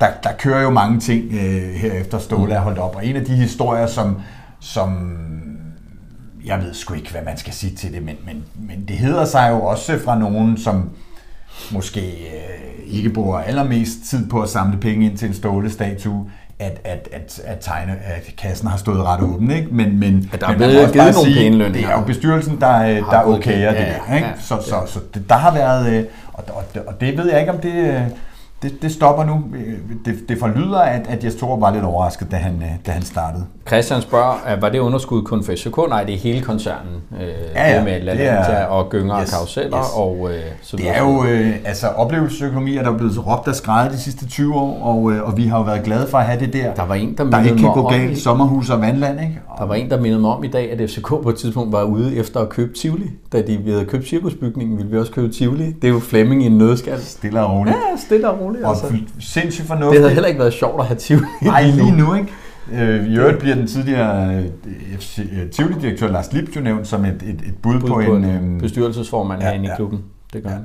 der, 0.00 0.06
der 0.22 0.28
kører 0.38 0.62
jo 0.62 0.70
mange 0.70 1.00
ting 1.00 1.24
øh, 1.32 1.74
her 1.74 1.92
efter 1.92 2.18
Ståle 2.18 2.54
er 2.54 2.60
holdt 2.60 2.78
op. 2.78 2.96
Og 2.96 3.06
en 3.06 3.16
af 3.16 3.24
de 3.24 3.32
historier, 3.32 3.86
som, 3.86 4.16
som 4.60 4.88
jeg 6.46 6.62
ved 6.62 6.74
sgu 6.74 6.94
ikke, 6.94 7.10
hvad 7.10 7.22
man 7.22 7.36
skal 7.36 7.52
sige 7.52 7.76
til 7.76 7.92
det, 7.92 8.02
men, 8.02 8.16
men, 8.26 8.44
men 8.68 8.84
det 8.88 8.96
hedder 8.96 9.24
sig 9.24 9.50
jo 9.50 9.62
også 9.62 9.98
fra 10.04 10.18
nogen, 10.18 10.58
som 10.58 10.90
måske 11.70 12.00
øh, 12.00 12.96
ikke 12.96 13.10
bruger 13.10 13.38
allermest 13.38 14.04
tid 14.10 14.28
på 14.28 14.42
at 14.42 14.48
samle 14.48 14.78
penge 14.78 15.06
ind 15.06 15.18
til 15.18 15.28
en 15.28 15.34
stålestatue, 15.34 16.30
at, 16.58 16.80
at, 16.84 17.08
at, 17.12 17.40
at, 17.44 17.58
tegne, 17.60 17.92
at 17.92 18.34
kassen 18.38 18.68
har 18.68 18.76
stået 18.76 19.02
ret 19.04 19.20
åben, 19.20 19.50
ikke? 19.50 19.68
Men, 19.70 19.98
men, 19.98 20.28
Ja, 20.32 20.36
der 20.36 20.46
er 20.46 20.50
men 20.50 20.60
man 20.60 20.68
blevet 20.68 20.92
givet 20.92 21.14
nogle 21.14 21.32
sige, 21.32 21.34
pæne 21.34 21.56
lønninger. 21.56 21.88
Det 21.88 21.94
er 21.94 22.00
jo 22.00 22.06
bestyrelsen, 22.06 22.60
der, 22.60 22.82
øh, 22.82 22.96
der 22.96 23.22
okayer 23.24 23.70
det 23.70 23.78
ja, 23.78 23.94
der, 24.08 24.14
ikke? 24.14 24.26
ja, 24.26 24.32
Så, 24.40 24.62
så, 24.68 24.82
så 24.86 25.00
det, 25.14 25.28
der 25.28 25.34
har 25.34 25.54
været, 25.54 25.92
øh, 25.92 26.04
og, 26.32 26.44
og, 26.48 26.64
og 26.86 27.00
det 27.00 27.18
ved 27.18 27.30
jeg 27.30 27.40
ikke, 27.40 27.52
om 27.52 27.58
det, 27.58 27.74
øh, 27.74 28.02
det, 28.62 28.82
det 28.82 28.92
stopper 28.92 29.24
nu. 29.24 29.44
Det, 30.04 30.14
det 30.28 30.38
forlyder, 30.38 30.78
at, 30.78 31.06
at 31.08 31.24
Jes 31.24 31.34
Torup 31.34 31.60
var 31.60 31.72
lidt 31.72 31.84
overrasket, 31.84 32.30
da 32.30 32.36
han, 32.36 32.62
da 32.86 32.90
han 32.90 33.02
startede. 33.02 33.44
Christian 33.66 34.00
spørger, 34.02 34.60
var 34.60 34.68
det 34.68 34.78
underskud 34.78 35.22
kun 35.22 35.44
for 35.44 35.52
FCK? 35.52 35.76
Nej, 35.88 36.04
det 36.04 36.14
er 36.14 36.18
hele 36.18 36.40
koncernen. 36.40 36.92
Øh, 37.20 37.28
Ja, 37.54 37.74
ja, 37.74 37.84
med 37.84 37.94
det 37.94 38.04
La 38.04 38.12
er- 38.12 38.16
Landia 38.34 38.64
og 38.64 38.88
Gynger 38.90 39.20
yes, 39.20 39.32
og 39.32 39.38
Karuseller 39.38 39.78
yes. 39.78 39.86
og 39.96 40.28
øh, 40.30 40.40
så 40.62 40.76
Det 40.76 40.90
er 40.90 40.98
jo, 41.02 41.24
øh, 41.24 41.50
altså 41.64 41.86
oplevelsesøkonomi 41.88 42.76
er 42.76 42.82
der 42.82 42.96
blevet 42.96 43.26
råbt 43.26 43.48
og 43.48 43.54
skrejet 43.54 43.92
de 43.92 43.98
sidste 43.98 44.26
20 44.28 44.54
år, 44.54 44.82
og, 44.82 45.12
øh, 45.12 45.22
og 45.28 45.36
vi 45.36 45.46
har 45.46 45.58
jo 45.58 45.64
været 45.64 45.82
glade 45.84 46.06
for 46.10 46.18
at 46.18 46.24
have 46.24 46.40
det 46.40 46.52
der, 46.52 46.74
Der 46.74 46.86
var 46.86 46.94
en, 46.94 47.14
der 47.18 47.24
der 47.30 47.42
ikke 47.44 47.56
kan 47.56 47.72
gå 47.72 47.88
galt, 47.88 48.18
sommerhus 48.18 48.70
og 48.70 48.80
vandland, 48.80 49.20
ikke? 49.20 49.40
der 49.58 49.64
var 49.66 49.74
en, 49.74 49.90
der 49.90 50.00
mindede 50.00 50.20
mig 50.20 50.30
om 50.30 50.44
i 50.44 50.48
dag, 50.48 50.72
at 50.80 50.90
FCK 50.90 51.08
på 51.08 51.28
et 51.28 51.36
tidspunkt 51.36 51.72
var 51.72 51.82
ude 51.82 52.16
efter 52.16 52.40
at 52.40 52.48
købe 52.48 52.72
Tivoli. 52.78 53.10
Da 53.32 53.42
de 53.42 53.58
havde 53.66 53.84
købt 53.84 54.08
cirkusbygningen, 54.08 54.76
ville 54.76 54.90
vi 54.90 54.98
også 54.98 55.12
købe 55.12 55.32
Tivoli. 55.32 55.66
Det 55.72 55.84
er 55.84 55.92
jo 55.92 55.98
Flemming 56.00 56.42
i 56.42 56.46
en 56.46 56.58
nødskal. 56.58 57.00
Stille 57.00 57.40
og 57.40 57.52
roligt. 57.56 57.76
Ja, 57.76 57.96
stille 57.96 58.30
og 58.30 58.40
roligt. 58.40 58.43
Og 58.64 58.70
Altså. 58.70 58.86
sindssygt 59.20 59.62
Det 59.62 59.66
fornuftigt. 59.68 60.00
havde 60.02 60.14
heller 60.14 60.28
ikke 60.28 60.40
været 60.40 60.52
sjovt 60.52 60.80
at 60.80 60.86
have 60.86 60.96
Tivoli. 60.98 61.26
Nej, 61.42 61.62
lige 61.66 61.96
nu, 61.96 62.14
ikke? 62.14 62.28
Øh, 62.72 63.06
I 63.12 63.16
øvrigt 63.16 63.38
bliver 63.38 63.54
den 63.54 63.66
tidligere 63.66 64.34
øh, 64.34 64.44
FC 64.98 65.18
øh, 65.18 65.50
Tivoli-direktør 65.50 66.08
Lars 66.10 66.32
Lips 66.32 66.56
jo 66.56 66.60
nævnt 66.60 66.86
som 66.88 67.04
et, 67.04 67.12
et, 67.12 67.28
et 67.28 67.54
bud, 67.62 67.80
Bud 67.80 67.88
på, 67.88 67.94
på 68.06 68.14
en... 68.16 68.24
Øh, 68.24 68.60
bestyrelsesformand 68.60 69.40
ja, 69.42 69.46
herinde 69.48 69.64
i 69.64 69.68
ja. 69.68 69.76
klubben. 69.76 69.98
Det 70.32 70.42
gør 70.42 70.50
Ja. 70.50 70.56
han. 70.56 70.64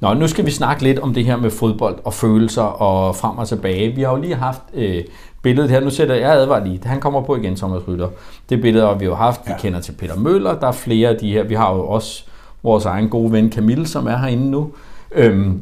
Nå, 0.00 0.14
nu 0.14 0.26
skal 0.28 0.46
vi 0.46 0.50
snakke 0.50 0.82
lidt 0.82 0.98
om 0.98 1.14
det 1.14 1.24
her 1.24 1.36
med 1.36 1.50
fodbold 1.50 1.96
og 2.04 2.14
følelser 2.14 2.62
og 2.62 3.16
frem 3.16 3.38
og 3.38 3.48
tilbage. 3.48 3.94
Vi 3.94 4.02
har 4.02 4.10
jo 4.10 4.16
lige 4.20 4.34
haft 4.34 4.62
øh, 4.74 5.04
billedet 5.42 5.70
her. 5.70 5.80
Nu 5.80 5.90
sætter 5.90 6.14
jeg 6.14 6.32
advarer 6.32 6.64
lige. 6.64 6.80
Han 6.84 7.00
kommer 7.00 7.22
på 7.22 7.36
igen, 7.36 7.56
Thomas 7.56 7.88
Rytter. 7.88 8.08
Det 8.50 8.60
billede 8.60 8.86
har 8.86 8.94
vi 8.94 9.04
jo 9.04 9.14
haft. 9.14 9.40
Vi 9.46 9.52
Ja. 9.52 9.58
kender 9.58 9.80
til 9.80 9.92
Peter 9.92 10.16
Møller. 10.16 10.54
Der 10.58 10.66
er 10.68 10.72
flere 10.72 11.08
af 11.08 11.16
de 11.16 11.32
her. 11.32 11.42
Vi 11.44 11.54
har 11.54 11.74
jo 11.74 11.86
også 11.86 12.24
vores 12.62 12.84
egen 12.84 13.08
gode 13.08 13.32
ven 13.32 13.52
Camille, 13.52 13.86
som 13.86 14.06
er 14.06 14.16
herinde 14.16 14.50
nu. 14.50 14.70
Øhm, 15.14 15.60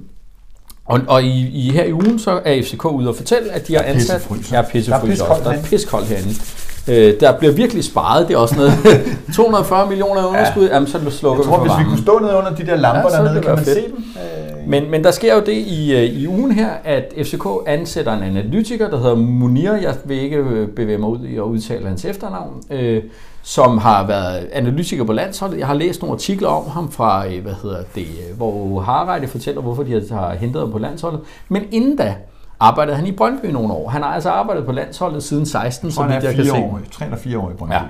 og, 0.89 1.01
og 1.09 1.23
i, 1.23 1.49
i, 1.49 1.71
her 1.71 1.85
i 1.85 1.93
ugen, 1.93 2.19
så 2.19 2.41
er 2.45 2.63
FCK 2.63 2.85
ude 2.85 3.09
og 3.09 3.17
fortælle, 3.17 3.53
at 3.53 3.69
de 3.69 3.75
har 3.75 3.83
ansat... 3.83 4.17
pissefryser. 4.17 4.57
Ja, 4.57 4.63
pissefryser 4.63 5.25
Der 5.25 5.51
er 5.51 5.63
pissekoldt 5.63 6.11
er 6.13 6.17
herinde. 6.17 6.35
Øh, 6.91 7.15
der 7.21 7.39
bliver 7.39 7.53
virkelig 7.53 7.85
sparet. 7.85 8.29
Det 8.29 8.35
er 8.35 8.39
også 8.39 8.57
noget 8.57 8.73
240 9.37 9.89
millioner 9.89 10.27
underskud. 10.27 10.67
Ja. 10.67 10.75
Jamen, 10.75 10.87
så 10.89 11.11
slukker 11.11 11.39
Jeg 11.45 11.47
tror, 11.47 11.61
hvis 11.63 11.73
vi 11.79 11.85
kunne 11.85 12.03
stå 12.03 12.19
nede 12.19 12.37
under 12.37 12.55
de 12.55 12.67
der 12.67 12.77
lamper 12.77 13.11
Ja, 13.13 13.17
dernede, 13.23 13.41
kan 13.43 13.51
man 13.55 13.65
fedt. 13.65 13.77
se 13.79 13.83
dem? 13.85 13.97
Øh, 13.97 14.69
Men, 14.69 14.91
men 14.91 15.05
der 15.05 15.11
sker 15.11 15.35
jo 15.35 15.41
det 15.41 15.53
i, 15.53 15.97
øh, 15.97 16.03
i 16.03 16.27
ugen 16.29 16.53
her, 16.53 16.69
at 16.85 17.13
FCK 17.23 17.45
ansætter 17.67 18.13
en 18.13 18.23
analytiker, 18.23 18.91
der 18.91 18.97
hedder 18.99 19.15
Munir. 19.17 19.73
Jeg 19.73 19.95
vil 20.05 20.21
ikke 20.21 20.37
øh, 20.37 20.69
bevæge 20.69 20.99
mig 20.99 21.09
ud 21.09 21.25
i 21.25 21.37
at 21.37 21.43
udtale 21.43 21.87
hans 21.89 22.05
efternavn. 22.05 22.63
Øh, 22.71 23.03
som 23.43 23.79
har 23.79 24.07
været 24.07 24.49
analytiker 24.53 25.05
på 25.05 25.13
landsholdet. 25.13 25.59
Jeg 25.59 25.67
har 25.67 25.75
læst 25.75 26.03
nogle 26.03 26.15
artikler 26.15 26.49
om 26.49 26.71
ham 26.71 26.91
fra, 26.93 27.25
hvad 27.43 27.53
hedder 27.63 27.79
det, 27.95 28.07
hvor 28.37 28.81
Harreide 28.81 29.27
fortæller, 29.29 29.63
hvorfor 29.63 29.83
de 29.83 30.03
har 30.11 30.35
hentet 30.35 30.61
ham 30.63 30.71
på 30.73 30.79
landsholdet. 30.79 31.21
Men 31.49 31.63
inden 31.73 31.97
da 31.97 32.15
arbejdede 32.61 32.97
han 32.97 33.07
i 33.07 33.13
Brøndby 33.13 33.47
nogle 33.47 33.73
år. 33.73 33.89
Han 33.89 34.03
har 34.03 34.09
altså 34.15 34.31
arbejdet 34.31 34.67
på 34.67 34.73
landsholdet 34.73 35.23
siden 35.23 35.47
16, 35.47 35.87
jeg 35.87 35.93
så 35.93 36.03
vidt 36.03 36.25
jeg 36.25 36.35
kan 36.35 36.45
se. 36.45 36.53
år, 36.53 36.81
tre 36.91 37.05
eller 37.05 37.19
fire 37.19 37.39
år 37.39 37.51
i 37.51 37.55
Brøndby. 37.55 37.75
Ja. 37.75 37.83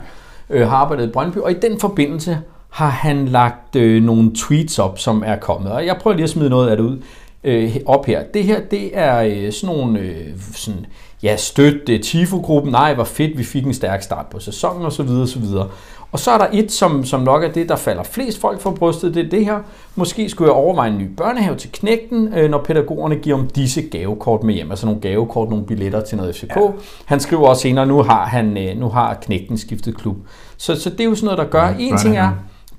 Øh, 0.51 0.69
har 0.69 0.77
arbejdet 0.77 1.09
i 1.09 1.11
Brøndby, 1.13 1.39
og 1.39 1.51
i 1.51 1.55
den 1.55 1.81
forbindelse 1.81 2.39
har 2.71 2.89
han 2.89 3.29
lagt 3.29 3.77
øh, 3.77 4.03
nogle 4.03 4.31
tweets 4.35 4.79
op, 4.79 4.99
som 4.99 5.23
er 5.27 5.37
kommet. 5.37 5.73
Og 5.73 5.87
jeg 5.87 5.97
prøver 6.01 6.17
lige 6.17 6.25
at 6.25 6.31
smide 6.31 6.51
noget 6.51 6.69
af 6.69 6.77
det 6.77 6.85
ud 6.85 6.99
øh, 7.45 7.77
op 7.87 8.07
her. 8.07 8.23
Det 8.35 8.45
her, 8.45 8.61
det 8.71 8.99
er 8.99 9.23
øh, 9.23 9.53
sådan 9.53 9.77
nogle, 9.77 9.99
øh, 9.99 10.27
sådan, 10.53 10.87
ja, 11.23 11.37
støt 11.37 11.89
øh, 11.89 12.01
Tifo-gruppen. 12.01 12.73
Nej, 12.73 12.95
hvor 12.95 13.05
fedt, 13.05 13.39
vi 13.39 13.45
fik 13.45 13.65
en 13.65 13.75
stærk 13.75 14.03
start 14.03 14.27
på 14.27 14.39
sæsonen, 14.39 14.87
og 14.87 14.93
så 14.93 15.03
videre, 15.03 15.69
og 16.13 16.19
så 16.19 16.31
er 16.31 16.39
der 16.39 16.47
et, 16.53 16.73
som, 16.73 17.05
som 17.05 17.21
nok 17.21 17.45
er 17.45 17.49
det, 17.49 17.69
der 17.69 17.77
falder 17.77 18.03
flest 18.03 18.41
folk 18.41 18.61
for 18.61 18.71
brystet, 18.71 19.15
det 19.15 19.27
er 19.27 19.31
det 19.31 19.45
her. 19.45 19.59
Måske 19.95 20.29
skulle 20.29 20.49
jeg 20.49 20.57
overveje 20.57 20.91
en 20.91 20.99
ny 20.99 21.07
børnehave 21.17 21.57
til 21.57 21.73
knægten, 21.73 22.35
øh, 22.35 22.51
når 22.51 22.59
pædagogerne 22.59 23.17
giver 23.17 23.37
om 23.37 23.47
disse 23.47 23.83
gavekort 23.83 24.43
med 24.43 24.55
hjem. 24.55 24.71
Altså 24.71 24.87
nogle 24.87 25.01
gavekort, 25.01 25.51
nogle 25.51 25.67
billetter 25.67 26.01
til 26.01 26.17
noget 26.17 26.37
FCK. 26.37 26.57
Ja. 26.57 26.69
Han 27.05 27.21
skriver 27.21 27.49
også 27.49 27.63
senere, 27.63 27.87
nu 27.87 28.03
har, 28.03 28.25
han, 28.25 28.59
øh, 28.59 28.77
nu 28.77 28.89
har 28.89 29.15
knægten 29.15 29.59
skiftet 29.59 29.97
klub. 29.97 30.17
Så, 30.57 30.81
så 30.81 30.91
det 30.91 31.01
er 31.01 31.05
jo 31.05 31.15
sådan 31.15 31.25
noget, 31.25 31.39
der 31.39 31.45
gør. 31.45 31.67
Ja, 31.67 31.75
en 31.79 31.99
ting 31.99 32.17
er, 32.17 32.31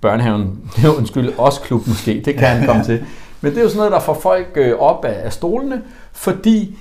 børnehaven. 0.02 0.72
undskyld, 0.98 1.34
også 1.38 1.62
klub 1.62 1.88
måske, 1.88 2.22
det 2.26 2.36
kan 2.36 2.48
han 2.48 2.68
komme 2.68 2.84
til. 2.90 3.04
Men 3.42 3.52
det 3.52 3.58
er 3.58 3.64
jo 3.64 3.70
sådan 3.70 3.78
noget, 3.78 3.92
der 3.92 4.00
får 4.00 4.14
folk 4.14 4.48
øh, 4.56 4.80
op 4.80 5.06
af, 5.06 5.26
af 5.26 5.34
stolene, 5.34 5.82
fordi 6.12 6.78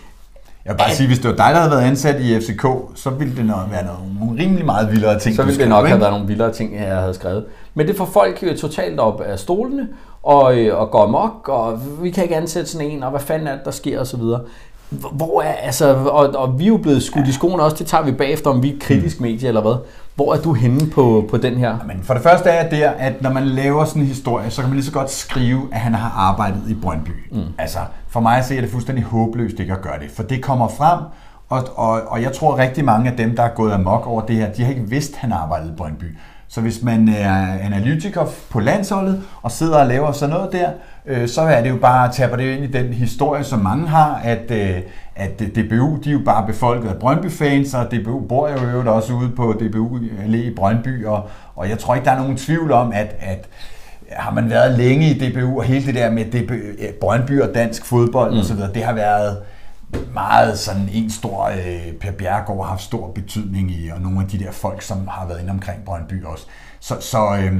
Jeg 0.69 0.75
vil 0.75 0.79
bare 0.79 0.95
sige, 0.95 1.07
hvis 1.07 1.19
det 1.19 1.31
var 1.31 1.37
dig, 1.37 1.55
der 1.55 1.57
havde 1.61 1.71
været 1.71 1.83
ansat 1.83 2.21
i 2.21 2.41
FCK, 2.41 2.67
så 2.95 3.11
ville 3.11 3.37
det 3.37 3.47
nok 3.47 3.61
være 3.71 3.85
nogle, 3.85 4.15
nogle 4.21 4.43
rimelig 4.43 4.65
meget 4.67 4.93
vildere 4.93 5.19
ting, 5.19 5.37
så 5.37 5.43
ville 5.43 5.61
det 5.61 5.69
nok 5.69 5.87
have 5.87 6.01
været 6.01 6.13
nogle 6.13 6.27
vildere 6.27 6.53
ting, 6.53 6.75
jeg 6.77 6.97
havde 6.97 7.15
skrevet. 7.15 7.45
Men 7.75 7.87
det 7.87 7.97
får 7.97 8.05
folk 8.05 8.39
øh, 8.43 8.57
totalt 8.57 9.01
op 9.01 9.21
af 9.21 9.39
stolene, 9.39 9.89
og, 10.23 10.59
øh, 10.59 10.81
og 10.81 10.91
går 10.91 11.03
amok, 11.03 11.49
og 11.49 11.81
vi 12.03 12.11
kan 12.11 12.23
ikke 12.25 12.37
ansætte 12.37 12.71
sådan 12.71 12.87
en, 12.91 13.03
og 13.03 13.11
hvad 13.11 13.21
fanden 13.21 13.49
er 13.49 13.53
det, 13.53 13.65
der 13.65 13.71
sker, 13.71 14.01
og 14.01 14.07
så 14.07 14.17
videre. 14.17 14.41
Hvor- 14.91 15.43
er, 15.43 15.53
altså, 15.53 15.95
og, 15.95 16.29
og 16.37 16.59
vi 16.59 16.65
er 16.65 16.69
jo 16.69 16.77
blevet 16.77 17.03
skudt 17.03 17.29
i 17.29 17.33
skoene 17.33 17.63
også, 17.63 17.77
det 17.77 17.87
tager 17.87 18.05
vi 18.05 18.13
bagefter, 18.13 18.51
om 18.51 18.63
vi 18.63 18.69
er 18.75 18.79
kritisk 18.81 19.21
medie 19.21 19.49
eller 19.49 19.61
hvad. 19.61 19.75
Hvor 20.19 20.35
er 20.35 20.41
du 20.41 20.53
henne 20.53 20.91
på, 20.91 21.27
på 21.31 21.37
den 21.37 21.57
her? 21.57 21.79
Men 21.87 22.03
for 22.03 22.15
det 22.15 22.23
første 22.23 22.51
er 22.51 22.69
det, 22.69 22.83
at 22.83 23.23
når 23.23 23.33
man 23.33 23.47
laver 23.47 23.85
sådan 23.85 24.03
en 24.03 24.09
historie, 24.09 24.51
så 24.51 24.61
kan 24.61 24.71
man 24.71 24.77
lige 24.77 24.87
så 24.87 24.93
godt 24.93 25.11
skrive, 25.11 25.69
at 25.73 25.81
han 25.81 25.95
har 25.95 26.11
arbejdet 26.17 26.63
i 26.69 26.75
Brøndby. 26.75 27.11
Mm. 27.33 27.43
Altså, 27.59 27.79
for 28.09 28.21
mig 28.21 28.45
så 28.45 28.55
er 28.55 28.61
det 28.61 28.71
fuldstændig 28.71 29.05
håbløst 29.05 29.61
ikke 29.61 29.73
at 29.73 29.83
gøre 29.83 29.99
det, 29.99 30.11
for 30.11 30.23
det 30.23 30.43
kommer 30.43 30.69
frem, 30.69 30.99
og, 31.49 31.65
og, 31.77 32.03
og 32.07 32.23
jeg 32.23 32.33
tror 32.33 32.59
rigtig 32.59 32.85
mange 32.85 33.11
af 33.11 33.17
dem, 33.17 33.37
der 33.37 33.43
er 33.43 33.55
gået 33.55 33.73
amok 33.73 34.07
over 34.07 34.21
det 34.21 34.37
her, 34.37 34.53
de 34.53 34.63
har 34.63 34.71
ikke 34.71 34.89
vidst, 34.89 35.13
at 35.13 35.19
han 35.19 35.33
arbejdede 35.33 35.73
i 35.73 35.77
Brøndby. 35.77 36.17
Så 36.49 36.61
hvis 36.61 36.83
man 36.83 37.09
er 37.09 37.59
analytiker 37.61 38.25
på 38.51 38.61
landsholdet 38.61 39.23
og 39.43 39.51
sidder 39.51 39.79
og 39.79 39.87
laver 39.87 40.13
sådan 40.13 40.35
noget 40.35 40.53
der, 40.53 40.71
øh, 41.09 41.29
så 41.29 41.41
er 41.41 41.63
det 41.63 41.71
jo 41.71 41.77
bare 41.77 42.09
at 42.09 42.15
tage 42.15 42.37
det 42.37 42.57
ind 42.57 42.65
i 42.65 42.67
den 42.67 42.93
historie, 42.93 43.45
som 43.45 43.59
mange 43.59 43.89
har, 43.89 44.21
at, 44.25 44.51
øh, 44.51 44.81
at 45.17 45.39
DBU, 45.39 45.99
de 46.05 46.09
er 46.09 46.13
jo 46.13 46.21
bare 46.25 46.47
befolket 46.47 46.89
af 46.89 46.97
Brøndby-fans, 46.97 47.75
og 47.75 47.91
DBU 47.91 48.21
bor 48.21 48.49
jo 48.49 48.57
i 48.57 48.71
øvrigt 48.71 48.89
også 48.89 49.13
ude 49.13 49.31
på 49.31 49.53
DBU 49.53 49.99
Allé 49.99 50.37
i 50.37 50.55
Brøndby, 50.55 51.05
og, 51.07 51.29
og 51.57 51.69
jeg 51.69 51.79
tror 51.79 51.95
ikke, 51.95 52.05
der 52.05 52.11
er 52.11 52.19
nogen 52.19 52.37
tvivl 52.37 52.73
om, 52.73 52.93
at, 52.93 53.17
at 53.21 53.49
har 54.11 54.31
man 54.31 54.51
været 54.51 54.79
længe 54.79 55.11
i 55.11 55.19
DBU, 55.19 55.59
og 55.59 55.65
hele 55.65 55.87
det 55.87 55.95
der 55.95 56.11
med 56.11 56.25
DBU, 56.25 56.57
Brøndby 57.01 57.41
og 57.41 57.55
dansk 57.55 57.85
fodbold 57.85 58.33
mm. 58.33 58.39
osv., 58.39 58.57
det 58.75 58.85
har 58.85 58.93
været 58.93 59.39
meget 60.15 60.59
sådan 60.59 60.89
en 60.93 61.11
stor, 61.11 61.45
øh, 61.45 61.93
Per 62.01 62.13
Bjergård 62.13 62.65
har 62.65 62.71
haft 62.71 62.83
stor 62.83 63.13
betydning 63.13 63.71
i, 63.71 63.91
og 63.95 64.01
nogle 64.01 64.21
af 64.21 64.29
de 64.29 64.39
der 64.39 64.53
folk, 64.53 64.83
som 64.83 65.09
har 65.09 65.27
været 65.27 65.41
inde 65.41 65.51
omkring 65.51 65.85
Brøndby 65.85 66.25
også. 66.25 66.47
Så, 66.81 66.95
så, 67.01 67.37
øh, 67.43 67.53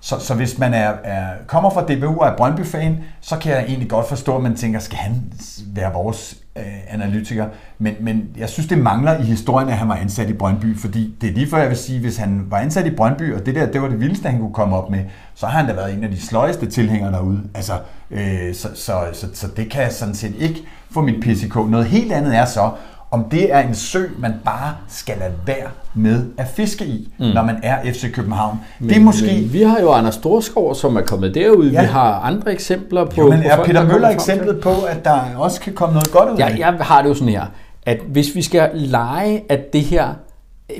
så, 0.00 0.18
så 0.18 0.34
hvis 0.34 0.58
man 0.58 0.74
er, 0.74 0.92
er, 1.04 1.28
kommer 1.46 1.70
fra 1.70 1.82
DBU 1.82 2.20
og 2.20 2.26
er 2.28 2.36
Brøndby-fan, 2.36 2.98
så 3.20 3.36
kan 3.38 3.52
jeg 3.52 3.64
egentlig 3.64 3.88
godt 3.88 4.08
forstå, 4.08 4.36
at 4.36 4.42
man 4.42 4.56
tænker, 4.56 4.78
skal 4.78 4.98
han 4.98 5.22
være 5.66 5.92
vores 5.92 6.36
øh, 6.56 6.62
analytiker? 6.88 7.46
Men, 7.78 7.94
men 8.00 8.28
jeg 8.36 8.48
synes, 8.48 8.68
det 8.68 8.78
mangler 8.78 9.18
i 9.18 9.22
historien, 9.22 9.68
at 9.68 9.76
han 9.76 9.88
var 9.88 9.94
ansat 9.94 10.30
i 10.30 10.32
Brøndby, 10.32 10.78
fordi 10.78 11.14
det 11.20 11.28
er 11.28 11.34
lige 11.34 11.50
før, 11.50 11.58
jeg 11.58 11.68
vil 11.68 11.76
sige, 11.76 12.00
hvis 12.00 12.16
han 12.16 12.46
var 12.48 12.58
ansat 12.58 12.86
i 12.86 12.90
Brøndby, 12.90 13.34
og 13.34 13.46
det 13.46 13.54
der, 13.54 13.72
det 13.72 13.82
var 13.82 13.88
det 13.88 14.00
vildeste, 14.00 14.28
han 14.28 14.40
kunne 14.40 14.54
komme 14.54 14.76
op 14.76 14.90
med, 14.90 15.04
så 15.34 15.46
har 15.46 15.58
han 15.58 15.68
da 15.68 15.74
været 15.74 15.94
en 15.94 16.04
af 16.04 16.10
de 16.10 16.20
sløjeste 16.20 16.66
tilhængere 16.66 17.12
derude. 17.12 17.42
Altså, 17.54 17.72
øh, 18.10 18.54
så, 18.54 18.68
så, 18.74 19.00
så, 19.12 19.26
så 19.34 19.48
det 19.56 19.70
kan 19.70 19.82
jeg 19.82 19.92
sådan 19.92 20.14
set 20.14 20.34
ikke 20.38 20.60
få 20.90 21.00
mit 21.00 21.24
PCK. 21.24 21.54
Noget 21.54 21.86
helt 21.86 22.12
andet 22.12 22.36
er 22.36 22.44
så, 22.44 22.70
om 23.10 23.24
det 23.24 23.52
er 23.54 23.60
en 23.60 23.74
sø, 23.74 24.04
man 24.18 24.32
bare 24.44 24.74
skal 24.88 25.14
lade 25.18 25.32
være 25.46 25.68
med 25.94 26.24
at 26.36 26.46
fiske 26.54 26.84
i, 26.86 27.08
mm. 27.18 27.24
når 27.24 27.42
man 27.42 27.56
er 27.62 27.92
FC 27.92 28.12
København. 28.12 28.58
Men, 28.80 28.88
det 28.88 28.96
er 28.96 29.00
måske... 29.00 29.26
Men 29.26 29.52
vi 29.52 29.62
har 29.62 29.80
jo 29.80 29.90
Anders 29.92 30.14
Storskov, 30.14 30.74
som 30.74 30.96
er 30.96 31.00
kommet 31.00 31.34
derud. 31.34 31.70
Ja. 31.70 31.80
Vi 31.80 31.86
har 31.86 32.20
andre 32.20 32.52
eksempler 32.52 33.04
på... 33.04 33.20
Jo, 33.20 33.30
men 33.30 33.42
på 33.42 33.48
er 33.48 33.56
folk, 33.56 33.66
Peter 33.66 33.86
Møller 33.86 34.08
til- 34.08 34.14
eksemplet 34.14 34.60
på, 34.60 34.70
at 34.88 35.04
der 35.04 35.20
også 35.36 35.60
kan 35.60 35.72
komme 35.72 35.92
noget 35.92 36.10
godt 36.10 36.28
ud 36.28 36.38
af 36.38 36.48
Ja, 36.48 36.52
det? 36.52 36.58
jeg 36.58 36.72
har 36.80 37.02
det 37.02 37.08
jo 37.08 37.14
sådan 37.14 37.28
her, 37.28 37.44
at 37.86 37.98
hvis 38.08 38.34
vi 38.34 38.42
skal 38.42 38.70
lege, 38.74 39.42
at 39.48 39.72
det 39.72 39.80
her 39.80 40.08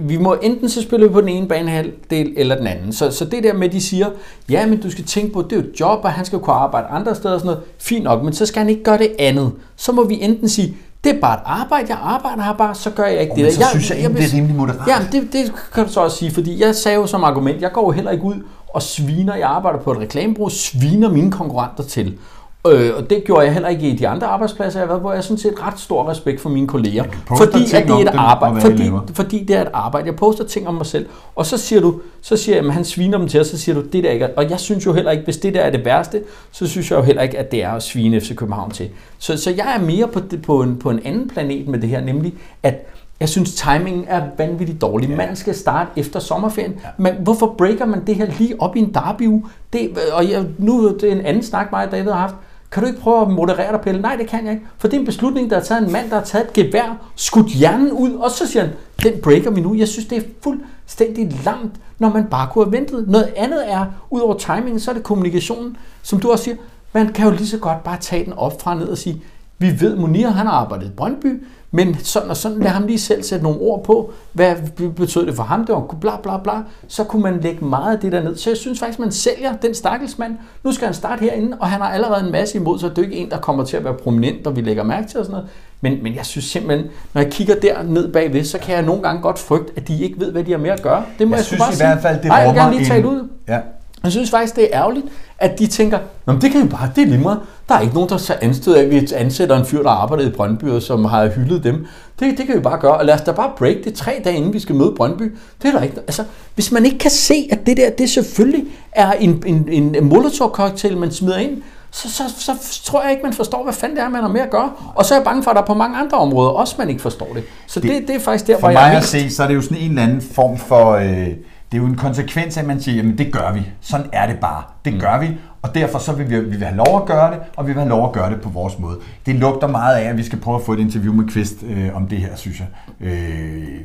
vi 0.01 0.17
må 0.17 0.37
enten 0.43 0.69
så 0.69 0.83
spille 0.83 1.11
på 1.11 1.21
den 1.21 1.29
ene 1.29 1.49
banehalvdel 1.49 2.33
eller 2.37 2.57
den 2.57 2.67
anden. 2.67 2.93
Så, 2.93 3.11
så 3.11 3.25
det 3.25 3.45
der 3.45 3.53
med, 3.55 3.67
at 3.67 3.73
de 3.73 3.81
siger, 3.81 4.07
ja, 4.51 4.67
men 4.67 4.81
du 4.81 4.91
skal 4.91 5.05
tænke 5.05 5.33
på, 5.33 5.43
det 5.43 5.53
er 5.53 5.57
jo 5.57 5.63
et 5.63 5.81
job, 5.81 5.99
og 6.05 6.11
han 6.13 6.25
skal 6.25 6.37
jo 6.37 6.43
kunne 6.43 6.57
arbejde 6.57 6.87
andre 6.87 7.15
steder 7.15 7.35
og 7.35 7.41
sådan 7.41 7.53
noget. 7.55 7.63
Fint 7.79 8.05
nok, 8.05 8.23
men 8.25 8.33
så 8.33 8.47
skal 8.47 8.59
han 8.61 8.69
ikke 8.69 8.83
gøre 8.83 8.99
det 8.99 9.13
andet. 9.19 9.53
Så 9.77 9.93
må 9.93 10.05
vi 10.05 10.19
enten 10.23 10.49
sige, 10.49 10.77
det 11.05 11.17
er 11.17 11.21
bare 11.21 11.35
et 11.35 11.43
arbejde, 11.45 11.87
jeg 11.89 11.99
arbejder 12.03 12.43
her 12.43 12.53
bare, 12.53 12.75
så 12.75 12.91
gør 12.91 13.05
jeg 13.07 13.21
ikke 13.21 13.33
Oh, 13.33 13.39
det 13.39 13.45
der. 13.45 13.53
så 13.53 13.71
synes 13.71 13.91
jeg 13.91 13.99
egentlig, 13.99 14.23
det 14.23 14.33
er 14.33 14.37
rimelig 14.37 14.57
moderat. 14.57 14.89
Ja, 14.89 14.95
det, 15.13 15.33
det 15.33 15.53
kan 15.75 15.85
du 15.87 15.93
så 15.93 16.01
også 16.01 16.17
sige, 16.17 16.31
fordi 16.31 16.61
jeg 16.63 16.75
sagde 16.75 16.99
jo 16.99 17.07
som 17.07 17.25
argument, 17.25 17.63
jeg 17.63 17.73
går 17.73 17.83
jo 17.83 17.91
heller 17.91 18.11
ikke 18.11 18.25
ud 18.25 18.35
og 18.75 18.83
sviner, 18.83 19.35
jeg 19.35 19.49
arbejder 19.49 19.79
på 19.79 19.93
et 19.93 19.99
reklamebureau, 19.99 20.49
sviner 20.51 21.09
mine 21.11 21.31
konkurrenter 21.33 21.83
til. 21.85 22.19
Øh, 22.67 22.91
og 22.97 23.11
det 23.11 23.25
gjorde 23.25 23.45
jeg 23.45 23.53
heller 23.53 23.69
ikke 23.69 23.89
i 23.89 23.97
de 23.97 24.09
andre 24.09 24.27
arbejdspladser, 24.27 24.81
jeg 24.81 24.83
har 24.83 24.89
været, 24.89 25.01
hvor 25.01 25.11
jeg 25.11 25.17
har 25.17 25.23
sådan 25.23 25.39
set 25.39 25.55
ret 25.63 25.81
stor 25.81 26.11
respekt 26.11 26.41
for 26.41 26.49
mine 26.49 26.67
kolleger. 26.67 27.05
Fordi 27.37 27.63
at 27.75 27.87
det 27.87 27.91
er 27.91 27.99
et 27.99 28.09
arbejde. 28.15 28.61
Fordi, 28.61 28.91
fordi 29.15 29.45
det 29.45 29.57
er 29.57 29.63
et 29.63 29.71
arbejde. 29.73 30.07
Jeg 30.07 30.17
poster 30.17 30.45
ting 30.45 30.69
om 30.69 30.75
mig 30.75 30.87
selv. 30.87 31.07
Og 31.37 31.47
så 31.47 31.59
siger 31.59 31.81
du, 31.81 32.01
så 32.21 32.37
siger 32.37 32.57
jeg, 32.57 32.67
at 32.67 32.73
han 32.73 32.85
sviner 32.85 33.19
dem 33.19 33.29
til, 33.29 33.41
og 33.41 33.47
så 33.47 33.59
siger 33.59 33.75
du, 33.75 33.83
det 33.83 34.05
der 34.05 34.11
ikke 34.11 34.25
er. 34.25 34.31
Og 34.37 34.51
jeg 34.51 34.61
synes 34.61 34.87
jo 34.87 34.93
heller 34.93 35.11
ikke, 35.11 35.25
hvis 35.25 35.37
det 35.37 35.55
der 35.55 35.61
er 35.61 35.71
det 35.71 35.85
værste, 35.85 36.23
så 36.51 36.67
synes 36.67 36.91
jeg 36.91 36.99
jo 36.99 37.03
heller 37.03 37.23
ikke, 37.23 37.39
at 37.39 37.51
det 37.51 37.65
er 37.65 37.71
at 37.71 37.83
svine 37.83 38.21
FC 38.21 38.37
København 38.37 38.71
til. 38.71 38.89
Så, 39.19 39.37
så 39.37 39.51
jeg 39.51 39.77
er 39.79 39.85
mere 39.85 40.09
på, 40.09 40.21
på, 40.43 40.63
en, 40.63 40.77
på 40.77 40.91
en 40.91 41.01
anden 41.05 41.29
planet 41.29 41.69
med 41.69 41.79
det 41.79 41.89
her, 41.89 42.01
nemlig 42.01 42.35
at 42.63 42.87
jeg 43.21 43.29
synes, 43.29 43.55
timingen 43.55 44.05
er 44.09 44.23
vanvittigt 44.39 44.81
dårlig. 44.81 45.09
Ja. 45.09 45.17
Man 45.17 45.37
skal 45.37 45.55
starte 45.55 45.91
efter 45.97 46.21
sommerferien. 46.21 46.73
Ja. 46.85 46.89
Men 46.97 47.15
hvorfor 47.21 47.55
breaker 47.59 47.85
man 47.85 48.07
det 48.07 48.15
her 48.15 48.27
lige 48.39 48.55
op 48.59 48.77
i 48.77 48.79
en 48.79 48.95
derby? 48.95 49.43
Det, 49.73 49.91
og 50.13 50.31
jeg, 50.31 50.45
nu 50.59 50.87
er 50.87 50.93
det 50.93 51.13
en 51.13 51.21
anden 51.21 51.43
snak, 51.43 51.73
mig 51.73 51.87
og 51.87 51.93
David 51.93 52.11
har 52.11 52.19
haft. 52.19 52.35
Kan 52.73 52.83
du 52.83 52.87
ikke 52.87 53.01
prøve 53.01 53.23
at 53.23 53.31
moderere 53.31 53.73
dig, 53.73 53.81
Pelle? 53.81 54.01
Nej, 54.01 54.17
det 54.17 54.27
kan 54.29 54.45
jeg 54.45 54.53
ikke. 54.53 54.67
For 54.79 54.89
det 54.89 54.97
er 54.97 55.01
en 55.01 55.07
beslutning, 55.07 55.51
der 55.51 55.57
er 55.57 55.63
taget 55.63 55.87
en 55.87 55.93
mand, 55.93 56.11
der 56.11 56.17
har 56.17 56.25
taget 56.25 56.47
et 56.47 56.53
gevær, 56.53 57.11
skudt 57.17 57.47
hjernen 57.47 57.93
ud, 57.93 58.13
og 58.13 58.31
så 58.31 58.47
siger 58.47 58.63
han, 58.63 58.73
den 59.03 59.21
breaker 59.23 59.51
vi 59.51 59.61
nu. 59.61 59.75
Jeg 59.75 59.89
synes, 59.89 60.07
det 60.07 60.19
er 60.19 60.23
fuldstændig 60.43 61.33
lamt, 61.45 61.73
når 61.99 62.09
man 62.09 62.25
bare 62.25 62.49
kunne 62.53 62.65
have 62.65 62.73
ventet. 62.73 63.09
Noget 63.09 63.33
andet 63.37 63.73
er, 63.73 63.87
ud 64.11 64.21
over 64.21 64.35
timingen, 64.35 64.81
så 64.81 64.91
er 64.91 64.95
det 64.95 65.03
kommunikationen, 65.03 65.77
som 66.03 66.21
du 66.21 66.31
også 66.31 66.45
siger, 66.45 66.57
man 66.93 67.13
kan 67.13 67.27
jo 67.29 67.33
lige 67.33 67.47
så 67.47 67.59
godt 67.59 67.85
bare 67.85 67.99
tage 68.01 68.25
den 68.25 68.33
op 68.33 68.63
fra 68.63 68.75
ned 68.75 68.89
og 68.89 68.99
sige, 68.99 69.23
vi 69.59 69.81
ved, 69.81 69.97
Munir 69.97 70.29
han 70.29 70.47
har 70.47 70.53
arbejdet 70.53 70.87
i 70.87 70.91
Brøndby, 70.91 71.43
men 71.73 71.97
sådan 71.99 72.31
og 72.31 72.37
sådan, 72.37 72.59
lad 72.59 72.71
ham 72.71 72.87
lige 72.87 72.99
selv 72.99 73.23
sætte 73.23 73.43
nogle 73.45 73.59
ord 73.61 73.85
på, 73.85 74.13
hvad 74.33 74.55
betød 74.97 75.27
det 75.27 75.35
for 75.37 75.43
ham, 75.43 75.67
det 75.67 75.75
var 75.75 75.97
bla 76.01 76.17
bla 76.23 76.39
bla, 76.39 76.53
så 76.89 77.05
kunne 77.05 77.23
man 77.23 77.41
lægge 77.41 77.65
meget 77.65 77.93
af 77.95 78.01
det 78.01 78.13
der 78.13 78.23
ned. 78.23 78.37
Så 78.37 78.51
jeg 78.51 78.57
synes 78.57 78.79
faktisk, 78.79 78.99
man 78.99 79.13
sælger 79.13 79.57
den 79.57 79.75
stakkelsmand. 79.75 80.37
Nu 80.65 80.73
skal 80.73 80.85
han 80.87 80.95
starte 80.95 81.21
herinde, 81.21 81.57
og 81.61 81.67
han 81.69 81.81
har 81.81 81.89
allerede 81.89 82.27
en 82.27 82.33
masse 82.33 82.59
imod, 82.59 82.79
så 82.79 82.89
det 82.89 82.99
er 82.99 83.03
ikke 83.03 83.17
en, 83.17 83.31
der 83.31 83.39
kommer 83.39 83.65
til 83.65 83.77
at 83.77 83.85
være 83.85 83.95
prominent, 83.95 84.47
og 84.47 84.57
vi 84.57 84.61
lægger 84.61 84.83
mærke 84.83 85.09
til 85.09 85.19
og 85.19 85.25
sådan 85.25 85.33
noget. 85.33 85.49
Men, 85.81 86.03
men 86.03 86.15
jeg 86.15 86.27
synes 86.27 86.45
simpelthen, 86.45 86.91
når 87.15 87.23
jeg 87.23 87.31
kigger 87.33 87.55
der 87.55 87.83
ned 87.83 88.13
bagved, 88.13 88.45
så 88.45 88.59
kan 88.59 88.75
jeg 88.75 88.83
nogle 88.83 89.03
gange 89.03 89.23
godt 89.23 89.39
frygte, 89.39 89.73
at 89.77 89.89
de 89.89 90.03
ikke 90.03 90.21
ved, 90.21 90.33
hvad 90.33 90.45
de 90.45 90.51
har 90.51 90.59
med 90.59 90.71
at 90.71 90.83
gøre. 90.83 91.05
Det 91.19 91.29
må 91.29 91.35
jeg, 91.35 91.39
Jeg 91.39 91.45
synes 91.45 91.61
bare 91.61 91.73
i 91.73 91.75
sige. 91.77 91.87
hvert 91.87 92.03
fald, 92.03 92.17
det 92.17 92.25
Nej, 92.25 92.37
jeg 92.37 92.49
vil 92.55 92.61
gerne 92.61 92.77
lige 92.77 92.89
tale 92.89 93.01
en- 93.01 93.07
ud. 93.07 93.29
Ja. 93.49 93.59
Jeg 94.05 94.13
synes 94.13 94.31
faktisk, 94.31 94.57
det 94.57 94.65
er 94.65 94.69
ærgerligt, 94.81 95.07
at 95.39 95.59
de 95.59 95.67
tænker, 95.67 95.99
Nå, 96.27 96.33
det 96.33 96.51
kan 96.51 96.61
jo 96.61 96.67
bare, 96.67 96.91
det 96.97 97.03
er 97.03 97.07
lige 97.07 97.19
meget. 97.19 97.41
Der 97.69 97.75
er 97.75 97.81
ikke 97.81 97.95
nogen, 97.95 98.09
der 98.09 98.17
så 98.17 98.35
anstød 98.43 98.75
af, 98.75 98.83
at 98.83 98.91
vi 98.91 99.09
ansætter 99.15 99.57
en 99.57 99.65
fyr, 99.65 99.83
der 99.83 99.91
arbejder 99.91 100.27
i 100.27 100.31
Brøndby, 100.31 100.65
og 100.65 100.83
som 100.83 101.05
har 101.05 101.29
hyldet 101.29 101.65
dem. 101.65 101.87
Det, 102.21 102.39
det 102.39 102.47
kan 102.47 102.57
vi 102.57 102.61
bare 102.61 102.79
gøre, 102.81 102.97
og 102.97 103.05
lad 103.05 103.15
os 103.15 103.21
da 103.21 103.33
bare 103.33 103.51
break 103.59 103.77
det 103.85 103.95
tre 103.95 104.21
dage, 104.25 104.37
inden 104.37 104.53
vi 104.53 104.59
skal 104.59 104.75
møde 104.75 104.93
Brøndby. 104.97 105.35
Det 105.63 105.69
er 105.69 105.73
der 105.73 105.83
ikke. 105.83 105.97
Altså, 105.97 106.25
hvis 106.55 106.73
man 106.73 106.85
ikke 106.85 106.99
kan 106.99 107.11
se, 107.11 107.49
at 107.53 107.67
det 107.67 107.77
der, 107.77 107.91
det 107.91 108.11
selvfølgelig 108.11 108.65
er 108.93 109.13
en, 109.13 109.43
en, 109.47 109.95
en 109.95 110.05
molotov-cocktail, 110.05 110.97
man 110.97 111.11
smider 111.11 111.39
ind, 111.39 111.63
så, 111.91 112.09
så, 112.11 112.23
så, 112.39 112.53
tror 112.85 113.03
jeg 113.03 113.11
ikke, 113.11 113.23
man 113.23 113.33
forstår, 113.33 113.63
hvad 113.65 113.73
fanden 113.73 113.97
det 113.97 114.05
er, 114.05 114.09
man 114.09 114.23
har 114.23 114.29
med 114.29 114.41
at 114.41 114.51
gøre. 114.51 114.71
Og 114.95 115.05
så 115.05 115.15
er 115.15 115.19
jeg 115.19 115.25
bange 115.25 115.43
for, 115.43 115.51
at 115.51 115.57
der 115.57 115.63
på 115.63 115.75
mange 115.75 115.97
andre 115.97 116.19
områder 116.19 116.51
også, 116.51 116.75
man 116.79 116.89
ikke 116.89 117.03
forstår 117.03 117.29
det. 117.35 117.43
Så 117.67 117.81
det, 117.81 117.91
det, 117.91 118.09
det 118.09 118.17
er 118.17 118.21
faktisk 118.21 118.47
der, 118.47 118.55
For 118.55 118.61
hvor 118.61 118.69
mig 118.69 118.75
jeg 118.75 118.87
er 118.87 118.91
at 118.91 118.97
mest... 118.97 119.11
se, 119.11 119.31
så 119.31 119.43
er 119.43 119.47
det 119.47 119.55
jo 119.55 119.63
sådan 119.63 119.77
en 119.77 119.91
eller 119.91 120.03
anden 120.03 120.21
form 120.21 120.59
for... 120.59 120.91
Øh, 120.91 121.29
det 121.73 121.79
er 121.79 121.83
jo 121.83 121.87
en 121.89 121.97
konsekvens 121.97 122.57
af, 122.57 122.61
at 122.61 122.67
man 122.67 122.81
siger, 122.81 122.97
jamen 122.97 123.19
det 123.19 123.33
gør 123.33 123.53
vi. 123.53 123.67
Sådan 123.81 124.07
er 124.13 124.27
det 124.27 124.37
bare. 124.39 124.63
Det 124.85 124.93
Mm. 124.95 125.01
gør 125.01 125.19
vi, 125.21 125.29
og 125.63 125.75
derfor 125.75 125.99
så 125.99 126.13
vil 126.13 126.31
vi, 126.31 126.41
vi 126.41 126.57
vil 126.57 126.65
have 126.67 126.77
lov 126.77 126.97
at 127.03 127.07
gøre 127.07 127.31
det, 127.31 127.39
og 127.57 127.67
vi 127.67 127.73
vil 127.73 127.81
have 127.81 127.89
lov 127.89 128.07
at 128.07 128.13
gøre 128.13 128.31
det 128.31 128.41
på 128.41 128.49
vores 128.49 128.79
måde. 128.79 128.99
Det 129.27 129.35
lugter 129.35 129.67
meget 129.69 129.97
af, 129.97 130.09
at 130.09 130.17
vi 130.17 130.23
skal 130.23 130.39
prøve 130.41 130.57
at 130.57 130.63
få 130.67 130.73
et 130.73 130.79
interview 130.79 131.13
med 131.15 131.25
Kvist 131.29 131.55
øh, 131.63 131.97
om 131.97 132.07
det 132.09 132.19
her, 132.19 132.37
synes 132.37 132.61
jeg. 132.61 132.67
Øh, 133.09 133.81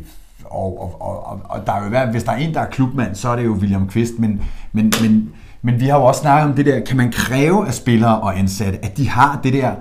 og, 0.45 0.81
og, 0.81 1.01
og, 1.01 1.41
og, 1.43 1.65
der 1.67 1.73
er 1.73 2.05
jo, 2.05 2.11
hvis 2.11 2.23
der 2.23 2.31
er 2.31 2.35
en, 2.37 2.53
der 2.53 2.59
er 2.61 2.65
klubmand, 2.69 3.15
så 3.15 3.29
er 3.29 3.35
det 3.35 3.45
jo 3.45 3.51
William 3.51 3.87
Kvist, 3.87 4.13
men, 4.19 4.41
men, 4.71 4.93
men, 5.01 5.29
men 5.61 5.79
vi 5.79 5.85
har 5.87 5.97
jo 5.97 6.03
også 6.03 6.21
snakket 6.21 6.49
om 6.49 6.55
det 6.55 6.65
der, 6.65 6.79
kan 6.79 6.97
man 6.97 7.11
kræve 7.11 7.67
af 7.67 7.73
spillere 7.73 8.19
og 8.21 8.39
ansatte, 8.39 8.79
at 8.85 8.97
de 8.97 9.09
har 9.09 9.39
det 9.43 9.53
der, 9.53 9.71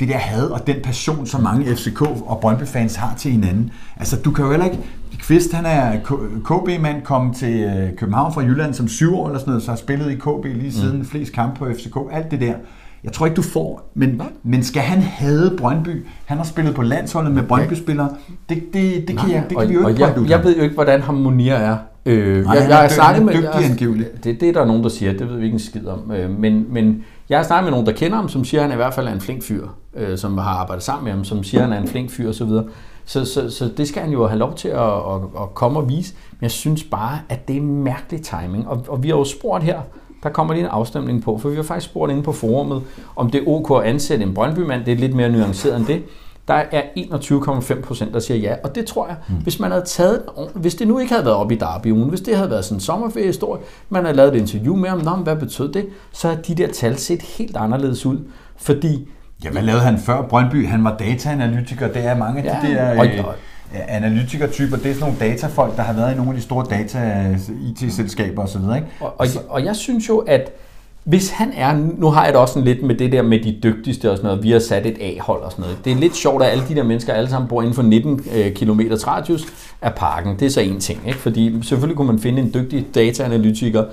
det 0.00 0.08
der 0.08 0.16
had 0.18 0.46
og 0.46 0.66
den 0.66 0.76
passion, 0.84 1.26
som 1.26 1.42
mange 1.42 1.76
FCK 1.76 2.00
og 2.02 2.38
Brøndby-fans 2.40 2.96
har 2.96 3.14
til 3.18 3.30
hinanden. 3.32 3.70
Altså, 3.96 4.16
du 4.16 4.30
kan 4.30 4.44
jo 4.44 4.50
heller 4.50 4.66
ikke... 4.66 4.78
Kvist, 5.26 5.52
han 5.52 5.66
er 5.66 6.00
KB-mand, 6.44 7.02
kom 7.02 7.34
til 7.34 7.60
øh, 7.60 7.96
København 7.96 8.34
fra 8.34 8.40
Jylland 8.40 8.74
som 8.74 8.88
syv 8.88 9.16
år 9.16 9.26
eller 9.26 9.38
sådan 9.38 9.50
noget, 9.50 9.62
så 9.62 9.70
har 9.70 9.76
spillet 9.76 10.10
i 10.10 10.14
KB 10.14 10.44
lige 10.44 10.72
siden 10.72 10.98
mm. 10.98 11.04
flest 11.04 11.32
kampe 11.32 11.58
på 11.58 11.66
FCK, 11.66 11.96
alt 12.12 12.30
det 12.30 12.40
der. 12.40 12.54
Jeg 13.04 13.12
tror 13.12 13.26
ikke, 13.26 13.36
du 13.36 13.42
får, 13.42 13.90
men, 13.94 14.22
men 14.42 14.62
skal 14.62 14.82
han 14.82 15.02
have 15.02 15.56
Brøndby? 15.58 16.06
Han 16.24 16.36
har 16.36 16.44
spillet 16.44 16.74
på 16.74 16.82
landsholdet 16.82 17.32
med 17.32 17.42
Brøndby-spillere. 17.42 18.10
Det, 18.48 18.62
det, 18.72 19.08
det 19.08 19.18
kan, 19.18 19.30
jeg, 19.30 19.44
det 19.48 19.58
kan 19.58 19.68
vi 19.68 19.74
jo 19.74 19.88
ikke 19.88 20.00
jeg, 20.06 20.14
jeg 20.28 20.44
ved 20.44 20.56
jo 20.56 20.62
ikke, 20.62 20.74
hvordan 20.74 21.02
Harmonia 21.02 21.54
er. 21.54 21.76
Øh, 22.06 22.44
Nej, 22.44 22.56
jeg, 22.56 22.70
jeg 22.70 22.84
er 22.84 22.88
snakket 22.88 23.24
med... 23.24 23.34
dygtig 23.34 23.64
angiveligt. 23.70 24.24
Det, 24.24 24.40
det 24.40 24.48
er 24.48 24.52
der 24.52 24.64
nogen, 24.64 24.82
der 24.82 24.88
siger. 24.88 25.12
Det 25.12 25.28
ved 25.28 25.38
vi 25.38 25.44
ikke 25.44 25.54
en 25.54 25.60
skid 25.60 25.86
om. 25.86 26.12
Øh, 26.12 26.30
men, 26.30 26.66
men 26.70 27.04
jeg 27.28 27.38
har 27.38 27.44
snakket 27.44 27.64
med 27.64 27.70
nogen, 27.70 27.86
der 27.86 27.92
kender 27.92 28.16
ham, 28.16 28.28
som 28.28 28.44
siger, 28.44 28.60
at 28.60 28.68
han 28.68 28.76
i 28.76 28.76
hvert 28.76 28.94
fald 28.94 29.08
er 29.08 29.12
en 29.12 29.20
flink 29.20 29.42
fyr. 29.42 29.66
Øh, 29.96 30.18
som 30.18 30.38
har 30.38 30.50
arbejdet 30.50 30.84
sammen 30.84 31.04
med 31.04 31.12
ham, 31.12 31.24
som 31.24 31.44
siger, 31.44 31.62
at 31.62 31.68
han 31.68 31.76
er 31.76 31.82
en 31.82 31.88
flink 31.88 32.10
fyr 32.10 32.28
osv. 32.28 32.50
Så, 33.04 33.24
så, 33.24 33.50
så, 33.50 33.70
det 33.76 33.88
skal 33.88 34.02
han 34.02 34.12
jo 34.12 34.26
have 34.26 34.38
lov 34.38 34.54
til 34.54 34.68
at, 34.68 34.92
at, 34.92 35.20
at 35.40 35.54
komme 35.54 35.78
og 35.78 35.88
vise. 35.88 36.14
Men 36.30 36.42
jeg 36.42 36.50
synes 36.50 36.84
bare, 36.84 37.18
at 37.28 37.48
det 37.48 37.56
er 37.56 37.60
mærkelig 37.60 38.22
timing. 38.22 38.68
Og, 38.68 38.84
og 38.88 39.02
vi 39.02 39.08
har 39.08 39.16
jo 39.16 39.24
spurgt 39.24 39.64
her, 39.64 39.80
der 40.22 40.30
kommer 40.30 40.54
lige 40.54 40.64
en 40.64 40.70
afstemning 40.70 41.22
på, 41.22 41.38
for 41.38 41.48
vi 41.48 41.56
har 41.56 41.62
faktisk 41.62 41.90
spurgt 41.90 42.12
inde 42.12 42.22
på 42.22 42.32
forumet, 42.32 42.82
om 43.16 43.30
det 43.30 43.42
er 43.42 43.48
ok 43.48 43.82
at 43.82 43.90
ansætte 43.90 44.24
en 44.24 44.34
Brøndby-mand. 44.34 44.84
Det 44.84 44.92
er 44.92 44.96
lidt 44.96 45.14
mere 45.14 45.28
nuanceret 45.28 45.76
end 45.76 45.86
det. 45.86 46.02
Der 46.48 46.54
er 46.54 46.82
21,5 46.96 47.80
procent, 47.82 48.14
der 48.14 48.20
siger 48.20 48.38
ja, 48.38 48.54
og 48.64 48.74
det 48.74 48.86
tror 48.86 49.06
jeg, 49.06 49.16
mm. 49.28 49.34
hvis 49.34 49.60
man 49.60 49.70
havde 49.70 49.84
taget, 49.84 50.22
hvis 50.54 50.74
det 50.74 50.88
nu 50.88 50.98
ikke 50.98 51.12
havde 51.12 51.24
været 51.24 51.36
op 51.36 51.52
i 51.52 51.54
derby 51.54 51.92
ugen, 51.92 52.08
hvis 52.08 52.20
det 52.20 52.36
havde 52.36 52.50
været 52.50 52.64
sådan 52.64 52.76
en 52.76 52.80
sommerferiehistorie, 52.80 53.62
man 53.88 54.04
havde 54.04 54.16
lavet 54.16 54.34
et 54.34 54.40
interview 54.40 54.76
med 54.76 54.88
ham, 54.88 54.98
Nå, 54.98 55.10
hvad 55.10 55.36
betød 55.36 55.72
det? 55.72 55.86
Så 56.12 56.28
havde 56.28 56.42
de 56.42 56.54
der 56.54 56.68
tal 56.72 56.98
set 56.98 57.22
helt 57.22 57.56
anderledes 57.56 58.06
ud, 58.06 58.18
fordi 58.56 59.08
Ja, 59.44 59.50
hvad 59.50 59.62
lavede 59.62 59.82
han 59.82 59.98
før 59.98 60.22
Brøndby? 60.22 60.66
Han 60.68 60.84
var 60.84 60.96
dataanalytiker. 60.96 61.88
Det 61.88 62.04
er 62.04 62.16
mange 62.16 62.42
af 62.42 62.60
de 62.62 62.68
Ja, 62.68 62.74
der 62.94 63.22
og- 63.22 63.34
øh, 63.74 63.80
analytikertyper. 63.88 64.76
Det 64.76 64.90
er 64.90 64.94
sådan 64.94 65.14
nogle 65.14 65.32
datafolk, 65.32 65.76
der 65.76 65.82
har 65.82 65.92
været 65.92 66.12
i 66.12 66.16
nogle 66.16 66.30
af 66.30 66.36
de 66.36 66.42
store 66.42 66.66
data-IT-selskaber 66.70 68.42
osv. 68.42 68.60
Ikke? 68.60 68.86
Og, 69.00 69.14
og, 69.18 69.26
og 69.48 69.64
jeg 69.64 69.76
synes 69.76 70.08
jo, 70.08 70.18
at 70.18 70.50
hvis 71.04 71.30
han 71.30 71.52
er, 71.56 71.74
nu 71.98 72.06
har 72.10 72.24
jeg 72.24 72.32
det 72.32 72.40
også 72.40 72.54
sådan 72.54 72.64
lidt 72.64 72.82
med 72.82 72.94
det 72.94 73.12
der 73.12 73.22
med 73.22 73.38
de 73.44 73.58
dygtigste 73.62 74.10
og 74.10 74.16
sådan 74.16 74.28
noget, 74.28 74.42
vi 74.42 74.50
har 74.50 74.58
sat 74.58 74.86
et 74.86 74.96
A-hold 75.00 75.42
og 75.42 75.50
sådan 75.52 75.62
noget. 75.62 75.78
Det 75.84 75.92
er 75.92 75.96
lidt 75.96 76.16
sjovt, 76.16 76.42
at 76.42 76.50
alle 76.50 76.64
de 76.68 76.74
der 76.74 76.82
mennesker 76.82 77.12
alle 77.12 77.30
sammen 77.30 77.48
bor 77.48 77.62
inden 77.62 77.74
for 77.74 77.82
19 77.82 78.18
km 78.56 78.80
radius 79.06 79.44
af 79.82 79.94
parken. 79.94 80.36
Det 80.38 80.46
er 80.46 80.50
så 80.50 80.60
en 80.60 80.80
ting, 80.80 81.00
ikke? 81.06 81.18
Fordi 81.18 81.58
selvfølgelig 81.62 81.96
kunne 81.96 82.06
man 82.06 82.18
finde 82.18 82.42
en 82.42 82.50
dygtig 82.54 82.86
dataanalytiker 82.94 83.84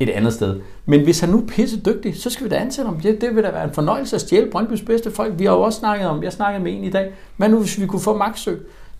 et 0.00 0.08
andet 0.10 0.32
sted. 0.32 0.60
Men 0.86 1.04
hvis 1.04 1.20
han 1.20 1.28
nu 1.28 1.38
er 1.38 1.46
pisse 1.46 1.80
dygtig, 1.80 2.16
så 2.20 2.30
skal 2.30 2.44
vi 2.44 2.50
da 2.50 2.56
ansætte 2.56 2.88
ham. 2.88 3.00
Det, 3.00 3.20
det 3.20 3.36
vil 3.36 3.44
da 3.44 3.50
være 3.50 3.64
en 3.64 3.72
fornøjelse 3.74 4.16
at 4.16 4.20
stjæle 4.22 4.50
Brøndbys 4.52 4.82
bedste 4.82 5.10
folk. 5.10 5.32
Vi 5.38 5.44
har 5.44 5.52
jo 5.52 5.60
også 5.60 5.78
snakket 5.78 6.08
om, 6.08 6.22
jeg 6.22 6.32
snakkede 6.32 6.64
med 6.64 6.72
en 6.72 6.84
i 6.84 6.90
dag, 6.90 7.10
hvad 7.36 7.48
nu 7.48 7.58
hvis 7.60 7.80
vi 7.80 7.86
kunne 7.86 8.00
få 8.02 8.16
Maxø? 8.16 8.50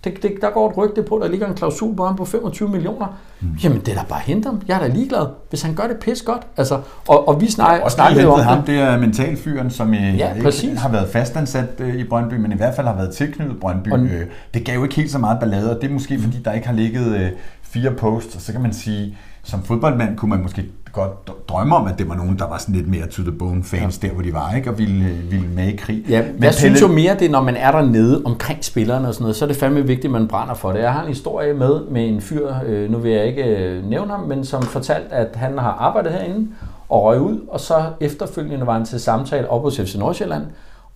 Det, 0.05 0.23
det, 0.23 0.33
der 0.41 0.51
går 0.51 0.71
et 0.71 0.77
rygte 0.77 1.03
på, 1.03 1.19
der 1.23 1.29
ligger 1.29 1.47
en 1.49 1.55
klausul 1.55 1.97
på 1.97 2.05
ham 2.07 2.17
på 2.17 2.25
25 2.25 2.69
millioner. 2.69 3.07
Mm. 3.41 3.49
Jamen, 3.65 3.81
det 3.81 3.89
er 3.89 3.95
da 3.95 4.05
bare 4.09 4.21
hente 4.25 4.47
ham. 4.47 4.61
Jeg 4.69 4.77
er 4.77 4.81
da 4.81 4.87
ligeglad, 4.95 5.27
hvis 5.51 5.63
han 5.63 5.75
gør 5.75 5.87
det 5.87 5.97
pis 5.97 6.23
godt. 6.23 6.43
Altså, 6.57 6.81
og, 7.09 7.29
og 7.29 7.41
vi 7.41 7.51
snak, 7.51 7.81
Også 7.83 7.95
snakkede 7.95 8.21
lige 8.21 8.27
jo 8.29 8.33
om 8.35 8.41
ham, 8.41 8.59
det. 8.59 8.67
det 8.67 8.79
er 8.79 8.99
mentalfyren, 8.99 9.71
som 9.71 9.95
øh, 9.95 10.19
Ja, 10.19 10.31
ikke 10.33 10.45
præcis. 10.45 10.79
har 10.81 10.89
været 10.89 11.09
fastansat 11.09 11.69
øh, 11.79 11.95
i 11.97 12.05
Brøndby, 12.05 12.35
men 12.35 12.53
i 12.53 12.57
hvert 12.57 12.75
fald 12.77 12.87
har 12.87 12.95
været 12.97 13.11
tilknyttet 13.11 13.61
Brøndby. 13.61 13.93
Og- 13.93 13.99
Øh, 14.01 14.27
Det 14.55 14.65
gav 14.65 14.75
jo 14.75 14.83
ikke 14.83 14.95
helt 14.95 15.11
så 15.11 15.19
meget 15.19 15.41
ballade, 15.41 15.77
og 15.77 15.83
det 15.83 15.89
er 15.89 15.93
måske 15.95 16.19
fordi, 16.21 16.37
der 16.45 16.53
ikke 16.53 16.67
har 16.67 16.75
ligget 16.75 17.33
fire 17.63 17.91
posts, 17.91 18.35
og 18.37 18.41
så 18.43 18.53
kan 18.53 18.61
man 18.61 18.73
sige, 18.73 19.17
som 19.45 19.63
fodboldmand 19.63 20.17
kunne 20.17 20.29
man 20.29 20.43
måske 20.43 20.65
godt 20.93 21.49
drømme 21.49 21.77
om, 21.77 21.87
at 21.87 21.99
det 21.99 22.09
var 22.09 22.15
nogen, 22.15 22.39
der 22.39 22.49
var 22.49 22.59
sådan 22.59 22.75
lidt 22.75 22.89
mere 22.89 23.07
to 23.07 23.23
the 23.23 23.33
bone 23.33 23.65
fans, 23.65 24.01
ja. 24.03 24.09
der 24.09 24.15
hvor 24.15 24.23
de 24.23 24.33
var, 24.33 24.55
ikke? 24.57 24.71
og 24.71 24.79
ville, 24.79 25.05
øh, 25.05 25.31
ville 25.31 25.49
med 25.49 25.69
i 25.69 25.77
krig. 25.77 26.05
Ja, 26.09 26.23
Men 26.35 26.43
jeg 26.43 26.55
synes 26.55 26.81
Pelle- 26.81 26.87
jo 26.89 26.93
mere, 26.95 27.15
det 27.15 27.27
er, 27.27 27.31
når 27.31 27.43
man 27.43 27.57
er 27.57 27.71
dernede 27.73 28.23
omkring 28.25 28.65
spillerne 28.65 29.09
og 29.09 29.15
sådan 29.15 29.23
noget, 29.23 29.37
så 29.37 29.45
er 29.45 29.47
det 29.47 29.57
fandme 29.57 29.81
vigtigt, 29.87 30.05
at 30.05 30.11
man 30.11 30.29
brænder 30.29 30.55
for 30.55 30.73
det. 30.73 30.81
Jeg 30.81 30.93
har 30.93 31.03
en 31.03 31.09
historie 31.09 31.55
med 31.55 31.81
med 31.91 32.09
en 32.09 32.21
fyr, 32.21 32.49
øh, 32.67 32.91
nu 32.91 32.99
vil 32.99 33.13
jeg 33.13 33.27
ikke 33.27 33.45
øh, 33.45 33.85
nævne 33.91 34.11
ham, 34.11 34.21
men 34.21 34.45
som 34.45 34.63
fortalte, 34.63 35.13
at 35.13 35.37
han 35.37 35.59
har 35.59 35.71
arbejdet 35.71 36.13
herinde 36.13 36.49
og 36.89 37.03
røg 37.05 37.21
ud, 37.21 37.41
og 37.49 37.61
så 37.61 37.75
efterfølgende 38.01 38.67
var 38.67 38.73
han 38.73 38.85
til 38.85 39.01
samtale 39.01 39.51
op 39.51 39.63
hos 39.63 39.81
FC 39.81 39.95
Nordsjælland, 39.95 40.43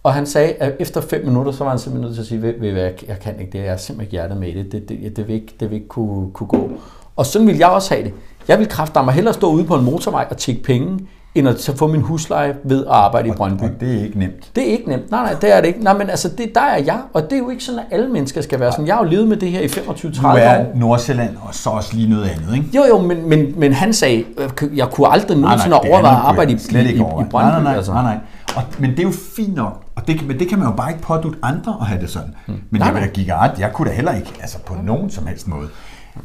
og 0.03 0.15
han 0.15 0.27
sagde, 0.27 0.53
at 0.53 0.73
efter 0.81 1.01
fem 1.01 1.25
minutter, 1.27 1.53
så 1.53 1.65
var 1.65 1.71
han 1.71 1.79
simpelthen 1.79 2.05
nødt 2.07 2.15
til 2.15 2.23
at 2.23 2.27
sige, 2.27 2.43
ved, 2.43 2.55
ved 2.61 2.69
jeg, 2.83 2.93
jeg 3.09 3.19
kan 3.19 3.41
ikke 3.41 3.53
det, 3.53 3.59
jeg 3.59 3.67
er 3.73 3.77
simpelthen 3.77 4.11
hjertet 4.11 4.37
med 4.37 4.55
det, 4.55 4.73
det, 4.73 4.89
det, 4.89 5.17
det, 5.17 5.29
vil 5.29 5.35
ikke, 5.35 5.55
det 5.61 5.71
vil 5.71 5.77
ikke 5.77 5.89
kunne, 5.89 6.31
kunne 6.33 6.47
gå. 6.47 6.71
Og 7.17 7.27
sådan 7.27 7.47
vil 7.47 7.57
jeg 7.57 7.69
også 7.69 7.95
have 7.95 8.05
det. 8.05 8.13
Jeg 8.49 8.59
vil 8.59 8.69
kræfte 8.69 9.01
mig 9.05 9.15
hellere 9.15 9.35
stå 9.35 9.51
ude 9.51 9.65
på 9.65 9.75
en 9.75 9.85
motorvej 9.85 10.27
og 10.31 10.37
tjekke 10.37 10.63
penge, 10.63 10.99
end 11.35 11.49
at 11.49 11.71
få 11.77 11.87
min 11.87 12.01
husleje 12.01 12.55
ved 12.65 12.85
at 12.87 12.93
arbejde 12.93 13.29
i 13.29 13.33
Brøndby. 13.33 13.63
Og 13.63 13.71
det 13.81 13.99
er 13.99 14.05
ikke 14.05 14.19
nemt. 14.19 14.51
Det 14.57 14.69
er 14.69 14.73
ikke 14.73 14.89
nemt. 14.89 15.11
Nej, 15.11 15.23
nej, 15.23 15.35
det 15.41 15.57
er 15.57 15.61
det 15.61 15.69
ikke. 15.69 15.85
Nej, 15.85 15.99
men 15.99 16.11
altså, 16.11 16.29
det, 16.29 16.55
der 16.55 16.61
er 16.61 16.83
jeg, 16.85 16.99
og 17.13 17.23
det 17.23 17.33
er 17.33 17.39
jo 17.39 17.51
ikke 17.51 17.65
sådan, 17.65 17.79
at 17.81 17.87
alle 17.91 18.09
mennesker 18.09 18.41
skal 18.43 18.61
være 18.61 18.73
sådan. 18.73 18.87
Jeg 18.87 18.95
har 18.95 19.05
jo 19.05 19.11
levet 19.11 19.29
med 19.29 19.37
det 19.37 19.51
her 19.51 19.61
i 19.61 19.67
25-30 19.67 20.23
Nu 20.23 20.29
år. 20.29 20.33
er 20.33 20.65
Nordsjælland 20.75 21.37
og 21.43 21.55
så 21.55 21.71
også 21.71 21.97
lige 21.97 22.09
noget 22.11 22.25
andet, 22.25 22.55
ikke? 22.57 22.67
Jo, 22.77 22.83
jo, 22.89 22.99
men, 22.99 23.29
men, 23.29 23.55
men 23.61 23.73
han 23.73 23.93
sagde, 23.93 24.25
øh, 24.39 24.79
jeg 24.79 24.89
kunne 24.91 25.13
aldrig 25.13 25.39
nogensinde 25.39 25.77
er 25.77 25.81
overveje 25.81 26.17
at 26.17 26.23
nu 26.23 26.29
arbejde 26.29 26.53
i, 26.53 26.57
i, 26.71 26.79
i, 26.79 26.95
i. 26.95 26.99
Brøndby. 26.99 27.33
Nej, 27.35 27.51
nej, 27.51 27.63
nej, 27.63 27.75
altså. 27.77 27.93
nej, 27.93 28.03
nej. 28.03 28.19
Og, 28.57 28.63
men 28.79 28.91
det 28.91 28.99
er 28.99 29.03
jo 29.03 29.13
fint 29.37 29.55
nok, 29.55 29.83
og 29.97 30.07
det, 30.09 30.27
men 30.27 30.39
det 30.39 30.49
kan 30.49 30.59
man 30.59 30.69
jo 30.69 30.75
bare 30.77 30.91
ikke 30.91 31.03
pådute 31.03 31.39
andre 31.43 31.77
at 31.81 31.87
have 31.87 32.01
det 32.01 32.11
sådan. 32.11 32.35
Men 32.47 32.57
Hmm. 32.57 32.79
Nej, 32.81 32.93
jeg 32.95 33.11
give 33.15 33.27
jer 33.35 33.43
ret, 33.43 33.59
jeg 33.59 33.73
kunne 33.73 33.89
da 33.91 33.95
heller 33.95 34.15
ikke, 34.15 34.33
altså 34.41 34.59
på 34.67 34.75
nogen 34.85 35.11
som 35.11 35.27
helst 35.27 35.49
måde. 35.49 35.69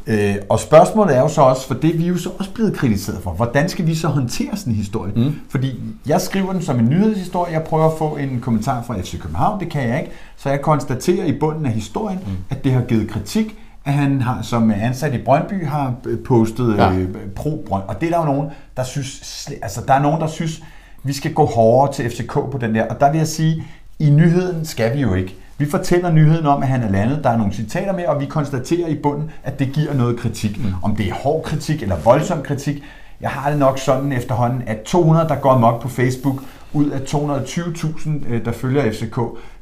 Øh, 0.06 0.34
og 0.48 0.60
spørgsmålet 0.60 1.16
er 1.16 1.20
jo 1.20 1.28
så 1.28 1.40
også, 1.42 1.66
for 1.66 1.74
det 1.74 1.94
er 1.94 1.98
vi 1.98 2.06
jo 2.06 2.16
så 2.18 2.30
også 2.38 2.50
blevet 2.50 2.74
kritiseret 2.76 3.22
for, 3.22 3.30
hvordan 3.30 3.68
skal 3.68 3.86
vi 3.86 3.94
så 3.94 4.08
håndtere 4.08 4.56
sådan 4.56 4.72
en 4.72 4.76
historie? 4.76 5.12
Mm. 5.16 5.34
Fordi 5.48 5.80
jeg 6.06 6.20
skriver 6.20 6.52
den 6.52 6.62
som 6.62 6.78
en 6.78 6.88
nyhedshistorie, 6.88 7.52
jeg 7.52 7.62
prøver 7.62 7.86
at 7.90 7.98
få 7.98 8.16
en 8.16 8.40
kommentar 8.40 8.82
fra 8.82 9.00
FC 9.00 9.20
København, 9.20 9.60
det 9.60 9.68
kan 9.68 9.88
jeg 9.88 10.00
ikke, 10.00 10.12
så 10.36 10.48
jeg 10.50 10.60
konstaterer 10.62 11.24
i 11.24 11.38
bunden 11.38 11.66
af 11.66 11.72
historien, 11.72 12.18
mm. 12.26 12.32
at 12.50 12.64
det 12.64 12.72
har 12.72 12.80
givet 12.80 13.08
kritik, 13.08 13.56
at 13.84 13.92
han 13.92 14.22
har, 14.22 14.42
som 14.42 14.70
ansat 14.70 15.14
i 15.14 15.18
Brøndby 15.18 15.66
har 15.66 15.94
øh, 16.06 16.18
postet 16.18 16.76
Ja. 16.76 16.92
øh, 16.92 17.08
pro 17.36 17.64
Brønd. 17.68 17.82
Og 17.88 18.00
det 18.00 18.06
er 18.06 18.10
der 18.10 18.18
jo 18.18 18.32
nogen, 18.32 18.50
der 18.76 18.82
synes, 18.82 19.48
altså 19.62 19.80
der 19.88 19.94
er 19.94 20.02
nogen, 20.02 20.20
der 20.20 20.26
synes, 20.26 20.62
vi 21.02 21.12
skal 21.12 21.32
gå 21.34 21.44
hårdere 21.44 21.92
til 21.92 22.10
FCK 22.10 22.32
på 22.32 22.58
den 22.60 22.74
der. 22.74 22.86
Og 22.86 23.00
der 23.00 23.10
vil 23.10 23.18
jeg 23.18 23.26
sige, 23.28 23.64
i 23.98 24.10
nyheden 24.10 24.64
skal 24.64 24.96
vi 24.96 25.00
jo 25.00 25.14
ikke. 25.14 25.36
Vi 25.60 25.70
fortæller 25.70 26.12
nyheden 26.12 26.46
om, 26.46 26.62
at 26.62 26.68
han 26.68 26.82
er 26.82 26.90
landet. 26.90 27.24
Der 27.24 27.30
er 27.30 27.36
nogle 27.36 27.52
citater 27.52 27.92
med, 27.92 28.06
og 28.06 28.20
vi 28.20 28.26
konstaterer 28.26 28.88
i 28.88 28.94
bunden, 28.94 29.30
at 29.42 29.58
det 29.58 29.72
giver 29.72 29.94
noget 29.94 30.18
kritik. 30.18 30.64
Mm. 30.64 30.72
Om 30.82 30.96
det 30.96 31.08
er 31.08 31.14
hård 31.14 31.42
kritik 31.44 31.82
eller 31.82 31.96
voldsom 32.04 32.42
kritik. 32.42 32.82
Jeg 33.20 33.30
har 33.30 33.50
det 33.50 33.58
nok 33.58 33.78
sådan 33.78 34.12
efterhånden, 34.12 34.62
at 34.66 34.80
200, 34.80 35.28
der 35.28 35.36
går 35.36 35.58
mok 35.58 35.82
på 35.82 35.88
Facebook, 35.88 36.42
ud 36.72 36.90
af 36.90 36.98
220.000, 36.98 38.10
øh, 38.28 38.44
der 38.44 38.52
følger 38.52 38.92
FCK, 38.92 39.18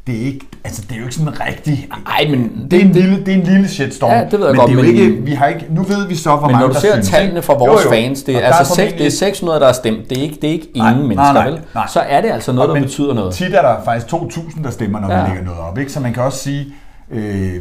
det 0.09 0.16
er, 0.23 0.27
ikke, 0.27 0.47
altså, 0.64 0.83
det 0.88 0.92
er 0.92 0.97
jo 0.99 1.03
ikke 1.03 1.14
sådan 1.14 1.40
rigtig... 1.40 1.88
Ej, 2.07 2.27
men 2.31 2.66
det, 2.71 2.77
er 2.81 2.85
en 2.85 2.92
lille, 2.92 3.25
det 3.25 3.29
er 3.29 3.38
en 3.38 3.42
lille 3.42 3.68
shitstorm. 3.68 4.11
Ja, 4.11 4.25
det 4.25 4.33
ved 4.33 4.47
jeg 4.47 4.49
men 4.49 4.57
godt, 4.57 4.71
det 4.71 4.79
er 4.79 4.83
jo 4.83 4.92
men- 4.92 5.11
ikke, 5.12 5.23
vi 5.23 5.33
har 5.35 5.47
ikke, 5.47 5.66
nu 5.71 5.83
ved 5.83 6.07
vi 6.09 6.14
så, 6.16 6.37
hvor 6.37 6.47
Men 6.47 6.53
mange 6.53 6.61
når 6.61 6.66
du 6.68 6.75
der 6.75 6.81
ser 6.81 7.03
tallene 7.03 7.42
fra 7.42 7.55
vores 7.55 7.85
Jo, 7.85 7.90
jo. 7.90 7.94
fans, 7.97 8.23
det 8.23 8.37
Og 8.37 8.42
er, 8.42 8.49
der 8.49 8.55
altså 8.57 8.75
seks, 8.75 8.79
formentlig- 8.79 8.99
det 8.99 9.07
er 9.07 9.11
600, 9.11 9.61
der 9.61 9.66
har 9.66 9.73
stemt. 9.73 10.11
Det 10.11 10.18
er 10.18 10.23
ikke, 10.23 10.35
det 10.42 10.44
er 10.49 10.53
ikke 10.53 10.68
ingen 10.75 10.92
Nej, 10.94 11.03
mennesker, 11.03 11.33
nej, 11.33 11.51
vel? 11.51 11.61
nej. 11.75 11.87
Så 11.92 12.01
er 12.01 12.21
det 12.21 12.31
altså 12.31 12.53
noget, 12.53 12.68
der 12.68 12.75
Men 12.75 12.83
betyder 12.85 13.14
noget. 13.14 13.35
Tit 13.35 13.55
er 13.55 13.62
der 13.62 13.77
faktisk 13.85 14.07
2.000, 14.14 14.62
der 14.64 14.71
stemmer, 14.71 15.01
når 15.01 15.11
ja. 15.12 15.16
Man 15.23 15.27
lægger 15.29 15.44
noget 15.44 15.61
op. 15.61 15.79
Ikke? 15.79 15.92
Så 15.92 16.01
man 16.01 16.12
kan 16.12 16.23
også 16.23 16.38
sige, 16.38 16.66
øh, 17.11 17.55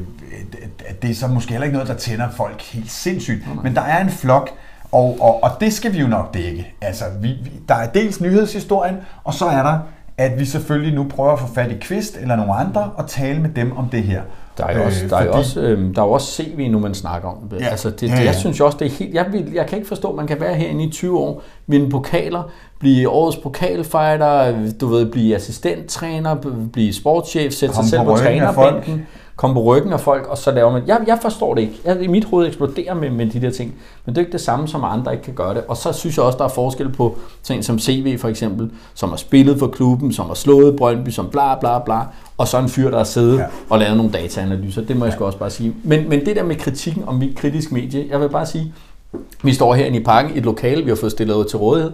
at 0.87 1.01
det 1.01 1.09
er 1.11 1.15
så 1.15 1.27
måske 1.27 1.51
heller 1.51 1.65
ikke 1.65 1.77
noget, 1.77 1.89
der 1.89 1.95
tænder 1.95 2.25
folk 2.37 2.61
helt 2.61 2.91
sindssygt. 2.91 3.43
Men 3.63 3.75
der 3.75 3.81
er 3.81 4.01
en 4.03 4.09
flok, 4.09 4.49
og, 4.91 5.17
og, 5.21 5.43
og 5.43 5.49
det 5.59 5.73
skal 5.73 5.93
vi 5.93 5.97
jo 5.99 6.07
nok 6.07 6.33
dække. 6.33 6.73
Altså, 6.81 7.03
vi, 7.21 7.27
vi, 7.27 7.51
der 7.69 7.75
er 7.75 7.87
dels 7.87 8.21
nyhedshistorien, 8.21 8.95
og 9.23 9.33
så 9.33 9.45
er 9.45 9.63
der, 9.63 9.77
at 10.17 10.39
vi 10.39 10.45
selvfølgelig 10.45 10.95
nu 10.95 11.03
prøver 11.09 11.31
at 11.33 11.39
få 11.39 11.47
fat 11.55 11.71
i 11.71 11.75
Kvist 11.81 12.17
eller 12.21 12.35
nogle 12.35 12.53
andre 12.53 12.89
og 12.95 13.07
tale 13.07 13.41
med 13.41 13.49
dem 13.49 13.77
om 13.77 13.89
det 13.89 14.03
her. 14.03 14.21
Der 14.57 14.65
er 14.65 14.77
jo 14.77 14.83
også, 14.83 15.03
Øh, 15.03 15.09
der 15.09 15.15
er 15.17 15.25
fordi- 15.25 15.37
også, 15.37 15.61
øh, 15.61 15.95
der 15.95 16.01
er 16.01 16.05
også 16.05 16.31
CV 16.31 16.67
nu, 16.71 16.79
man 16.79 16.93
snakker 16.93 17.29
om. 17.29 17.37
Ja. 17.59 17.65
Altså, 17.67 17.89
det, 17.89 18.01
Ja, 18.03 18.07
det, 18.15 18.19
ja. 18.19 18.25
jeg 18.25 18.35
synes 18.35 18.61
også, 18.61 18.77
det 18.77 18.85
er 18.87 18.89
helt... 18.91 19.13
Jeg, 19.15 19.25
vil, 19.31 19.51
jeg 19.53 19.65
kan 19.67 19.77
ikke 19.77 19.87
forstå, 19.87 20.09
at 20.09 20.15
man 20.15 20.27
kan 20.27 20.39
være 20.39 20.55
herinde 20.55 20.83
i 20.83 20.89
20 20.91 21.19
år, 21.19 21.41
vinde 21.67 21.89
pokaler, 21.89 22.43
blive 22.79 23.09
årets 23.09 23.37
pokalfighter, 23.37 24.53
du 24.81 24.87
ved, 24.87 25.05
blive 25.11 25.35
assistenttræner, 25.35 26.35
blive 26.73 26.93
sportschef, 26.93 27.53
sætte 27.53 27.57
sig 27.57 27.73
Komme 27.75 27.89
selv 27.89 28.01
på 28.03 28.11
på 28.11 28.17
trænerbænken, 28.17 29.07
komme 29.37 29.53
på 29.53 29.61
ryggen 29.63 29.93
af 29.93 29.99
folk, 29.99 30.27
og 30.27 30.37
så 30.37 30.51
laver 30.51 30.71
man... 30.71 30.83
Jeg, 30.87 30.99
jeg 31.07 31.19
forstår 31.21 31.55
det 31.55 31.61
ikke. 31.61 31.73
Jeg, 31.85 32.01
I 32.01 32.07
mit 32.07 32.25
hoved 32.25 32.47
eksploderer 32.47 32.93
med, 32.93 33.09
med 33.09 33.27
de 33.27 33.41
der 33.41 33.49
ting. 33.49 33.75
Men 34.05 34.15
det 34.15 34.21
er 34.21 34.25
ikke 34.25 34.31
det 34.31 34.41
samme, 34.41 34.67
som 34.67 34.83
andre 34.83 35.11
ikke 35.11 35.23
kan 35.23 35.33
gøre 35.33 35.53
det. 35.53 35.63
Og 35.67 35.77
så 35.77 35.93
synes 35.93 36.17
jeg 36.17 36.25
også, 36.25 36.37
der 36.37 36.43
er 36.43 36.49
forskel 36.49 36.89
på 36.89 37.17
ting 37.43 37.65
som 37.65 37.79
CV 37.79 38.17
for 38.17 38.27
eksempel, 38.27 38.71
som 38.93 39.09
har 39.09 39.17
spillet 39.17 39.59
for 39.59 39.67
klubben, 39.67 40.13
som 40.13 40.27
har 40.27 40.33
slået 40.33 40.75
Brøndby, 40.75 41.09
som 41.09 41.29
bla 41.29 41.59
bla 41.59 41.79
bla, 41.79 41.99
og 42.37 42.47
så 42.47 42.59
en 42.59 42.69
fyr, 42.69 42.89
der 42.89 42.97
har 42.97 43.03
siddet 43.03 43.37
ja. 43.37 43.45
og 43.69 43.79
lavet 43.79 43.97
nogle 43.97 44.11
dataanalyser. 44.11 44.81
Det 44.81 44.97
må 44.97 45.05
jeg 45.05 45.11
ja. 45.11 45.15
sgu 45.15 45.25
også 45.25 45.37
bare 45.37 45.49
sige. 45.49 45.75
Men, 45.83 46.09
men 46.09 46.25
det 46.25 46.35
der 46.35 46.43
med 46.43 46.55
kritikken 46.55 47.03
om 47.07 47.15
mit 47.15 47.37
kritisk 47.37 47.71
medie, 47.71 48.07
jeg 48.09 48.21
vil 48.21 48.29
bare 48.29 48.45
sige, 48.45 48.73
vi 49.43 49.53
står 49.53 49.73
herinde 49.73 49.97
i 49.97 50.03
parken, 50.03 50.35
i 50.35 50.37
et 50.37 50.45
lokale, 50.45 50.83
vi 50.83 50.89
har 50.89 50.95
fået 50.95 51.11
stillet 51.11 51.47
til 51.47 51.57
rådighed. 51.57 51.91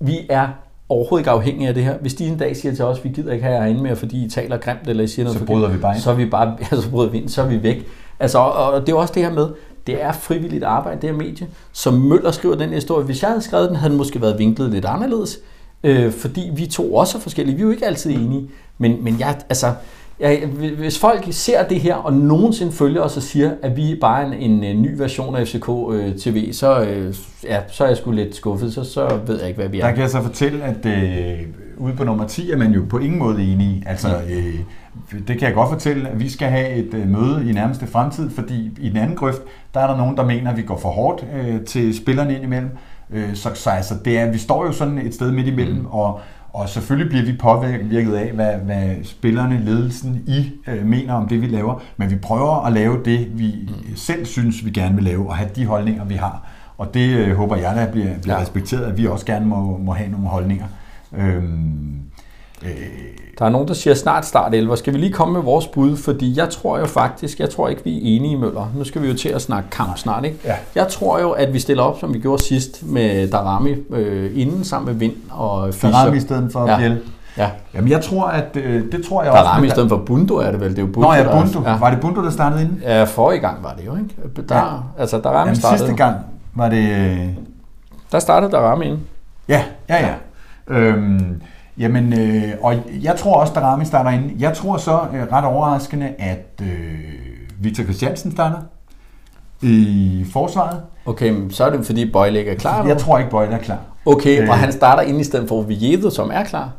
Vi 0.00 0.18
er 0.28 0.48
overhovedet 0.90 1.20
ikke 1.20 1.30
afhængige 1.30 1.68
af 1.68 1.74
det 1.74 1.84
her. 1.84 1.98
Hvis 1.98 2.14
de 2.14 2.26
en 2.26 2.38
dag 2.38 2.56
siger 2.56 2.74
til 2.74 2.84
os, 2.84 3.04
vi 3.04 3.08
gider 3.08 3.32
ikke 3.32 3.44
have 3.44 3.62
jer 3.62 3.66
inde 3.66 3.82
mere, 3.82 3.96
fordi 3.96 4.24
I 4.24 4.30
taler 4.30 4.56
grimt, 4.56 4.88
eller 4.88 5.04
I 5.04 5.06
siger 5.06 5.24
noget 5.24 5.38
så 5.38 5.44
bryder 5.44 5.68
vi 5.68 5.78
bare 5.78 5.94
ind. 5.94 6.02
så 6.02 6.10
er 6.10 6.14
vi 6.14 6.26
bare, 6.26 6.56
ja, 6.72 6.76
så 6.76 6.90
bryder 6.90 7.10
vi 7.10 7.18
ind, 7.18 7.28
så 7.28 7.42
er 7.42 7.46
vi 7.46 7.62
væk. 7.62 7.86
Altså, 8.20 8.38
og 8.38 8.86
det 8.86 8.92
er 8.92 8.96
også 8.96 9.14
det 9.14 9.22
her 9.22 9.32
med, 9.32 9.48
det 9.86 10.02
er 10.02 10.12
frivilligt 10.12 10.64
arbejde, 10.64 11.00
det 11.00 11.10
her 11.10 11.16
medie. 11.16 11.48
Som 11.72 11.94
Møller 11.94 12.30
skriver 12.30 12.54
den 12.54 12.70
historie, 12.70 13.04
hvis 13.04 13.22
jeg 13.22 13.30
havde 13.30 13.42
skrevet 13.42 13.68
den, 13.68 13.76
havde 13.76 13.90
den 13.90 13.98
måske 13.98 14.20
været 14.20 14.38
vinklet 14.38 14.70
lidt 14.70 14.84
anderledes. 14.84 15.38
Øh, 15.84 16.12
fordi 16.12 16.50
vi 16.54 16.66
to 16.66 16.94
også 16.94 17.18
er 17.18 17.22
forskellige. 17.22 17.56
Vi 17.56 17.62
er 17.62 17.66
jo 17.66 17.70
ikke 17.70 17.86
altid 17.86 18.10
enige. 18.10 18.50
Men, 18.78 19.04
men 19.04 19.20
jeg, 19.20 19.38
altså, 19.48 19.72
Ja, 20.20 20.46
hvis 20.78 20.98
folk 20.98 21.24
ser 21.30 21.68
det 21.68 21.80
her, 21.80 21.94
og 21.94 22.12
nogensinde 22.12 22.72
følger 22.72 23.00
os 23.00 23.16
og 23.16 23.22
siger, 23.22 23.52
at 23.62 23.76
vi 23.76 23.92
er 23.92 23.96
bare 24.00 24.36
en, 24.36 24.62
en, 24.64 24.82
ny 24.82 24.96
version 24.96 25.36
af 25.36 25.46
FCK 25.46 25.68
øh, 25.92 26.16
TV, 26.16 26.52
så, 26.52 26.80
øh, 26.80 27.14
ja, 27.44 27.60
så 27.68 27.84
er 27.84 27.88
jeg 27.88 27.96
sgu 27.96 28.10
lidt 28.10 28.36
skuffet, 28.36 28.74
så, 28.74 28.84
så 28.84 29.18
ved 29.26 29.38
jeg 29.38 29.48
ikke, 29.48 29.60
hvad 29.60 29.68
vi 29.68 29.80
er. 29.80 29.86
Der 29.86 29.92
kan 29.92 30.02
jeg 30.02 30.10
så 30.10 30.22
fortælle, 30.22 30.64
at 30.64 30.86
øh, 30.86 31.38
ude 31.76 31.92
på 31.96 32.04
nummer 32.04 32.26
10 32.26 32.50
er 32.50 32.56
man 32.56 32.72
jo 32.72 32.84
på 32.90 32.98
ingen 32.98 33.18
måde 33.18 33.42
enige. 33.42 33.82
Altså, 33.86 34.08
øh, 34.08 34.54
det 35.28 35.38
kan 35.38 35.48
jeg 35.48 35.54
godt 35.54 35.68
fortælle, 35.68 36.08
at 36.08 36.20
vi 36.20 36.28
skal 36.28 36.48
have 36.48 36.70
et 36.70 36.94
øh, 36.94 37.08
møde 37.08 37.50
i 37.50 37.52
nærmeste 37.52 37.86
fremtid, 37.86 38.30
fordi 38.30 38.70
i 38.80 38.88
den 38.88 38.96
anden 38.96 39.16
grøft, 39.16 39.42
der 39.74 39.80
er 39.80 39.86
der 39.86 39.96
nogen, 39.96 40.16
der 40.16 40.24
mener, 40.24 40.50
at 40.50 40.56
vi 40.56 40.62
går 40.62 40.78
for 40.78 40.88
hårdt 40.88 41.26
øh, 41.34 41.60
til 41.64 41.96
spillerne 41.96 42.34
ind 42.34 42.42
imellem. 42.42 42.70
Øh, 43.10 43.34
så, 43.34 43.50
så 43.54 43.70
altså, 43.70 43.94
det 44.04 44.18
er, 44.18 44.30
vi 44.32 44.38
står 44.38 44.66
jo 44.66 44.72
sådan 44.72 44.98
et 44.98 45.14
sted 45.14 45.32
midt 45.32 45.46
imellem, 45.46 45.78
mm. 45.78 45.86
og 45.86 46.20
og 46.52 46.68
selvfølgelig 46.68 47.10
bliver 47.10 47.24
vi 47.24 47.32
påvirket 47.32 48.14
af, 48.14 48.32
hvad, 48.32 48.52
hvad 48.54 49.04
spillerne, 49.04 49.64
ledelsen 49.64 50.22
i 50.26 50.52
øh, 50.66 50.86
mener 50.86 51.14
om 51.14 51.28
det, 51.28 51.42
vi 51.42 51.46
laver. 51.46 51.82
Men 51.96 52.10
vi 52.10 52.16
prøver 52.16 52.66
at 52.66 52.72
lave 52.72 53.00
det, 53.04 53.38
vi 53.38 53.68
mm. 53.68 53.96
selv 53.96 54.26
synes, 54.26 54.64
vi 54.64 54.70
gerne 54.70 54.94
vil 54.94 55.04
lave, 55.04 55.28
og 55.28 55.36
have 55.36 55.50
de 55.56 55.66
holdninger, 55.66 56.04
vi 56.04 56.14
har. 56.14 56.46
Og 56.78 56.94
det 56.94 57.10
øh, 57.10 57.36
håber 57.36 57.56
jeg, 57.56 57.76
der 57.76 57.92
bliver, 57.92 58.18
bliver 58.22 58.34
ja. 58.34 58.40
respekteret, 58.40 58.84
at 58.84 58.98
vi 58.98 59.06
også 59.06 59.26
gerne 59.26 59.46
må, 59.46 59.78
må 59.78 59.92
have 59.92 60.10
nogle 60.10 60.26
holdninger. 60.26 60.66
Øhm, 61.16 61.96
øh, 62.64 62.70
der 63.38 63.46
er 63.46 63.50
nogen, 63.50 63.68
der 63.68 63.74
siger 63.74 63.94
snart 63.94 64.26
start 64.26 64.54
11. 64.54 64.76
Skal 64.76 64.92
vi 64.92 64.98
lige 64.98 65.12
komme 65.12 65.34
med 65.34 65.42
vores 65.42 65.66
bud? 65.66 65.96
Fordi 65.96 66.38
jeg 66.38 66.50
tror 66.50 66.78
jo 66.78 66.86
faktisk, 66.86 67.40
jeg 67.40 67.50
tror 67.50 67.68
ikke, 67.68 67.84
vi 67.84 67.96
er 67.96 68.16
enige 68.16 68.32
i 68.32 68.36
Møller. 68.36 68.72
Nu 68.74 68.84
skal 68.84 69.02
vi 69.02 69.08
jo 69.08 69.16
til 69.16 69.28
at 69.28 69.42
snakke 69.42 69.70
kamp 69.70 69.98
snart, 69.98 70.24
ikke? 70.24 70.38
Ja. 70.44 70.54
Jeg 70.74 70.88
tror 70.88 71.20
jo, 71.20 71.30
at 71.30 71.52
vi 71.52 71.58
stiller 71.58 71.82
op, 71.82 72.00
som 72.00 72.14
vi 72.14 72.18
gjorde 72.18 72.42
sidst 72.42 72.86
med 72.86 73.28
Darami 73.28 73.74
øh, 73.90 74.40
inden 74.40 74.64
sammen 74.64 74.92
med 74.92 74.94
Vind 74.94 75.14
og 75.30 75.74
Fischer. 75.74 75.90
Darami 75.90 76.16
i 76.16 76.20
stedet 76.20 76.52
for 76.52 76.70
ja. 76.70 76.78
Biel. 76.78 77.00
Ja. 77.36 77.50
Jamen 77.74 77.90
jeg 77.90 78.00
tror, 78.00 78.26
at 78.26 78.56
øh, 78.56 78.92
det 78.92 79.04
tror 79.04 79.22
jeg 79.22 79.32
også... 79.32 79.44
Darami 79.44 79.66
i 79.66 79.70
stedet 79.70 79.88
for 79.88 80.02
Bundo 80.06 80.36
er 80.36 80.50
det 80.50 80.60
vel? 80.60 80.70
Det 80.70 80.78
er 80.78 80.82
jo 80.82 80.92
Bundo, 80.92 81.08
Nå 81.08 81.14
ja, 81.14 81.40
Bundo. 81.40 81.62
Ja. 81.70 81.78
Var 81.78 81.90
det 81.90 82.00
Bundo, 82.00 82.24
der 82.24 82.30
startede 82.30 82.62
inden? 82.62 82.82
Ja, 82.82 83.04
forrige 83.04 83.40
gang 83.40 83.64
var 83.64 83.74
det 83.78 83.86
jo, 83.86 83.96
ikke? 83.96 84.48
Der, 84.48 84.56
ja. 84.56 84.62
Altså 84.98 85.18
Darami 85.18 85.38
Jamen, 85.38 85.56
startede... 85.56 85.78
sidste 85.78 85.96
gang 85.96 86.16
var 86.54 86.68
det... 86.68 86.90
Øh, 86.90 87.28
der 88.12 88.18
startede 88.18 88.52
Darami 88.52 88.84
inden. 88.84 89.00
Ja, 89.48 89.62
ja, 89.88 89.96
ja. 89.96 90.14
ja. 90.70 90.74
Øhm, 90.74 91.42
Jamen, 91.78 92.20
øh, 92.20 92.52
og 92.62 92.74
jeg 93.02 93.16
tror 93.16 93.40
også, 93.40 93.52
at 93.56 93.62
Rami 93.62 93.84
starter 93.84 94.10
ind. 94.10 94.30
Jeg 94.38 94.54
tror 94.54 94.76
så 94.76 95.00
øh, 95.14 95.32
ret 95.32 95.44
overraskende, 95.44 96.14
at 96.18 96.62
øh, 96.62 96.68
Victor 97.60 97.84
Christiansen 97.84 98.32
starter 98.32 98.58
i 99.62 100.26
forsvaret. 100.32 100.80
Okay, 101.06 101.30
men 101.30 101.50
så 101.50 101.64
er 101.64 101.70
det 101.70 101.86
fordi 101.86 102.10
Bøjle 102.12 102.38
ikke 102.38 102.50
er 102.50 102.56
klar? 102.56 102.86
Jeg 102.86 102.98
tror 102.98 103.18
ikke, 103.18 103.30
Bøjle 103.30 103.52
er 103.52 103.58
klar. 103.58 103.78
Okay, 104.06 104.42
øh, 104.42 104.48
og 104.48 104.58
han 104.58 104.72
starter 104.72 105.02
ind 105.02 105.20
i 105.20 105.24
stedet 105.24 105.48
for 105.48 105.62
Viedo, 105.62 106.10
som 106.10 106.30
er 106.34 106.44
klar? 106.44 106.70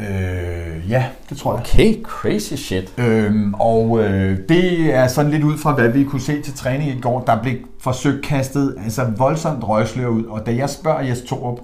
Øh, 0.00 0.90
ja, 0.90 1.04
det 1.30 1.38
tror 1.38 1.52
jeg. 1.52 1.60
Okay, 1.60 2.02
crazy 2.02 2.54
shit. 2.54 2.92
Øhm, 2.98 3.54
og 3.54 4.04
øh, 4.04 4.38
det 4.48 4.94
er 4.94 5.08
sådan 5.08 5.30
lidt 5.30 5.44
ud 5.44 5.58
fra, 5.58 5.72
hvad 5.72 5.88
vi 5.88 6.04
kunne 6.04 6.20
se 6.20 6.42
til 6.42 6.54
træning 6.54 6.90
i 6.90 7.00
går. 7.00 7.20
Der 7.26 7.42
blev 7.42 7.54
forsøgt 7.80 8.24
kastet 8.24 8.76
altså 8.84 9.04
voldsomt 9.16 9.68
røgslør 9.68 10.06
ud, 10.06 10.24
og 10.24 10.46
da 10.46 10.54
jeg 10.54 10.70
spørger 10.70 11.02
Jes 11.02 11.20
Torup, 11.20 11.58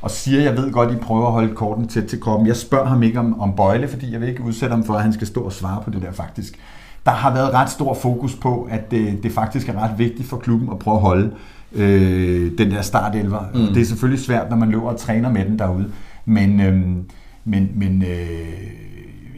og 0.00 0.10
siger, 0.10 0.42
jeg 0.42 0.56
ved 0.56 0.72
godt, 0.72 0.92
I 0.92 0.96
prøver 0.96 1.26
at 1.26 1.32
holde 1.32 1.54
korten 1.54 1.88
tæt 1.88 2.04
til 2.04 2.20
kroppen. 2.20 2.46
Jeg 2.46 2.56
spørger 2.56 2.86
ham 2.86 3.02
ikke 3.02 3.18
om, 3.18 3.40
om 3.40 3.56
Bøjle, 3.56 3.88
fordi 3.88 4.12
jeg 4.12 4.20
vil 4.20 4.28
ikke 4.28 4.42
udsætte 4.42 4.74
ham 4.74 4.84
for, 4.84 4.94
at 4.94 5.02
han 5.02 5.12
skal 5.12 5.26
stå 5.26 5.40
og 5.40 5.52
svare 5.52 5.82
på 5.84 5.90
det 5.90 6.02
der 6.02 6.12
faktisk. 6.12 6.58
Der 7.06 7.10
har 7.10 7.34
været 7.34 7.54
ret 7.54 7.70
stor 7.70 7.94
fokus 7.94 8.34
på, 8.34 8.68
at 8.70 8.90
det, 8.90 9.22
det 9.22 9.32
faktisk 9.32 9.68
er 9.68 9.82
ret 9.82 9.98
vigtigt 9.98 10.28
for 10.28 10.36
klubben 10.36 10.68
at 10.72 10.78
prøve 10.78 10.96
at 10.96 11.02
holde 11.02 11.30
øh, 11.72 12.58
den 12.58 12.70
der 12.70 12.82
startelver. 12.82 13.44
Mm. 13.54 13.74
Det 13.74 13.80
er 13.80 13.84
selvfølgelig 13.84 14.24
svært, 14.24 14.50
når 14.50 14.56
man 14.56 14.70
løber 14.70 14.88
og 14.88 14.98
træner 14.98 15.30
med 15.30 15.44
den 15.44 15.58
derude. 15.58 15.90
Men, 16.24 16.60
øh, 16.60 16.80
men, 17.44 17.70
men 17.74 18.02
øh, 18.02 18.78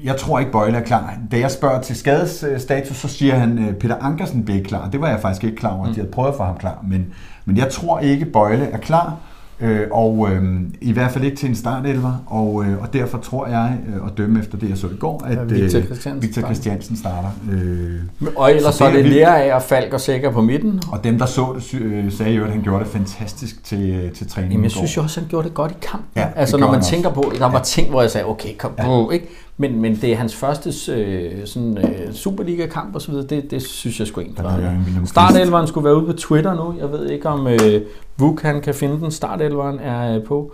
jeg 0.05 0.17
tror 0.17 0.39
ikke, 0.39 0.53
Bøjle 0.53 0.77
er 0.77 0.83
klar. 0.83 1.15
Da 1.31 1.39
jeg 1.39 1.51
spørger 1.51 1.81
til 1.81 1.97
skadesstatus, 1.97 2.97
så 2.97 3.09
siger 3.09 3.35
han, 3.35 3.59
at 3.59 3.77
Peter 3.77 3.97
Ankersen 4.01 4.45
bliver 4.45 4.63
klar. 4.63 4.91
Det 4.91 5.01
var 5.01 5.09
jeg 5.09 5.21
faktisk 5.21 5.45
ikke 5.45 5.57
klar 5.57 5.71
over, 5.71 5.87
at 5.87 5.91
de 5.91 5.95
havde 6.01 6.11
prøvet 6.11 6.29
at 6.29 6.37
få 6.37 6.45
ham 6.45 6.59
klar. 6.59 6.85
Men, 6.89 7.07
men 7.45 7.57
jeg 7.57 7.69
tror 7.69 7.99
ikke, 7.99 8.25
Bøjle 8.25 8.65
er 8.65 8.79
klar. 8.79 9.17
Øh, 9.63 9.87
og 9.91 10.29
øh, 10.33 10.61
i 10.81 10.93
hvert 10.93 11.13
fald 11.13 11.25
ikke 11.25 11.37
til 11.37 11.49
en 11.49 11.55
startelver, 11.55 12.25
og, 12.27 12.65
øh, 12.65 12.83
og 12.83 12.93
derfor 12.93 13.19
tror 13.19 13.47
jeg, 13.47 13.79
øh, 13.89 14.07
at 14.07 14.19
dømme 14.19 14.41
efter 14.41 14.59
det, 14.59 14.69
jeg 14.69 14.79
så 14.79 14.87
i 14.87 14.97
går, 14.99 15.25
at 15.27 15.37
ja, 15.37 15.43
Victor, 15.43 15.79
øh, 15.79 15.85
Christiansen, 15.85 16.23
Victor 16.23 16.43
Christiansen 16.43 16.97
starter. 16.97 17.29
Øh, 17.53 18.01
og 18.37 18.55
ellers 18.55 18.75
så, 18.75 18.85
er 18.85 18.93
det 18.93 19.07
lærer 19.07 19.35
af 19.35 19.57
at 19.57 19.63
Falk 19.63 19.93
og 19.93 20.01
Sækker 20.01 20.31
på 20.31 20.43
midten. 20.43 20.83
Og 20.93 21.05
dem, 21.05 21.19
der 21.19 21.27
så 21.27 21.61
det, 21.73 21.81
øh, 21.81 22.13
sagde 22.13 22.33
jo, 22.33 22.45
at 22.45 22.51
han 22.51 22.63
gjorde 22.63 22.85
det 22.85 22.93
fantastisk 22.93 23.65
til, 23.65 23.91
øh, 23.91 24.13
til 24.13 24.29
træning 24.29 24.53
Jamen, 24.53 24.65
jeg 24.65 24.71
synes 24.71 24.97
jo 24.97 25.03
også, 25.03 25.21
at 25.21 25.25
han 25.25 25.31
gjorde 25.31 25.49
det 25.49 25.55
godt 25.55 25.73
i 25.73 25.75
kamp. 25.83 26.03
Ja, 26.17 26.29
altså 26.37 26.57
når 26.57 26.71
man 26.71 26.83
tænker 26.83 27.09
også. 27.09 27.23
på, 27.23 27.33
der 27.39 27.47
var 27.47 27.59
ja. 27.59 27.65
ting, 27.65 27.91
hvor 27.91 28.01
jeg 28.01 28.11
sagde, 28.11 28.27
okay, 28.27 28.57
kom 28.59 28.73
ja. 28.79 28.85
på, 28.85 29.11
ikke? 29.11 29.29
Men, 29.61 29.81
men 29.81 29.97
det 29.97 30.13
er 30.13 30.17
hans 30.17 30.37
første 30.37 30.93
øh, 30.93 31.47
sådan, 31.47 31.79
øh, 31.79 32.13
Superliga-kamp 32.13 32.95
og 32.95 33.03
så 33.03 33.11
videre, 33.11 33.27
det, 33.27 33.51
det 33.51 33.63
synes 33.63 33.99
jeg 33.99 34.07
sgu 34.07 34.21
egentlig 34.21 34.45
var. 34.45 34.83
Startelveren 35.05 35.67
skulle 35.67 35.85
være 35.85 35.97
ude 35.97 36.07
på 36.07 36.13
Twitter 36.13 36.55
nu. 36.55 36.75
Jeg 36.79 36.93
ved 36.93 37.11
ikke, 37.11 37.29
om 37.29 37.47
øh, 37.47 37.81
Vuk 38.19 38.43
han 38.43 38.61
kan 38.61 38.75
finde 38.75 39.01
den. 39.01 39.11
Startelveren 39.11 39.79
er 39.79 40.17
øh, 40.17 40.25
på. 40.25 40.53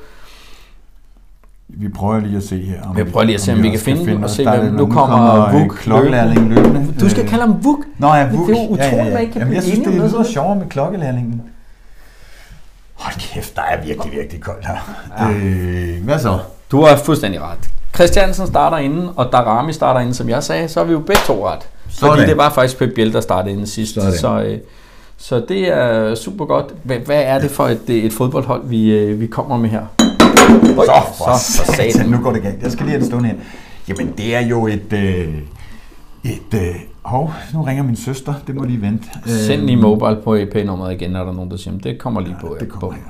Vi 1.69 1.89
prøver 1.89 2.21
lige 2.21 2.37
at 2.37 2.43
se 2.43 2.63
her. 2.63 2.83
Om 2.83 2.97
vi 2.97 3.05
prøver 3.05 3.25
lige 3.25 3.35
at 3.35 3.41
se, 3.41 3.53
om, 3.53 3.59
om 3.59 3.65
vi 3.65 3.71
kan 3.71 3.79
finde 3.79 4.07
den, 4.07 4.25
og 4.25 4.31
se, 4.31 4.51
hvem 4.51 4.75
nu 4.75 4.87
kommer 4.87 5.53
Vuk 5.59 5.77
klokkelærling 5.77 6.49
løbende. 6.49 6.95
Du 7.01 7.09
skal 7.09 7.29
kalde 7.29 7.45
ham 7.45 7.65
Vuk. 7.65 7.79
Nå 7.99 8.15
ja, 8.15 8.31
Vuk. 8.33 8.49
Det 8.49 8.57
er 8.57 8.63
jo 8.63 8.69
utroligt, 8.69 8.93
ja, 8.93 8.97
ja, 8.97 9.05
ja. 9.05 9.19
ikke 9.19 9.33
kan 9.33 9.41
Jamen, 9.41 9.55
jeg 9.55 9.63
synes, 9.63 9.79
det 9.79 9.97
er 9.97 10.19
lidt 10.19 10.27
sjovere 10.27 10.57
med 10.57 10.67
klokkelærlingen. 10.67 11.43
Hold 12.95 13.15
kæft, 13.19 13.57
der 13.57 13.63
er 13.63 13.85
virkelig, 13.85 14.13
virkelig 14.13 14.41
koldt 14.41 14.67
her. 14.67 14.77
Ja. 15.19 15.31
Øh, 15.31 16.05
hvad 16.05 16.19
så? 16.19 16.39
Du 16.71 16.85
har 16.85 16.97
fuldstændig 16.97 17.41
ret. 17.41 17.71
Christiansen 17.97 18.47
starter 18.47 18.79
inden, 18.79 19.09
og 19.17 19.29
Darami 19.33 19.73
starter 19.73 20.01
inden, 20.01 20.15
som 20.15 20.29
jeg 20.29 20.43
sagde, 20.43 20.69
så 20.69 20.81
er 20.81 20.85
vi 20.85 20.93
jo 20.93 20.99
begge 20.99 21.23
to 21.27 21.49
ret. 21.49 21.69
Sådan. 21.89 22.15
Fordi 22.15 22.27
det 22.27 22.37
var 22.37 22.51
faktisk 22.51 22.79
Pep 22.79 22.95
Biel, 22.95 23.13
der 23.13 23.21
startede 23.21 23.53
inden 23.53 23.67
sidst. 23.67 23.95
Sådan. 23.95 24.13
Så, 24.13 24.43
øh, 24.43 24.59
så 25.17 25.45
det 25.49 25.69
er 25.69 26.15
super 26.15 26.45
godt. 26.45 26.67
Hvad, 26.83 26.97
hvad 26.97 27.23
er 27.23 27.39
det 27.39 27.51
for 27.51 27.67
et, 27.67 27.91
et 27.91 28.13
fodboldhold, 28.13 28.69
vi, 28.69 28.91
øh, 28.91 29.21
vi 29.21 29.27
kommer 29.27 29.57
med 29.57 29.71
her? 29.71 29.87
Øj, 30.79 30.87
så, 30.87 30.93
for 31.19 31.39
så, 31.39 31.65
for 31.65 31.73
satan. 31.73 32.09
Nu 32.09 32.19
går 32.23 32.33
det 32.33 32.43
galt. 32.43 32.63
Jeg 32.63 32.73
skal 32.73 32.87
lige 32.87 32.93
have 32.93 33.03
en 33.03 33.07
stund 33.07 33.27
her. 33.27 33.35
Jamen, 33.89 34.15
det 34.19 34.37
er 34.37 34.41
jo 34.41 34.67
et... 34.67 34.93
Øh, 34.93 35.35
et 36.25 36.55
øh, 36.55 36.75
hov, 37.03 37.33
nu 37.55 37.63
ringer 37.63 37.83
min 37.83 37.97
søster. 37.97 38.35
Det 38.47 38.55
må 38.55 38.65
lige 38.65 38.81
vente. 38.81 39.09
Send 39.27 39.63
lige 39.63 39.77
mobile 39.77 40.17
på 40.25 40.35
EP-nummeret 40.35 40.93
igen, 40.93 41.11
når 41.11 41.23
der 41.23 41.31
er 41.31 41.35
nogen, 41.35 41.51
der 41.51 41.57
siger, 41.57 41.79
det 41.79 41.99
kommer 41.99 42.21
lige 42.21 42.37
ja, 42.43 42.49
på. 42.49 42.57
Det 42.61 42.69
kommer 42.69 42.97
på. 42.97 43.03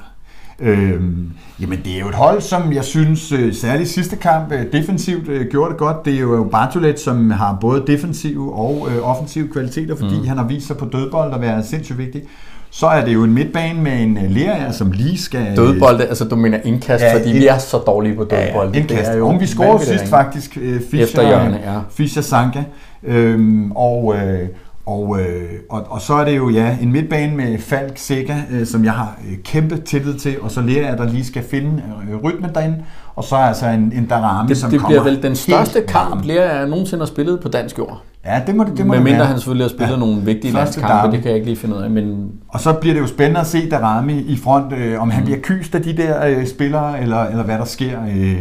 Øhm, 0.61 1.31
jamen 1.61 1.79
det 1.85 1.97
er 1.97 2.01
jo 2.01 2.09
et 2.09 2.15
hold, 2.15 2.41
som 2.41 2.73
jeg 2.73 2.85
synes, 2.85 3.33
øh, 3.33 3.55
særligt 3.55 3.89
sidste 3.89 4.17
kamp, 4.17 4.53
øh, 4.53 4.73
defensivt 4.73 5.29
øh, 5.29 5.47
gjorde 5.51 5.71
det 5.71 5.79
godt. 5.79 6.05
Det 6.05 6.15
er 6.15 6.21
jo 6.21 6.49
Bartolet, 6.53 7.01
som 7.01 7.31
har 7.31 7.59
både 7.61 7.85
defensive 7.87 8.55
og 8.55 8.89
øh, 8.91 9.09
offensive 9.09 9.49
kvaliteter, 9.49 9.97
fordi 9.97 10.19
mm. 10.19 10.27
han 10.27 10.37
har 10.39 10.45
vist 10.47 10.67
sig 10.67 10.77
på 10.77 10.85
dødbold 10.93 11.35
at 11.35 11.41
være 11.41 11.65
sindssygt 11.65 11.99
vigtig. 11.99 12.23
Så 12.71 12.87
er 12.87 13.05
det 13.05 13.15
jo 13.15 13.25
en 13.25 13.35
midtbane 13.35 13.83
med 13.83 14.03
en 14.03 14.19
lærer, 14.29 14.73
som 14.73 14.91
lige 14.91 15.19
skal... 15.19 15.57
Dødbold, 15.57 16.01
altså 16.01 16.25
du 16.25 16.37
mener 16.37 16.59
indkast, 16.65 17.05
ja, 17.05 17.19
fordi 17.19 17.31
et, 17.31 17.35
vi 17.35 17.47
er 17.47 17.59
så 17.59 17.79
dårlige 17.79 18.17
på 18.17 18.25
dødbold. 18.25 18.73
Ja, 18.73 18.79
indkast. 18.79 19.07
Det 19.07 19.15
er 19.15 19.17
jo 19.19 19.29
Om 19.29 19.41
vi 19.41 19.47
scorede 19.47 19.85
sidst 19.85 20.09
faktisk, 20.09 20.59
Fischer, 20.91 21.03
Efter 21.03 21.27
hjørne, 21.27 21.61
ja. 21.65 21.79
Fischer 21.91 22.23
Sanka. 22.23 22.63
Øhm, 23.03 23.73
og, 23.73 24.17
øh, 24.17 24.49
og, 24.87 25.20
øh, 25.20 25.51
og, 25.70 25.87
og 25.91 26.01
så 26.01 26.14
er 26.14 26.24
det 26.24 26.37
jo 26.37 26.49
ja 26.49 26.76
en 26.82 26.93
midtbane 26.93 27.37
med 27.37 27.59
Falk 27.59 27.93
Sega, 27.99 28.37
øh, 28.51 28.66
som 28.66 28.84
jeg 28.84 28.93
har 28.93 29.18
øh, 29.30 29.39
kæmpe 29.45 29.76
tillid 29.76 30.14
til, 30.14 30.41
og 30.41 30.51
så 30.51 30.61
lærer 30.61 30.89
jeg, 30.89 30.99
der 30.99 31.09
lige 31.09 31.24
skal 31.24 31.43
finde 31.43 31.82
øh, 32.11 32.24
rytmen 32.24 32.55
derinde, 32.55 32.82
og 33.14 33.24
så 33.24 33.37
er 33.37 33.41
altså 33.41 33.66
en, 33.66 33.93
en 33.97 34.07
Darami, 34.07 34.49
det, 34.49 34.57
som 34.57 34.70
det 34.70 34.80
bliver 34.87 35.03
vel 35.03 35.22
den 35.22 35.37
største 35.37 35.80
kamp, 35.89 36.24
lærer 36.24 36.59
jeg 36.59 36.68
nogensinde 36.68 37.01
har 37.01 37.07
spillet 37.07 37.41
på 37.41 37.49
dansk 37.49 37.78
jord. 37.78 38.03
Ja, 38.24 38.43
det 38.47 38.57
må 38.57 38.64
det, 38.64 38.76
det 38.76 38.87
må 38.87 38.93
Med 38.93 39.01
mindre 39.01 39.24
han 39.24 39.37
selvfølgelig 39.37 39.64
har 39.64 39.68
spillet 39.68 39.95
ja. 39.95 39.99
nogle 39.99 40.22
vigtige 40.22 40.53
landskampe, 40.53 41.12
det 41.12 41.22
kan 41.22 41.28
jeg 41.28 41.34
ikke 41.34 41.47
lige 41.47 41.57
finde 41.57 41.76
ud 41.76 41.82
af. 41.82 41.91
Men... 41.91 42.32
Og 42.49 42.61
så 42.61 42.72
bliver 42.72 42.95
det 42.95 43.01
jo 43.01 43.07
spændende 43.07 43.41
at 43.41 43.47
se 43.47 43.70
Darami 43.70 44.20
i 44.20 44.37
front, 44.37 44.72
øh, 44.72 45.03
om 45.03 45.11
han 45.11 45.20
mm. 45.20 45.26
bliver 45.26 45.41
kyst 45.43 45.74
af 45.74 45.82
de 45.82 45.97
der 45.97 46.26
øh, 46.26 46.47
spillere, 46.47 47.01
eller, 47.03 47.24
eller 47.24 47.45
hvad 47.45 47.59
der 47.59 47.64
sker. 47.64 47.99
Øh, 48.16 48.41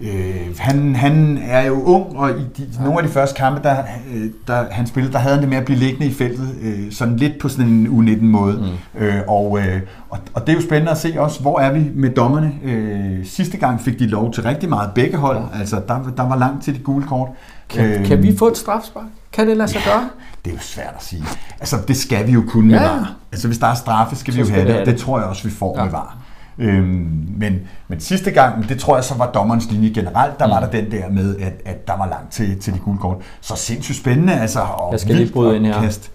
Øh, 0.00 0.58
han, 0.58 0.96
han 0.96 1.38
er 1.42 1.66
jo 1.66 1.82
ung, 1.82 2.16
og 2.16 2.30
i 2.30 2.42
de, 2.56 2.68
nogle 2.82 2.98
af 2.98 3.06
de 3.06 3.12
første 3.12 3.36
kampe, 3.36 3.60
der, 3.62 3.76
øh, 4.14 4.30
der 4.46 4.64
han 4.70 4.86
spillede, 4.86 5.12
der 5.12 5.18
havde 5.18 5.34
han 5.34 5.42
det 5.42 5.48
med 5.48 5.58
at 5.58 5.64
blive 5.64 5.78
liggende 5.78 6.06
i 6.06 6.12
feltet, 6.12 6.48
øh, 6.62 6.92
sådan 6.92 7.16
lidt 7.16 7.38
på 7.38 7.48
sådan 7.48 7.66
en 7.66 7.86
U19-måde. 7.86 8.56
Mm. 8.56 9.00
Øh, 9.00 9.22
og, 9.28 9.58
øh, 9.58 9.80
og, 10.10 10.18
og 10.34 10.40
det 10.40 10.48
er 10.48 10.56
jo 10.56 10.62
spændende 10.62 10.90
at 10.90 10.98
se 10.98 11.14
også, 11.16 11.40
hvor 11.40 11.60
er 11.60 11.72
vi 11.72 11.90
med 11.94 12.10
dommerne. 12.10 12.52
Øh, 12.64 13.26
sidste 13.26 13.56
gang 13.56 13.80
fik 13.80 13.98
de 13.98 14.06
lov 14.06 14.32
til 14.32 14.42
rigtig 14.42 14.68
meget 14.68 14.90
begge 14.94 15.16
hold, 15.16 15.38
ja. 15.38 15.58
altså 15.58 15.82
der, 15.88 16.12
der 16.16 16.28
var 16.28 16.36
langt 16.36 16.64
til 16.64 16.74
de 16.74 16.78
gule 16.78 17.06
kort. 17.06 17.28
Kan, 17.68 17.84
øh, 17.84 18.06
kan 18.06 18.22
vi 18.22 18.36
få 18.36 18.48
et 18.48 18.56
strafspark? 18.56 19.04
Kan 19.32 19.48
det 19.48 19.56
lade 19.56 19.68
sig 19.68 19.80
ja, 19.86 19.90
gøre? 19.90 20.08
Det 20.44 20.50
er 20.50 20.54
jo 20.54 20.60
svært 20.60 20.94
at 20.96 21.02
sige. 21.02 21.24
Altså, 21.60 21.76
det 21.88 21.96
skal 21.96 22.26
vi 22.26 22.32
jo 22.32 22.44
kunne 22.48 22.74
ja. 22.74 22.80
med 22.80 22.88
VAR. 22.88 23.14
Altså, 23.32 23.48
hvis 23.48 23.58
der 23.58 23.66
er 23.66 23.74
straffe, 23.74 24.16
skal 24.16 24.34
Så 24.34 24.42
vi 24.42 24.48
jo 24.48 24.54
have 24.54 24.68
det, 24.68 24.80
og 24.80 24.86
det 24.86 24.96
tror 24.96 25.18
jeg 25.18 25.28
også, 25.28 25.44
vi 25.44 25.50
får 25.50 25.78
ja. 25.78 25.84
med 25.84 25.92
VAR. 25.92 26.21
Øhm, 26.58 27.28
men, 27.38 27.60
men 27.88 28.00
sidste 28.00 28.30
gang, 28.30 28.68
det 28.68 28.78
tror 28.78 28.96
jeg 28.96 29.04
så 29.04 29.14
var 29.14 29.30
dommerens 29.30 29.70
linje 29.70 29.90
generelt, 29.90 30.38
der 30.38 30.46
mm. 30.46 30.52
var 30.52 30.60
der 30.60 30.70
den 30.70 30.90
der 30.90 31.10
med, 31.10 31.36
at, 31.36 31.52
at 31.64 31.86
der 31.86 31.96
var 31.98 32.08
langt 32.08 32.32
til, 32.32 32.60
til 32.60 32.74
de 32.74 32.78
gule 32.78 32.98
kort. 32.98 33.16
Så 33.40 33.56
sindssygt 33.56 33.98
spændende, 33.98 34.32
altså. 34.32 34.60
Og 34.60 34.92
jeg 34.92 35.00
skal 35.00 35.14
lige 35.14 35.32
bryde 35.32 35.56
ind 35.56 35.66
her. 35.66 35.82
Kast. 35.82 36.10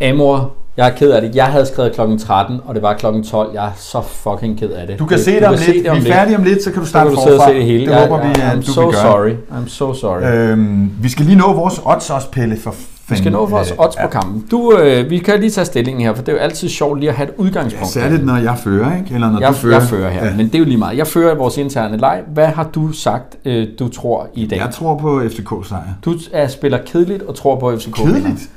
Amor, 0.00 0.52
jeg 0.76 0.88
er 0.88 0.96
ked 0.96 1.10
af 1.10 1.22
det. 1.22 1.34
Jeg 1.34 1.46
havde 1.46 1.66
skrevet 1.66 1.94
klokken 1.94 2.18
13, 2.18 2.60
og 2.64 2.74
det 2.74 2.82
var 2.82 2.94
klokken 2.94 3.24
12. 3.24 3.54
Jeg 3.54 3.66
er 3.66 3.72
så 3.76 4.02
fucking 4.02 4.58
ked 4.58 4.70
af 4.70 4.86
det. 4.86 4.98
Du 4.98 5.06
kan 5.06 5.16
det, 5.16 5.24
se 5.24 5.34
det 5.34 5.44
om 5.46 5.54
lidt. 5.54 5.84
Det 5.84 5.90
om 5.90 5.96
vi 5.96 6.08
er 6.08 6.14
færdige 6.14 6.36
om 6.36 6.42
lidt, 6.42 6.64
så 6.64 6.70
kan 6.70 6.80
du 6.80 6.86
starte 6.86 7.10
så 7.10 7.16
kan 7.16 7.24
du 7.24 7.38
forfra. 7.38 7.48
Se 7.48 7.54
det 7.54 7.64
hele. 7.64 7.86
Det 7.86 7.94
håber 7.94 8.22
vi, 8.22 8.28
at 8.28 8.52
I'm 8.52 8.66
du 8.66 8.72
so 8.72 8.80
vil 8.80 8.92
gøre. 8.92 9.02
sorry. 9.02 9.30
I'm 9.30 9.68
so 9.68 9.94
sorry. 9.94 10.22
Øhm, 10.22 10.92
vi 11.00 11.08
skal 11.08 11.24
lige 11.26 11.38
nå 11.38 11.52
vores 11.52 11.80
odds 11.84 12.10
også, 12.10 12.30
Pelle, 12.30 12.56
for 12.60 12.74
vi 13.08 13.16
skal 13.16 13.32
nå 13.32 13.46
vores 13.46 13.72
odds 13.78 13.96
ja. 13.96 14.06
på 14.06 14.10
kampen. 14.10 14.46
Du, 14.50 14.78
øh, 14.78 15.10
vi 15.10 15.18
kan 15.18 15.40
lige 15.40 15.50
tage 15.50 15.64
stillingen 15.64 16.06
her, 16.06 16.14
for 16.14 16.22
det 16.22 16.32
er 16.32 16.36
jo 16.36 16.42
altid 16.42 16.68
sjovt 16.68 17.00
lige 17.00 17.10
at 17.10 17.16
have 17.16 17.28
et 17.28 17.34
udgangspunkt. 17.36 17.96
Ja, 17.96 18.00
særligt 18.00 18.24
når 18.24 18.36
jeg 18.36 18.58
fører, 18.58 18.96
ikke? 18.96 19.14
Eller 19.14 19.30
når 19.30 19.40
jeg, 19.40 19.48
du 19.48 19.54
fører. 19.54 19.78
Jeg 19.78 19.88
fører 19.88 20.10
her, 20.10 20.24
ja. 20.24 20.36
men 20.36 20.46
det 20.46 20.54
er 20.54 20.58
jo 20.58 20.64
lige 20.64 20.76
meget. 20.76 20.96
Jeg 20.98 21.06
fører 21.06 21.34
i 21.34 21.36
vores 21.36 21.56
interne 21.56 21.96
leg. 21.96 22.22
Hvad 22.34 22.46
har 22.46 22.64
du 22.64 22.92
sagt, 22.92 23.36
øh, 23.44 23.68
du 23.78 23.88
tror 23.88 24.28
i 24.34 24.46
dag? 24.46 24.58
Jeg 24.58 24.70
tror 24.72 24.98
på 24.98 25.22
FCK-sejr. 25.28 25.94
Du 26.04 26.14
er, 26.32 26.48
spiller 26.48 26.78
kedeligt 26.86 27.22
og 27.22 27.34
tror 27.34 27.60
på 27.60 27.78
FCK. 27.78 27.94
Kedeligt? 27.94 28.50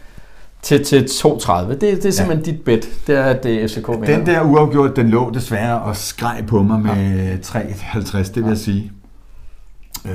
til, 0.62 0.86
til 0.86 1.00
2.30. 1.00 1.70
Det, 1.70 1.82
det 1.82 2.06
er 2.06 2.12
simpelthen 2.12 2.46
ja. 2.46 2.52
dit 2.52 2.62
bet, 2.62 2.90
det 3.08 3.18
er, 3.18 3.34
det 3.34 3.72
FCK 3.72 3.88
vinder. 3.88 4.18
Den 4.18 4.26
der 4.26 4.42
uafgjort, 4.42 4.96
den 4.96 5.10
lå 5.10 5.32
desværre 5.34 5.82
og 5.82 5.96
skreg 5.96 6.44
på 6.48 6.64
mig 6.64 6.80
med 6.80 7.38
ja. 7.54 7.60
3.50, 7.60 8.18
det 8.18 8.36
vil 8.36 8.44
ja. 8.44 8.50
jeg 8.50 8.58
sige. 8.58 8.92
Øh, 10.06 10.12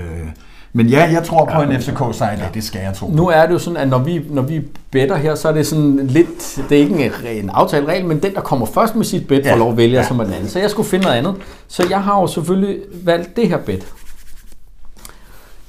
men 0.73 0.87
ja, 0.87 1.09
jeg 1.13 1.25
tror 1.25 1.45
på 1.45 1.61
ja, 1.61 1.71
en 1.71 1.81
FCK-sejr, 1.81 2.39
ja. 2.39 2.49
det 2.55 2.65
skal 2.65 2.81
jeg 2.81 2.95
tro 2.95 3.11
Nu 3.11 3.29
er 3.29 3.47
det 3.47 3.53
jo 3.53 3.59
sådan, 3.59 3.77
at 3.77 3.89
når 3.89 3.99
vi, 3.99 4.25
når 4.31 4.43
vi 4.43 4.63
better 4.91 5.17
her, 5.17 5.35
så 5.35 5.49
er 5.49 5.53
det 5.53 5.67
sådan 5.67 6.07
lidt, 6.07 6.59
det 6.69 6.79
er 6.79 6.83
ikke 6.83 7.05
en, 7.05 7.13
en 7.45 7.51
aftaleregel, 7.51 8.07
men 8.07 8.23
den, 8.23 8.35
der 8.35 8.41
kommer 8.41 8.67
først 8.67 8.97
med 8.97 9.05
sit 9.05 9.29
bet, 9.29 9.45
ja. 9.45 9.53
får 9.53 9.59
lov 9.59 9.71
at 9.71 9.77
vælge 9.77 9.97
ja. 9.97 10.07
som 10.07 10.21
en 10.21 10.33
anden. 10.33 10.49
Så 10.49 10.59
jeg 10.59 10.71
skulle 10.71 10.89
finde 10.89 11.05
noget 11.05 11.17
andet. 11.17 11.35
Så 11.69 11.87
jeg 11.91 12.03
har 12.03 12.21
jo 12.21 12.27
selvfølgelig 12.27 12.79
valgt 13.05 13.37
det 13.37 13.49
her 13.49 13.59
bet. 13.59 13.87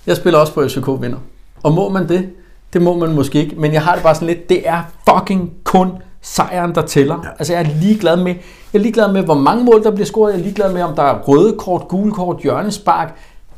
Jeg 0.07 0.17
spiller 0.17 0.39
også 0.39 0.53
på 0.53 0.67
FCK 0.67 0.87
vinder. 0.87 1.17
Og 1.63 1.73
må 1.73 1.89
man 1.89 2.09
det? 2.09 2.29
Det 2.73 2.81
må 2.81 2.97
man 2.97 3.15
måske 3.15 3.39
ikke, 3.39 3.55
men 3.55 3.73
jeg 3.73 3.81
har 3.81 3.93
det 3.93 4.03
bare 4.03 4.15
sådan 4.15 4.27
lidt, 4.27 4.49
det 4.49 4.69
er 4.69 4.81
fucking 5.09 5.51
kun 5.63 5.91
sejren, 6.21 6.75
der 6.75 6.81
tæller. 6.81 7.19
Ja. 7.23 7.29
Altså 7.39 7.53
jeg 7.53 7.61
er 7.61 7.67
ligeglad 7.81 8.17
med, 8.17 8.35
jeg 8.73 8.79
er 8.79 8.83
ligeglad 8.83 9.11
med, 9.11 9.23
hvor 9.23 9.33
mange 9.33 9.63
mål 9.63 9.83
der 9.83 9.91
bliver 9.91 10.05
scoret. 10.05 10.31
Jeg 10.31 10.39
er 10.39 10.43
ligeglad 10.43 10.73
med, 10.73 10.81
om 10.81 10.95
der 10.95 11.03
er 11.03 11.19
røde 11.19 11.55
kort, 11.57 11.87
gule 11.87 12.11
kort, 12.11 12.39
hjørnespark, 12.43 13.15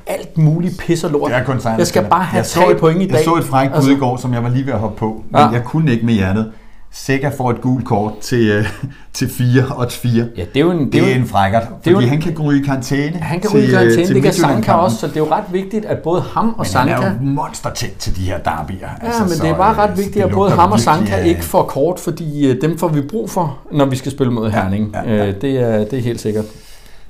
alt 0.10 0.38
muligt 0.38 0.78
pis 0.78 1.04
og 1.04 1.12
lort. 1.12 1.32
Det 1.32 1.38
er 1.38 1.44
kun 1.44 1.60
jeg 1.78 1.88
skal 1.88 2.06
bare 2.10 2.24
have 2.24 2.44
tre 2.44 2.76
point 2.80 3.02
i 3.02 3.06
dag. 3.06 3.16
Jeg 3.16 3.24
så 3.24 3.36
et 3.36 3.44
frækt 3.44 3.76
altså, 3.76 3.92
i 3.92 3.96
går, 3.96 4.18
som 4.18 4.34
jeg 4.34 4.44
var 4.44 4.50
lige 4.50 4.66
ved 4.66 4.74
at 4.74 4.80
hoppe 4.80 4.98
på, 4.98 5.24
men 5.30 5.42
ja. 5.42 5.48
jeg 5.48 5.64
kunne 5.64 5.92
ikke 5.92 6.06
med 6.06 6.14
hjertet. 6.14 6.52
Sikker 6.92 7.32
får 7.38 7.52
et 7.52 7.62
gult 7.62 7.86
kort 7.86 8.20
til, 8.22 8.60
uh, 8.60 8.66
til 9.14 9.30
4 9.30 9.64
og 9.76 9.92
4. 9.92 10.12
Ja, 10.38 10.42
det 10.42 10.48
er 10.56 10.60
jo 10.60 10.72
en, 10.72 10.80
det, 10.80 10.94
det 10.94 11.12
er 11.12 11.16
en 11.16 11.26
frækkert, 11.26 11.64
fordi 11.84 12.04
en, 12.04 12.10
han 12.10 12.22
kan 12.22 12.40
ryge 12.40 12.62
i 12.62 12.64
karantæne. 12.64 13.18
Han 13.18 13.40
kan 13.40 13.50
ryge 13.54 13.68
i 13.68 13.70
karantæne, 13.70 14.06
til 14.06 14.16
det 14.16 14.24
kan 14.24 14.34
Sanka 14.34 14.72
også, 14.72 14.98
så 14.98 15.08
det 15.08 15.16
er 15.16 15.20
jo 15.20 15.32
ret 15.32 15.44
vigtigt, 15.52 15.86
at 15.86 15.98
både 15.98 16.22
ham 16.22 16.50
og 16.50 16.56
men 16.58 16.66
Sanka... 16.66 16.96
Men 16.96 17.04
han 17.04 17.14
er 17.14 17.20
jo 17.20 17.26
monster 17.26 17.70
tæt 17.70 17.92
til 18.00 18.16
de 18.16 18.22
her 18.22 18.38
derbyer. 18.38 18.78
Ja, 18.82 19.06
altså, 19.06 19.24
men 19.24 19.32
så, 19.32 19.44
det 19.44 19.52
er 19.52 19.58
bare 19.58 19.76
ret 19.76 19.98
vigtigt, 19.98 20.26
at 20.26 20.32
både 20.32 20.52
ham 20.52 20.72
og 20.72 20.80
Sanka 20.80 21.18
ja. 21.18 21.24
ikke 21.24 21.44
får 21.44 21.64
kort, 21.64 22.00
fordi 22.00 22.52
uh, 22.52 22.62
dem 22.62 22.78
får 22.78 22.88
vi 22.88 23.02
brug 23.02 23.30
for, 23.30 23.58
når 23.72 23.86
vi 23.86 23.96
skal 23.96 24.12
spille 24.12 24.34
mod 24.34 24.50
Herning. 24.50 24.92
Ja, 24.94 25.12
ja, 25.12 25.16
ja. 25.16 25.30
Uh, 25.30 25.42
det, 25.42 25.60
er, 25.60 25.78
det 25.78 25.94
er 25.94 26.04
helt 26.04 26.22
sikkert. 26.22 26.46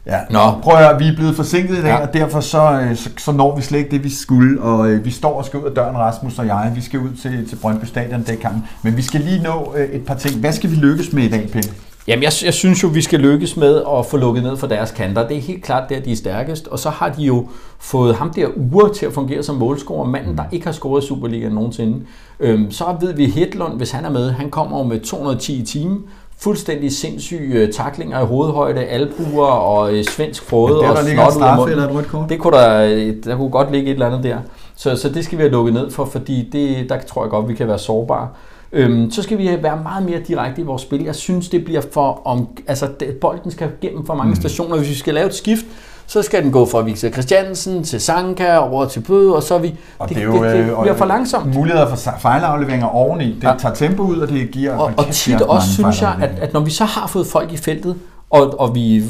Ja. 0.10 0.20
Nå. 0.30 0.60
Prøv 0.62 0.74
at 0.74 0.88
høre, 0.88 0.99
vi 0.99 1.07
er 1.07 1.16
blevet 1.16 1.36
forsinket 1.36 1.78
i 1.78 1.82
dag, 1.82 1.88
ja. 1.88 2.07
og 2.07 2.14
derfor 2.14 2.39
så, 2.39 2.82
øh, 2.82 2.95
så, 2.95 3.10
så 3.18 3.32
når 3.32 3.55
vi 3.55 3.62
slet 3.62 3.80
ikke 3.80 3.91
det, 3.91 4.03
vi 4.03 4.10
skulle. 4.10 4.62
Og 4.62 4.89
øh, 4.89 5.05
vi 5.05 5.12
står 5.12 5.38
og 5.38 5.45
skal 5.45 5.60
ud 5.60 5.66
af 5.66 5.72
døren, 5.72 5.97
Rasmus 5.97 6.39
og 6.39 6.45
jeg. 6.45 6.72
Vi 6.76 6.82
skal 6.82 6.99
ud 6.99 7.10
til, 7.22 7.49
til 7.49 7.55
Brøndby 7.55 7.86
Stadion 7.86 8.24
det 8.24 8.39
kan. 8.39 8.64
Men 8.84 8.97
vi 8.97 9.01
skal 9.01 9.22
lige 9.22 9.43
nå 9.43 9.74
øh, 9.78 9.89
et 9.89 10.05
par 10.05 10.16
ting. 10.16 10.39
Hvad 10.39 10.53
skal 10.53 10.72
vi 10.72 10.76
lykkes 10.76 11.14
med 11.14 11.24
i 11.24 11.30
dag, 11.30 11.49
Pelle? 11.51 11.72
Jamen, 12.07 12.24
jeg, 12.24 12.32
jeg 12.43 12.53
synes 12.53 12.84
jo, 12.84 12.88
vi 12.88 13.01
skal 13.01 13.20
lykkes 13.20 13.57
med 13.57 13.84
at 13.97 14.05
få 14.05 14.18
lukket 14.18 14.43
ned 14.43 14.57
for 14.57 14.68
deres 14.68 14.91
kanter. 14.91 15.28
Det 15.28 15.38
er 15.38 15.41
helt 15.41 15.64
klart 15.64 15.89
der, 15.89 15.99
de 15.99 16.12
er 16.12 16.16
stærkest. 16.16 16.68
Og 16.68 16.80
så 16.80 16.89
har 16.89 17.10
de 17.10 17.24
jo 17.24 17.47
fået 17.80 18.16
ham 18.16 18.34
der 18.34 18.47
uger 18.55 18.88
til 18.88 19.05
at 19.05 19.14
fungere 19.14 19.43
som 19.43 19.55
målscorer. 19.55 20.07
Manden, 20.07 20.38
der 20.38 20.43
ikke 20.51 20.66
har 20.66 20.74
scoret 20.74 21.03
i 21.03 21.07
Superligaen 21.07 21.53
nogensinde. 21.53 22.01
Øhm, 22.39 22.72
så 22.72 22.86
ved 23.01 23.14
vi 23.14 23.26
Hedlund, 23.26 23.78
hvis 23.78 23.91
han 23.91 24.05
er 24.05 24.10
med, 24.10 24.32
han 24.32 24.49
kommer 24.49 24.84
med 24.84 24.99
210 24.99 25.62
i 25.62 25.66
timen 25.66 26.03
fuldstændig 26.42 26.92
sindssyge 26.92 27.54
øh, 27.54 27.74
taklinger 27.74 28.22
i 28.22 28.26
hovedhøjde, 28.26 28.86
albuer 28.86 29.48
og 29.48 29.94
øh, 29.94 30.04
svensk 30.04 30.44
frode 30.44 30.80
og 30.80 30.98
snot 30.98 31.70
ud 31.70 31.72
af 31.72 31.94
munden. 31.94 32.30
Det 32.30 32.40
kunne 32.40 32.58
der, 32.58 32.84
øh, 32.84 33.14
der 33.24 33.38
kunne 33.38 33.50
godt 33.50 33.72
ligge 33.72 33.88
et 33.88 33.94
eller 33.94 34.06
andet 34.06 34.24
der. 34.24 34.38
Så, 34.76 34.96
så 34.96 35.10
det 35.10 35.26
skal 35.26 35.38
vi 35.38 35.44
have 35.44 35.52
lukket 35.52 35.74
ned 35.74 35.92
for, 35.92 36.06
fordi 36.06 36.50
det, 36.52 36.90
der 36.90 37.00
tror 37.00 37.24
jeg 37.24 37.30
godt, 37.30 37.48
vi 37.48 37.54
kan 37.54 37.68
være 37.68 37.80
sårbare. 37.80 38.28
Øhm, 38.72 39.12
så 39.12 39.24
skal 39.24 39.38
vi 39.38 39.50
være 39.62 39.80
meget 39.84 40.06
mere 40.06 40.20
direkte 40.28 40.62
i 40.62 40.66
vores 40.66 40.82
spil. 40.82 41.04
Jeg 41.04 41.16
synes, 41.16 41.50
det 41.50 41.66
bliver 41.66 41.82
for 41.92 42.22
om... 42.26 42.48
Altså, 42.68 42.88
bolden 43.22 43.52
skal 43.52 43.70
gennem 43.82 44.06
for 44.06 44.16
mange 44.16 44.30
mm. 44.30 44.36
stationer. 44.36 44.78
Hvis 44.78 44.90
vi 44.90 44.96
skal 44.96 45.14
lave 45.14 45.28
et 45.28 45.34
skift, 45.36 45.66
så 46.10 46.22
skal 46.22 46.43
den 46.43 46.51
gå 46.51 46.66
fra 46.66 46.82
Victor 46.82 47.10
Christiansen 47.10 47.84
til 47.84 48.01
Sanka 48.01 48.57
over 48.57 48.86
til 48.86 48.99
Bøde, 48.99 49.36
og 49.36 49.43
så 49.43 49.55
er 49.55 49.60
vi... 49.60 49.76
Og 49.99 50.10
det, 50.10 50.18
det, 50.18 50.26
det, 50.28 50.41
det 50.41 50.76
bliver 50.82 50.95
for 50.95 51.05
langsomt. 51.05 51.55
Muligheder 51.55 51.89
for 51.89 52.12
fejlafleveringer 52.20 52.88
oveni. 52.88 53.26
Det 53.26 53.43
ja. 53.43 53.53
tager 53.60 53.76
tempo 53.76 54.03
ud, 54.03 54.18
og 54.18 54.28
det 54.28 54.51
giver... 54.51 54.78
Og, 54.78 54.91
og 54.97 55.05
tit 55.12 55.41
også 55.41 55.74
synes 55.74 56.01
jeg, 56.01 56.16
at, 56.22 56.30
at 56.41 56.53
når 56.53 56.60
vi 56.60 56.72
så 56.72 56.86
har 56.86 57.07
fået 57.07 57.28
folk 57.28 57.51
i 57.51 57.57
feltet, 57.57 57.95
og, 58.30 58.60
og, 58.60 58.76
vi, 58.76 59.03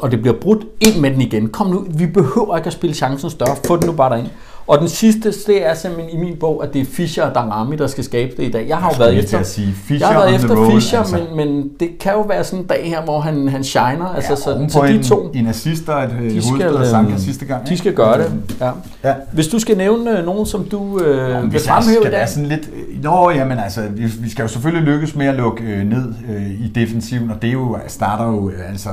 og 0.00 0.10
det 0.10 0.22
bliver 0.22 0.36
brudt 0.40 0.64
ind 0.80 1.00
med 1.00 1.10
den 1.10 1.20
igen. 1.20 1.48
Kom 1.48 1.66
nu, 1.66 1.86
vi 1.88 2.06
behøver 2.06 2.56
ikke 2.56 2.66
at 2.66 2.72
spille 2.72 2.94
chancen 2.94 3.30
større. 3.30 3.56
Få 3.66 3.76
den 3.76 3.86
nu 3.86 3.92
bare 3.92 4.10
derind. 4.10 4.28
Og 4.68 4.78
den 4.78 4.88
sidste, 4.88 5.32
det 5.46 5.66
er 5.66 5.74
simpelthen 5.74 6.18
i 6.18 6.24
min 6.24 6.36
bog, 6.36 6.64
at 6.64 6.74
det 6.74 6.80
er 6.80 6.84
Fischer 6.84 7.24
og 7.24 7.34
Darami, 7.34 7.76
der 7.76 7.86
skal 7.86 8.04
skabe 8.04 8.32
det 8.36 8.48
i 8.48 8.50
dag. 8.50 8.68
Jeg 8.68 8.76
har 8.76 8.90
jo 8.90 8.94
været 8.98 9.18
efter, 9.18 9.42
sige, 9.42 9.72
Fischer 9.72 10.08
jeg 10.08 10.16
har 10.16 10.24
været 10.24 10.34
efter 10.34 10.56
roll, 10.56 10.72
Fischer, 10.72 10.98
altså. 10.98 11.16
men, 11.16 11.36
men 11.36 11.70
det 11.80 11.98
kan 12.00 12.12
jo 12.12 12.20
være 12.20 12.44
sådan 12.44 12.58
en 12.58 12.66
dag 12.66 12.88
her, 12.88 13.02
hvor 13.02 13.20
han, 13.20 13.48
han 13.48 13.64
shiner. 13.64 14.14
Altså, 14.14 14.30
ja, 14.30 14.36
så, 14.36 14.66
så 14.68 14.86
de 14.86 15.02
to, 15.02 15.30
en 15.34 15.46
assist 15.46 15.88
og 15.88 16.04
et 16.04 16.16
øh, 16.22 16.30
de 16.30 16.42
skal, 16.42 16.76
og 16.76 16.86
Sanka 16.86 17.10
øhm, 17.10 17.20
sidste 17.20 17.44
gang. 17.44 17.68
De 17.68 17.78
skal 17.78 17.94
gøre 17.94 18.18
det, 18.18 18.32
ja. 18.60 18.70
ja. 19.04 19.14
Hvis 19.32 19.48
du 19.48 19.58
skal 19.58 19.76
nævne 19.76 20.18
øh, 20.18 20.24
nogen, 20.24 20.46
som 20.46 20.64
du 20.64 21.00
øh, 21.00 21.30
Jamen, 21.30 21.52
vil 21.52 21.60
fremhæve 21.60 22.06
i 22.06 22.10
dag. 22.10 22.28
Sådan 22.28 22.48
lidt, 22.48 22.70
nå, 23.02 23.30
jamen 23.30 23.58
altså, 23.58 23.80
vi, 23.90 24.04
vi 24.20 24.30
skal 24.30 24.42
jo 24.42 24.48
selvfølgelig 24.48 24.92
lykkes 24.92 25.14
med 25.14 25.26
at 25.26 25.34
lukke 25.34 25.64
øh, 25.64 25.84
ned 25.84 26.14
øh, 26.30 26.50
i 26.50 26.72
defensiven, 26.74 27.30
og 27.30 27.42
det 27.42 27.48
er 27.48 27.52
jo, 27.52 27.78
starter 27.86 28.26
jo 28.26 28.50
øh, 28.50 28.70
altså 28.70 28.88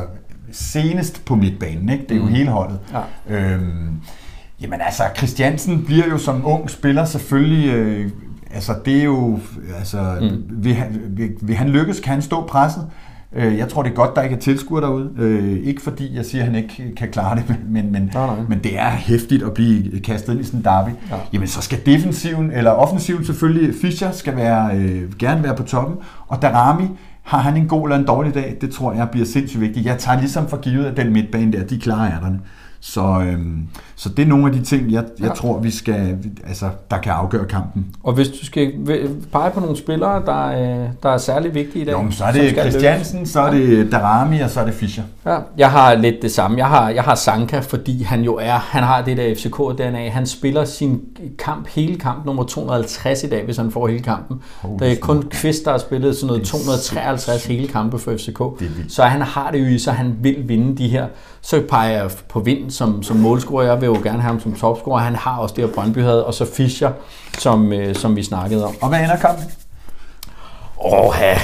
senest 0.51 1.26
på 1.26 1.36
midtbanen, 1.36 1.89
ikke? 1.89 2.03
Det 2.03 2.11
er 2.11 2.19
jo 2.19 2.26
mm. 2.26 2.34
hele 2.34 2.49
holdet. 2.49 2.80
Ja. 3.30 3.36
Øhm, 3.36 4.01
Jamen 4.62 4.82
altså, 4.82 5.03
Christiansen 5.18 5.86
bliver 5.86 6.08
jo 6.08 6.18
som 6.18 6.41
ung 6.45 6.70
spiller 6.70 7.06
selvfølgelig... 7.06 7.74
Øh, 7.74 8.10
altså, 8.53 8.76
det 8.86 8.99
er 8.99 9.03
jo... 9.03 9.39
Altså, 9.78 10.18
mm. 10.22 10.43
vil, 10.49 10.74
han, 10.74 11.01
vil, 11.10 11.32
vil 11.41 11.56
han 11.56 11.70
lykkes, 11.70 11.99
kan 11.99 12.14
han 12.14 12.22
stå 12.22 12.45
presset? 12.47 12.88
Øh, 13.36 13.58
jeg 13.58 13.70
tror, 13.70 13.84
det 13.84 13.91
er 13.91 13.95
godt, 13.95 14.16
der 14.16 14.22
ikke 14.22 14.36
er 14.36 14.39
tilskuer 14.39 14.80
derude. 14.80 15.12
Øh, 15.18 15.68
ikke 15.68 15.82
fordi 15.82 16.16
jeg 16.16 16.26
siger, 16.26 16.43
at 16.43 16.51
han 16.51 16.56
ikke 16.56 16.93
kan 16.97 17.12
klare 17.12 17.36
det, 17.36 17.43
men, 17.70 17.91
men, 17.91 18.12
nej, 18.14 18.26
nej. 18.26 18.36
men 18.49 18.60
det 18.60 18.80
er 18.80 18.89
hæftigt 18.89 19.43
at 19.43 19.53
blive 19.53 19.99
kastet 19.99 20.34
ind 20.34 20.41
i 20.41 20.43
sådan 20.43 20.60
en 20.60 20.64
derby. 20.64 20.89
Ja. 20.89 21.16
Jamen, 21.34 21.47
så 21.47 21.62
skal 21.62 21.80
defensiven, 21.86 22.51
eller 22.51 22.72
offensiven 22.72 23.26
selvfølgelig, 23.26 23.76
Fischer 23.82 24.12
skal 24.12 24.36
være, 24.36 24.78
øh, 24.78 25.14
gerne 25.20 25.43
være 25.43 25.56
på 25.56 25.64
toppen, 25.64 25.97
og 26.28 26.41
Darami, 26.41 26.88
har 27.24 27.39
han 27.39 27.58
en 27.58 27.68
god 27.68 27.88
eller 27.88 27.99
en 27.99 28.06
dårlig 28.06 28.34
dag? 28.34 28.58
Det 28.62 28.72
tror 28.72 28.93
jeg 28.93 29.10
bliver 29.10 29.26
sindssygt 29.26 29.62
vigtigt. 29.62 29.86
Jeg 29.86 29.97
tager 29.97 30.20
ligesom 30.20 30.47
for 30.47 30.58
givet, 30.58 30.86
at 30.86 30.97
den 30.97 31.14
midtbane 31.14 31.51
der, 31.51 31.64
de 31.64 31.80
klarer 31.80 32.12
ærterne. 32.12 32.39
Så, 32.88 33.01
øhm, 33.01 33.67
så 33.95 34.09
det 34.09 34.23
er 34.23 34.27
nogle 34.27 34.45
af 34.45 34.51
de 34.51 34.63
ting, 34.63 34.91
jeg, 34.91 35.03
jeg 35.19 35.27
ja. 35.27 35.33
tror, 35.33 35.59
vi 35.59 35.71
skal, 35.71 36.17
altså, 36.47 36.69
der 36.91 36.97
kan 36.97 37.11
afgøre 37.11 37.45
kampen. 37.45 37.86
Og 38.03 38.13
hvis 38.13 38.27
du 38.27 38.45
skal 38.45 38.73
pege 39.31 39.51
på 39.51 39.59
nogle 39.59 39.77
spillere, 39.77 40.25
der, 40.25 40.47
øh, 40.47 40.89
der 41.03 41.09
er 41.09 41.17
særlig 41.17 41.53
vigtige 41.53 41.81
i 41.81 41.86
dag? 41.86 41.93
Jo, 41.93 42.11
så 42.11 42.23
er 42.23 42.31
det 42.31 42.51
Christiansen, 42.59 43.19
løbes. 43.19 43.29
så 43.29 43.41
er 43.41 43.51
det 43.51 43.91
Darami, 43.91 44.39
og 44.39 44.49
så 44.49 44.59
er 44.59 44.65
det 44.65 44.73
Fischer. 44.73 45.03
Ja, 45.25 45.38
jeg 45.57 45.71
har 45.71 45.95
lidt 45.95 46.15
det 46.21 46.31
samme. 46.31 46.57
Jeg 46.57 46.67
har, 46.67 46.89
jeg 46.89 47.03
har 47.03 47.15
Sanka, 47.15 47.59
fordi 47.59 48.03
han 48.03 48.21
jo 48.21 48.36
er, 48.36 48.57
han 48.57 48.83
har 48.83 49.01
det 49.01 49.17
der 49.17 49.33
FCK-DNA. 49.36 50.09
Han 50.09 50.25
spiller 50.25 50.65
sin 50.65 51.01
kamp, 51.39 51.67
hele 51.67 51.97
kamp 51.97 52.25
nummer 52.25 52.43
250 52.43 53.23
i 53.23 53.29
dag, 53.29 53.45
hvis 53.45 53.57
han 53.57 53.71
får 53.71 53.88
hele 53.88 54.03
kampen. 54.03 54.41
Oh, 54.63 54.79
der 54.79 54.86
er 54.86 54.95
kun 55.01 55.23
Kvist, 55.31 55.65
der 55.65 55.71
har 55.71 55.77
spillet 55.77 56.15
sådan 56.15 56.27
noget 56.27 56.43
253 56.43 57.45
hele 57.45 57.67
kampe 57.67 57.99
for 57.99 58.11
FCK. 58.11 58.41
Så 58.88 59.03
han 59.03 59.21
har 59.21 59.51
det 59.51 59.59
jo 59.59 59.65
i, 59.65 59.79
så 59.79 59.91
han 59.91 60.15
vil 60.21 60.49
vinde 60.49 60.77
de 60.77 60.88
her. 60.88 61.07
Så 61.45 61.61
peger 61.69 62.01
jeg 62.01 62.09
på 62.29 62.39
Vind 62.39 62.71
som, 62.71 63.03
som 63.03 63.17
målscorer. 63.17 63.65
Jeg 63.65 63.81
vil 63.81 63.87
jo 63.87 63.93
gerne 63.93 64.21
have 64.21 64.31
ham 64.31 64.39
som 64.39 64.53
topscorer. 64.55 64.99
Han 64.99 65.15
har 65.15 65.37
også 65.37 65.55
det, 65.55 65.63
at 65.63 65.71
Brøndby 65.71 65.99
havde. 65.99 66.25
Og 66.25 66.33
så 66.33 66.45
Fischer, 66.45 66.91
som, 67.37 67.73
øh, 67.73 67.95
som 67.95 68.15
vi 68.15 68.23
snakkede 68.23 68.65
om. 68.65 68.75
Og 68.81 68.89
hvad 68.89 68.99
ender 68.99 69.17
kampen? 69.17 69.45
Åh, 70.85 71.15
ja. 71.19 71.39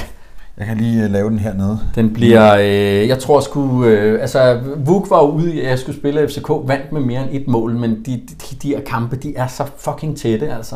Jeg 0.57 0.65
kan 0.67 0.77
lige 0.77 1.03
øh, 1.03 1.11
lave 1.11 1.29
den 1.29 1.39
hernede. 1.39 1.79
Den 1.95 2.13
bliver, 2.13 2.55
øh, 2.55 3.07
jeg 3.07 3.19
tror 3.19 3.39
sgu, 3.39 3.85
øh, 3.85 4.21
altså 4.21 4.59
Vuk 4.77 5.09
var 5.09 5.21
ude, 5.21 5.55
i, 5.55 5.61
at 5.61 5.69
jeg 5.69 5.79
skulle 5.79 5.99
spille 5.99 6.27
FCK, 6.27 6.49
vandt 6.49 6.91
med 6.91 7.01
mere 7.01 7.21
end 7.21 7.29
et 7.31 7.47
mål, 7.47 7.75
men 7.75 8.03
de, 8.05 8.21
de, 8.27 8.55
de 8.61 8.67
her 8.67 8.81
kampe, 8.81 9.15
de 9.15 9.35
er 9.35 9.47
så 9.47 9.63
fucking 9.77 10.17
tætte, 10.17 10.53
altså. 10.53 10.75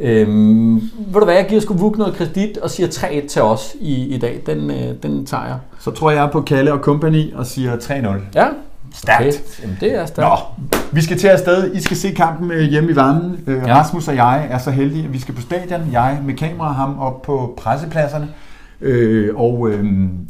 Øhm, 0.00 0.74
ved 0.74 1.20
du 1.20 1.24
hvad, 1.24 1.34
jeg 1.34 1.46
giver 1.48 1.60
sgu 1.60 1.74
Vuk 1.74 1.98
noget 1.98 2.14
kredit 2.14 2.58
og 2.58 2.70
siger 2.70 2.88
3-1 2.88 3.28
til 3.28 3.42
os 3.42 3.74
i, 3.80 4.14
i 4.14 4.18
dag. 4.18 4.42
Den, 4.46 4.70
øh, 4.70 4.94
den 5.02 5.26
tager 5.26 5.44
jeg. 5.46 5.56
Så 5.80 5.90
tror 5.90 6.10
jeg 6.10 6.28
på 6.32 6.40
Kalle 6.40 6.72
og 6.72 6.78
Company 6.78 7.34
og 7.34 7.46
siger 7.46 7.76
3-0. 7.76 8.06
Ja, 8.34 8.46
Stærkt. 8.94 9.20
Okay. 9.20 9.32
Jamen, 9.62 9.76
det 9.80 9.94
er 9.94 10.06
stærkt. 10.06 10.28
Nå, 10.28 10.76
vi 10.92 11.02
skal 11.02 11.18
til 11.18 11.28
afsted. 11.28 11.74
I 11.74 11.80
skal 11.80 11.96
se 11.96 12.10
kampen 12.12 12.50
øh, 12.50 12.60
hjemme 12.62 12.90
i 12.90 12.96
varmen. 12.96 13.38
Øh, 13.46 13.62
Ja. 13.66 13.78
Rasmus 13.78 14.08
og 14.08 14.16
jeg 14.16 14.46
er 14.50 14.58
så 14.58 14.70
heldige, 14.70 15.04
at 15.04 15.12
vi 15.12 15.18
skal 15.20 15.34
på 15.34 15.40
stadion. 15.40 15.80
Jeg 15.92 16.18
med 16.24 16.34
kamera, 16.34 16.72
ham 16.72 16.98
op 16.98 17.22
på 17.22 17.54
pressepladserne. 17.56 18.28
Øh, 18.80 19.34
og 19.36 19.68
øh, 19.70 19.84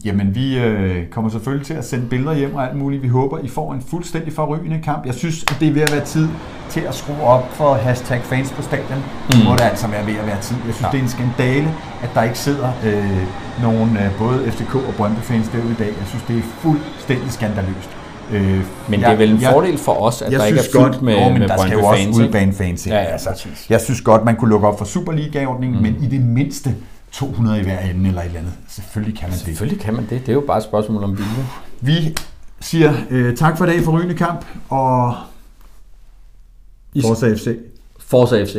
jamen, 0.05 0.35
vi 0.35 0.59
øh, 0.59 1.07
kommer 1.07 1.31
selvfølgelig 1.31 1.67
til 1.67 1.75
at 1.75 1.85
sende 1.85 2.07
billeder 2.07 2.35
hjem 2.35 2.55
og 2.55 2.69
alt 2.69 2.77
muligt. 2.79 3.03
Vi 3.03 3.09
håber, 3.09 3.39
I 3.39 3.49
får 3.49 3.73
en 3.75 3.83
fuldstændig 3.91 4.33
forrygende 4.33 4.81
kamp. 4.85 5.07
Jeg 5.07 5.15
synes, 5.15 5.43
at 5.43 5.57
det 5.61 5.69
er 5.69 5.73
ved 5.73 5.83
at 5.83 5.93
være 5.93 6.05
tid 6.05 6.29
til 6.71 6.81
at 6.81 6.95
skrue 6.95 7.23
op 7.23 7.53
for 7.53 7.75
hashtag 7.75 8.21
fans 8.23 8.53
på 8.53 8.63
stadion. 8.63 8.99
Mm. 8.99 9.45
Må 9.45 9.53
det 9.53 9.61
altså 9.61 9.87
være 9.89 10.07
ved 10.07 10.15
at 10.15 10.27
være 10.27 10.41
tid. 10.41 10.57
Jeg 10.67 10.75
synes, 10.75 10.83
ja. 10.83 10.89
det 10.93 10.99
er 10.99 11.03
en 11.03 11.09
skandale, 11.09 11.69
at 12.03 12.11
der 12.15 12.23
ikke 12.23 12.39
sidder 12.39 12.69
øh, 12.87 13.23
nogen 13.63 13.97
øh, 13.97 14.19
både 14.19 14.51
FCK 14.51 14.75
og 14.75 14.95
Brøndby 14.97 15.21
fans 15.21 15.49
derude 15.49 15.73
i 15.73 15.75
dag. 15.79 15.87
Jeg 16.01 16.07
synes, 16.07 16.25
det 16.29 16.39
er 16.39 16.43
fuldstændig 16.43 17.33
skandaløst. 17.33 17.91
Øh, 18.33 18.61
Men 18.89 19.01
det 19.01 19.09
er 19.09 19.17
vel 19.17 19.31
en 19.31 19.41
fordel 19.41 19.79
for 19.79 19.93
os, 19.93 20.23
at 20.23 20.33
jeg 20.33 20.41
der 20.41 20.47
ikke 20.47 20.59
er 20.59 20.63
fyldt 20.63 20.85
godt, 20.85 21.03
med, 21.03 21.15
åh, 21.17 21.33
men 21.33 21.39
med 21.39 21.49
der 21.49 21.57
skal 21.59 21.73
jo 21.73 21.81
Brøndby 21.81 21.95
også 21.95 22.05
fans. 22.05 22.19
udbanefans. 22.19 22.87
Ja, 22.87 22.95
ja, 22.95 23.05
altså. 23.05 23.49
Jeg 23.71 23.81
synes 23.81 24.01
godt, 24.01 24.25
man 24.25 24.37
kunne 24.37 24.51
lukke 24.51 24.67
op 24.67 24.79
for 24.79 24.85
Superliga-ordningen, 24.85 25.77
mm. 25.77 25.83
men 25.83 25.97
i 26.03 26.07
det 26.07 26.21
mindste 26.21 26.75
200 27.17 27.61
i 27.61 27.63
hver 27.63 27.79
ende 27.79 28.09
eller 28.09 28.21
et 28.21 28.27
eller 28.27 28.41
andet. 28.41 28.53
Selvfølgelig 28.69 29.19
kan 29.19 29.29
man 29.29 29.39
det. 29.39 29.45
Selvfølgelig 29.45 29.81
kan 29.81 29.95
man 29.95 30.03
det. 30.11 30.21
Det 30.21 30.29
er 30.29 30.33
jo 30.33 30.45
bare 30.47 30.59
et 30.59 30.65
spørgsmål 30.65 31.05
om 31.05 31.19
vilje. 31.19 31.47
Vi 31.81 32.17
siger 32.61 32.95
øh, 33.11 33.37
tak 33.37 33.59
for 33.59 33.65
i 33.65 33.69
dag 33.69 33.83
for 33.83 33.93
Rygende 33.93 34.15
Kamp, 34.15 34.45
og 34.69 35.15
Forza 37.03 37.35
FC. 37.35 37.59
Forza 37.99 38.45
FC. 38.45 38.57